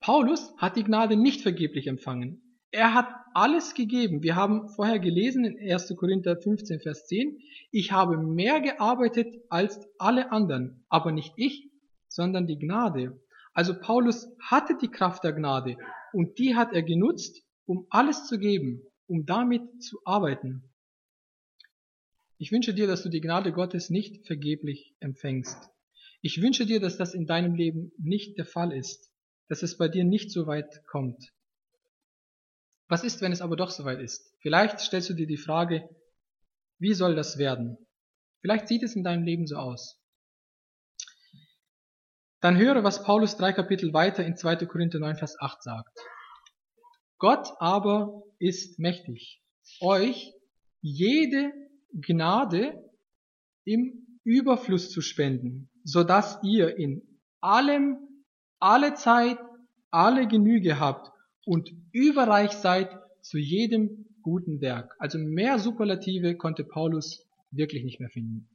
Paulus 0.00 0.52
hat 0.58 0.76
die 0.76 0.84
Gnade 0.84 1.16
nicht 1.16 1.40
vergeblich 1.42 1.86
empfangen. 1.86 2.42
Er 2.70 2.92
hat 2.92 3.08
alles 3.34 3.74
gegeben. 3.74 4.22
Wir 4.22 4.36
haben 4.36 4.68
vorher 4.68 4.98
gelesen 4.98 5.44
in 5.44 5.72
1. 5.72 5.94
Korinther 5.96 6.36
15, 6.36 6.80
Vers 6.80 7.06
10, 7.06 7.38
ich 7.70 7.92
habe 7.92 8.18
mehr 8.18 8.60
gearbeitet 8.60 9.34
als 9.48 9.80
alle 9.98 10.32
anderen, 10.32 10.84
aber 10.88 11.12
nicht 11.12 11.32
ich, 11.36 11.70
sondern 12.08 12.46
die 12.46 12.58
Gnade. 12.58 13.20
Also 13.54 13.78
Paulus 13.78 14.28
hatte 14.40 14.76
die 14.76 14.90
Kraft 14.90 15.24
der 15.24 15.32
Gnade 15.32 15.76
und 16.12 16.38
die 16.38 16.56
hat 16.56 16.72
er 16.72 16.82
genutzt, 16.82 17.42
um 17.64 17.86
alles 17.90 18.26
zu 18.26 18.38
geben, 18.38 18.82
um 19.06 19.24
damit 19.24 19.82
zu 19.82 20.00
arbeiten. 20.04 20.64
Ich 22.38 22.52
wünsche 22.52 22.74
dir, 22.74 22.86
dass 22.86 23.02
du 23.02 23.08
die 23.08 23.20
Gnade 23.20 23.52
Gottes 23.52 23.88
nicht 23.88 24.26
vergeblich 24.26 24.94
empfängst. 25.00 25.70
Ich 26.20 26.42
wünsche 26.42 26.66
dir, 26.66 26.80
dass 26.80 26.96
das 26.96 27.14
in 27.14 27.26
deinem 27.26 27.54
Leben 27.54 27.92
nicht 27.98 28.38
der 28.38 28.46
Fall 28.46 28.72
ist, 28.72 29.10
dass 29.48 29.62
es 29.62 29.76
bei 29.76 29.88
dir 29.88 30.04
nicht 30.04 30.30
so 30.32 30.46
weit 30.46 30.84
kommt. 30.86 31.32
Was 32.88 33.04
ist, 33.04 33.20
wenn 33.20 33.32
es 33.32 33.42
aber 33.42 33.56
doch 33.56 33.70
soweit 33.70 34.00
ist? 34.00 34.34
Vielleicht 34.40 34.80
stellst 34.80 35.10
du 35.10 35.14
dir 35.14 35.26
die 35.26 35.36
Frage, 35.36 35.88
wie 36.78 36.94
soll 36.94 37.14
das 37.14 37.38
werden? 37.38 37.76
Vielleicht 38.40 38.68
sieht 38.68 38.82
es 38.82 38.96
in 38.96 39.04
deinem 39.04 39.24
Leben 39.24 39.46
so 39.46 39.56
aus. 39.56 40.00
Dann 42.40 42.56
höre, 42.56 42.84
was 42.84 43.02
Paulus 43.02 43.36
drei 43.36 43.52
Kapitel 43.52 43.92
weiter 43.92 44.24
in 44.24 44.36
2. 44.36 44.66
Korinther 44.66 45.00
9, 45.00 45.16
Vers 45.16 45.36
8 45.40 45.62
sagt. 45.62 45.98
Gott 47.18 47.48
aber 47.58 48.22
ist 48.38 48.78
mächtig, 48.78 49.42
euch 49.80 50.32
jede 50.80 51.52
Gnade 51.92 52.90
im 53.64 54.20
Überfluss 54.22 54.90
zu 54.90 55.00
spenden, 55.00 55.68
so 55.88 56.04
dass 56.04 56.38
ihr 56.42 56.76
in 56.76 57.00
allem, 57.40 57.96
alle 58.60 58.92
Zeit, 58.92 59.38
alle 59.90 60.28
Genüge 60.28 60.78
habt 60.78 61.10
und 61.46 61.70
überreich 61.92 62.52
seid 62.52 62.90
zu 63.22 63.38
jedem 63.38 64.04
guten 64.20 64.60
Werk. 64.60 64.94
Also 64.98 65.18
mehr 65.18 65.58
Superlative 65.58 66.36
konnte 66.36 66.62
Paulus 66.62 67.26
wirklich 67.50 67.84
nicht 67.84 68.00
mehr 68.00 68.10
finden. 68.10 68.50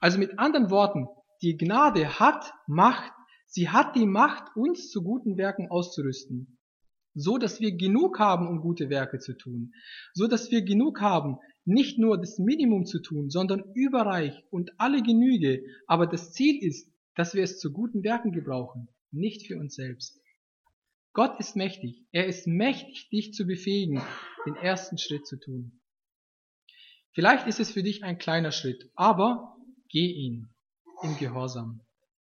Also 0.00 0.18
mit 0.18 0.38
anderen 0.38 0.68
Worten, 0.68 1.08
die 1.40 1.56
Gnade 1.56 2.20
hat 2.20 2.52
Macht, 2.66 3.12
sie 3.46 3.70
hat 3.70 3.96
die 3.96 4.06
Macht, 4.06 4.54
uns 4.54 4.90
zu 4.90 5.02
guten 5.02 5.38
Werken 5.38 5.70
auszurüsten. 5.70 6.58
So 7.14 7.38
dass 7.38 7.60
wir 7.60 7.74
genug 7.74 8.18
haben, 8.18 8.46
um 8.46 8.60
gute 8.60 8.90
Werke 8.90 9.18
zu 9.18 9.32
tun. 9.32 9.72
So 10.12 10.26
dass 10.26 10.50
wir 10.50 10.60
genug 10.60 11.00
haben, 11.00 11.38
nicht 11.70 11.98
nur 11.98 12.18
das 12.18 12.38
Minimum 12.38 12.84
zu 12.84 13.00
tun, 13.00 13.30
sondern 13.30 13.62
überreich 13.74 14.44
und 14.50 14.72
alle 14.78 15.02
Genüge. 15.02 15.62
Aber 15.86 16.06
das 16.06 16.32
Ziel 16.32 16.62
ist, 16.62 16.90
dass 17.14 17.34
wir 17.34 17.42
es 17.42 17.58
zu 17.58 17.72
guten 17.72 18.02
Werken 18.02 18.32
gebrauchen, 18.32 18.88
nicht 19.10 19.46
für 19.46 19.58
uns 19.58 19.74
selbst. 19.74 20.20
Gott 21.12 21.38
ist 21.40 21.56
mächtig. 21.56 22.04
Er 22.12 22.26
ist 22.26 22.46
mächtig, 22.46 23.08
dich 23.10 23.32
zu 23.34 23.46
befähigen, 23.46 24.00
den 24.46 24.54
ersten 24.56 24.98
Schritt 24.98 25.26
zu 25.26 25.36
tun. 25.38 25.80
Vielleicht 27.12 27.46
ist 27.46 27.60
es 27.60 27.72
für 27.72 27.82
dich 27.82 28.04
ein 28.04 28.18
kleiner 28.18 28.52
Schritt, 28.52 28.88
aber 28.94 29.56
geh 29.88 30.06
ihn 30.06 30.48
im 31.02 31.16
Gehorsam. 31.18 31.80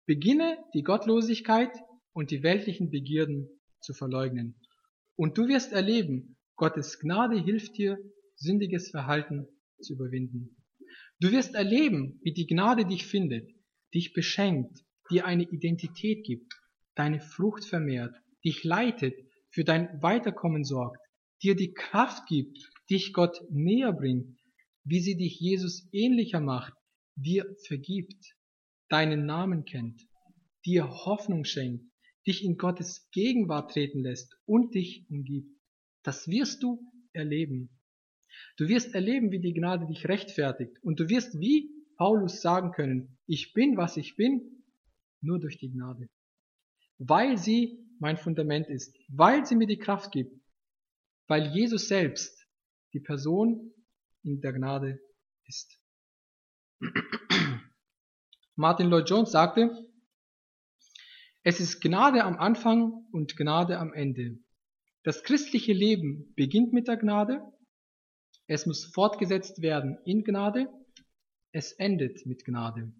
Beginne 0.06 0.58
die 0.74 0.82
Gottlosigkeit 0.82 1.72
und 2.12 2.30
die 2.30 2.42
weltlichen 2.42 2.90
Begierden 2.90 3.48
zu 3.80 3.94
verleugnen. 3.94 4.54
Und 5.16 5.36
du 5.36 5.48
wirst 5.48 5.72
erleben, 5.72 6.36
Gottes 6.56 6.98
Gnade 6.98 7.38
hilft 7.38 7.76
dir, 7.76 7.98
sündiges 8.38 8.90
Verhalten 8.90 9.46
zu 9.80 9.94
überwinden. 9.94 10.56
Du 11.20 11.30
wirst 11.30 11.54
erleben, 11.54 12.20
wie 12.22 12.32
die 12.32 12.46
Gnade 12.46 12.86
dich 12.86 13.06
findet, 13.06 13.50
dich 13.94 14.12
beschenkt, 14.12 14.78
dir 15.10 15.26
eine 15.26 15.44
Identität 15.44 16.24
gibt, 16.24 16.54
deine 16.94 17.20
Frucht 17.20 17.64
vermehrt 17.64 18.14
dich 18.44 18.64
leitet, 18.64 19.14
für 19.50 19.64
dein 19.64 20.02
Weiterkommen 20.02 20.64
sorgt, 20.64 20.98
dir 21.42 21.54
die 21.54 21.72
Kraft 21.72 22.26
gibt, 22.28 22.58
dich 22.90 23.12
Gott 23.12 23.38
näher 23.50 23.92
bringt, 23.92 24.38
wie 24.84 25.00
sie 25.00 25.16
dich 25.16 25.38
Jesus 25.40 25.88
ähnlicher 25.92 26.40
macht, 26.40 26.72
dir 27.16 27.44
vergibt, 27.66 28.34
deinen 28.88 29.26
Namen 29.26 29.64
kennt, 29.64 30.02
dir 30.64 30.88
Hoffnung 30.88 31.44
schenkt, 31.44 31.84
dich 32.26 32.44
in 32.44 32.56
Gottes 32.56 33.08
Gegenwart 33.12 33.72
treten 33.72 34.00
lässt 34.00 34.36
und 34.46 34.74
dich 34.74 35.06
umgibt. 35.10 35.50
Das 36.02 36.28
wirst 36.28 36.62
du 36.62 36.80
erleben. 37.12 37.70
Du 38.56 38.68
wirst 38.68 38.94
erleben, 38.94 39.30
wie 39.30 39.40
die 39.40 39.52
Gnade 39.52 39.86
dich 39.86 40.08
rechtfertigt 40.08 40.72
und 40.82 41.00
du 41.00 41.08
wirst 41.08 41.38
wie 41.38 41.70
Paulus 41.96 42.40
sagen 42.40 42.72
können, 42.72 43.18
ich 43.26 43.52
bin, 43.52 43.76
was 43.76 43.96
ich 43.96 44.16
bin, 44.16 44.64
nur 45.20 45.40
durch 45.40 45.58
die 45.58 45.70
Gnade. 45.70 46.08
Weil 46.98 47.38
sie 47.38 47.78
mein 47.98 48.16
Fundament 48.16 48.68
ist, 48.68 48.96
weil 49.08 49.44
sie 49.44 49.56
mir 49.56 49.66
die 49.66 49.78
Kraft 49.78 50.12
gibt, 50.12 50.32
weil 51.26 51.48
Jesus 51.48 51.88
selbst 51.88 52.46
die 52.92 53.00
Person 53.00 53.72
in 54.22 54.40
der 54.40 54.52
Gnade 54.52 55.00
ist. 55.46 55.80
Martin 58.56 58.88
Lloyd 58.88 59.08
Jones 59.08 59.32
sagte, 59.32 59.88
es 61.42 61.60
ist 61.60 61.80
Gnade 61.80 62.24
am 62.24 62.36
Anfang 62.36 63.06
und 63.12 63.36
Gnade 63.36 63.78
am 63.78 63.92
Ende. 63.92 64.38
Das 65.02 65.22
christliche 65.22 65.72
Leben 65.72 66.32
beginnt 66.34 66.72
mit 66.72 66.88
der 66.88 66.96
Gnade, 66.96 67.40
es 68.48 68.64
muss 68.66 68.86
fortgesetzt 68.86 69.60
werden 69.62 69.98
in 70.04 70.24
Gnade, 70.24 70.68
es 71.52 71.72
endet 71.72 72.26
mit 72.26 72.44
Gnade. 72.44 72.92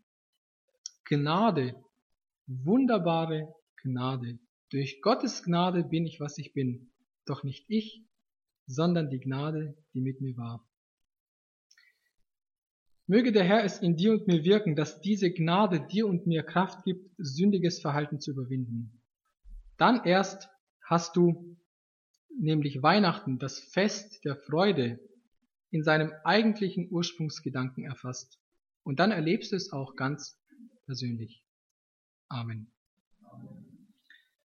Gnade, 1.05 1.75
wunderbare 2.47 3.55
Gnade. 3.83 4.39
Durch 4.71 5.01
Gottes 5.01 5.43
Gnade 5.43 5.85
bin 5.85 6.07
ich, 6.07 6.21
was 6.21 6.37
ich 6.37 6.53
bin, 6.53 6.91
doch 7.25 7.43
nicht 7.43 7.65
ich, 7.69 8.05
sondern 8.67 9.09
die 9.09 9.21
Gnade, 9.21 9.75
die 9.95 10.03
mit 10.03 10.21
mir 10.21 10.37
war. 10.37 10.69
Möge 13.07 13.33
der 13.33 13.45
Herr 13.45 13.65
es 13.65 13.79
in 13.79 13.97
dir 13.97 14.13
und 14.13 14.27
mir 14.27 14.45
wirken, 14.45 14.77
dass 14.77 15.01
diese 15.01 15.33
Gnade 15.33 15.81
dir 15.81 16.07
und 16.07 16.27
mir 16.27 16.43
Kraft 16.43 16.85
gibt, 16.85 17.11
sündiges 17.17 17.81
Verhalten 17.81 18.21
zu 18.21 18.33
überwinden. 18.33 19.01
Dann 19.79 20.05
erst 20.05 20.51
hast 20.85 21.17
du 21.17 21.57
nämlich 22.39 22.83
Weihnachten, 22.83 23.39
das 23.39 23.61
Fest 23.61 24.23
der 24.27 24.37
Freude, 24.37 25.01
in 25.71 25.83
seinem 25.83 26.13
eigentlichen 26.25 26.91
Ursprungsgedanken 26.91 27.85
erfasst. 27.85 28.39
Und 28.83 29.01
dann 29.01 29.11
erlebst 29.11 29.53
du 29.53 29.57
es 29.57 29.73
auch 29.73 29.97
ganz 29.97 30.39
persönlich. 30.87 31.45
Amen. 32.29 32.73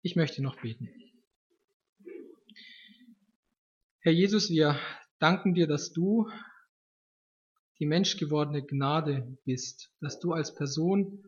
Ich 0.02 0.16
möchte 0.16 0.42
noch 0.42 0.62
beten. 0.62 0.90
Herr 4.02 4.14
Jesus, 4.14 4.50
wir 4.50 4.80
danken 5.20 5.54
dir, 5.54 5.68
dass 5.68 5.92
du 5.92 6.30
die 7.80 7.86
menschgewordene 7.86 8.66
Gnade 8.66 9.38
bist, 9.44 9.92
dass 10.00 10.20
du 10.20 10.34
als 10.34 10.56
Person 10.56 11.24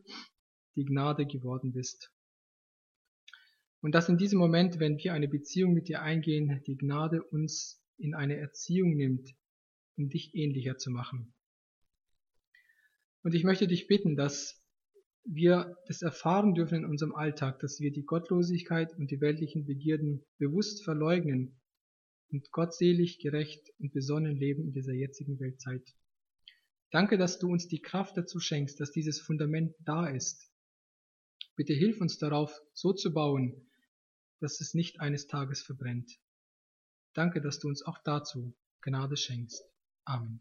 die 0.76 0.84
Gnade 0.84 1.26
geworden 1.26 1.72
bist. 1.72 2.12
Und 3.82 3.94
dass 3.94 4.08
in 4.08 4.18
diesem 4.18 4.38
Moment, 4.38 4.78
wenn 4.78 4.98
wir 4.98 5.12
eine 5.12 5.28
Beziehung 5.28 5.74
mit 5.74 5.88
dir 5.88 6.02
eingehen, 6.02 6.62
die 6.66 6.76
Gnade 6.76 7.22
uns 7.22 7.82
in 7.98 8.14
eine 8.14 8.36
Erziehung 8.36 8.96
nimmt, 8.96 9.34
um 10.00 10.08
dich 10.08 10.34
ähnlicher 10.34 10.78
zu 10.78 10.90
machen. 10.90 11.34
Und 13.22 13.34
ich 13.34 13.44
möchte 13.44 13.68
dich 13.68 13.86
bitten, 13.86 14.16
dass 14.16 14.64
wir 15.24 15.76
das 15.86 16.00
erfahren 16.00 16.54
dürfen 16.54 16.78
in 16.78 16.84
unserem 16.86 17.14
Alltag, 17.14 17.58
dass 17.60 17.80
wir 17.80 17.92
die 17.92 18.04
Gottlosigkeit 18.04 18.96
und 18.96 19.10
die 19.10 19.20
weltlichen 19.20 19.66
Begierden 19.66 20.24
bewusst 20.38 20.82
verleugnen 20.82 21.60
und 22.30 22.50
gottselig, 22.50 23.18
gerecht 23.18 23.70
und 23.78 23.92
besonnen 23.92 24.36
leben 24.36 24.64
in 24.64 24.72
dieser 24.72 24.94
jetzigen 24.94 25.38
Weltzeit. 25.38 25.82
Danke, 26.90 27.18
dass 27.18 27.38
du 27.38 27.48
uns 27.48 27.68
die 27.68 27.82
Kraft 27.82 28.16
dazu 28.16 28.40
schenkst, 28.40 28.80
dass 28.80 28.92
dieses 28.92 29.20
Fundament 29.20 29.74
da 29.80 30.08
ist. 30.08 30.50
Bitte 31.56 31.74
hilf 31.74 32.00
uns 32.00 32.16
darauf, 32.16 32.58
so 32.72 32.94
zu 32.94 33.12
bauen, 33.12 33.68
dass 34.40 34.62
es 34.62 34.72
nicht 34.72 35.00
eines 35.00 35.26
Tages 35.26 35.62
verbrennt. 35.62 36.10
Danke, 37.12 37.42
dass 37.42 37.58
du 37.58 37.68
uns 37.68 37.82
auch 37.82 37.98
dazu 38.02 38.54
Gnade 38.80 39.16
schenkst. 39.16 39.62
Amen. 40.08 40.40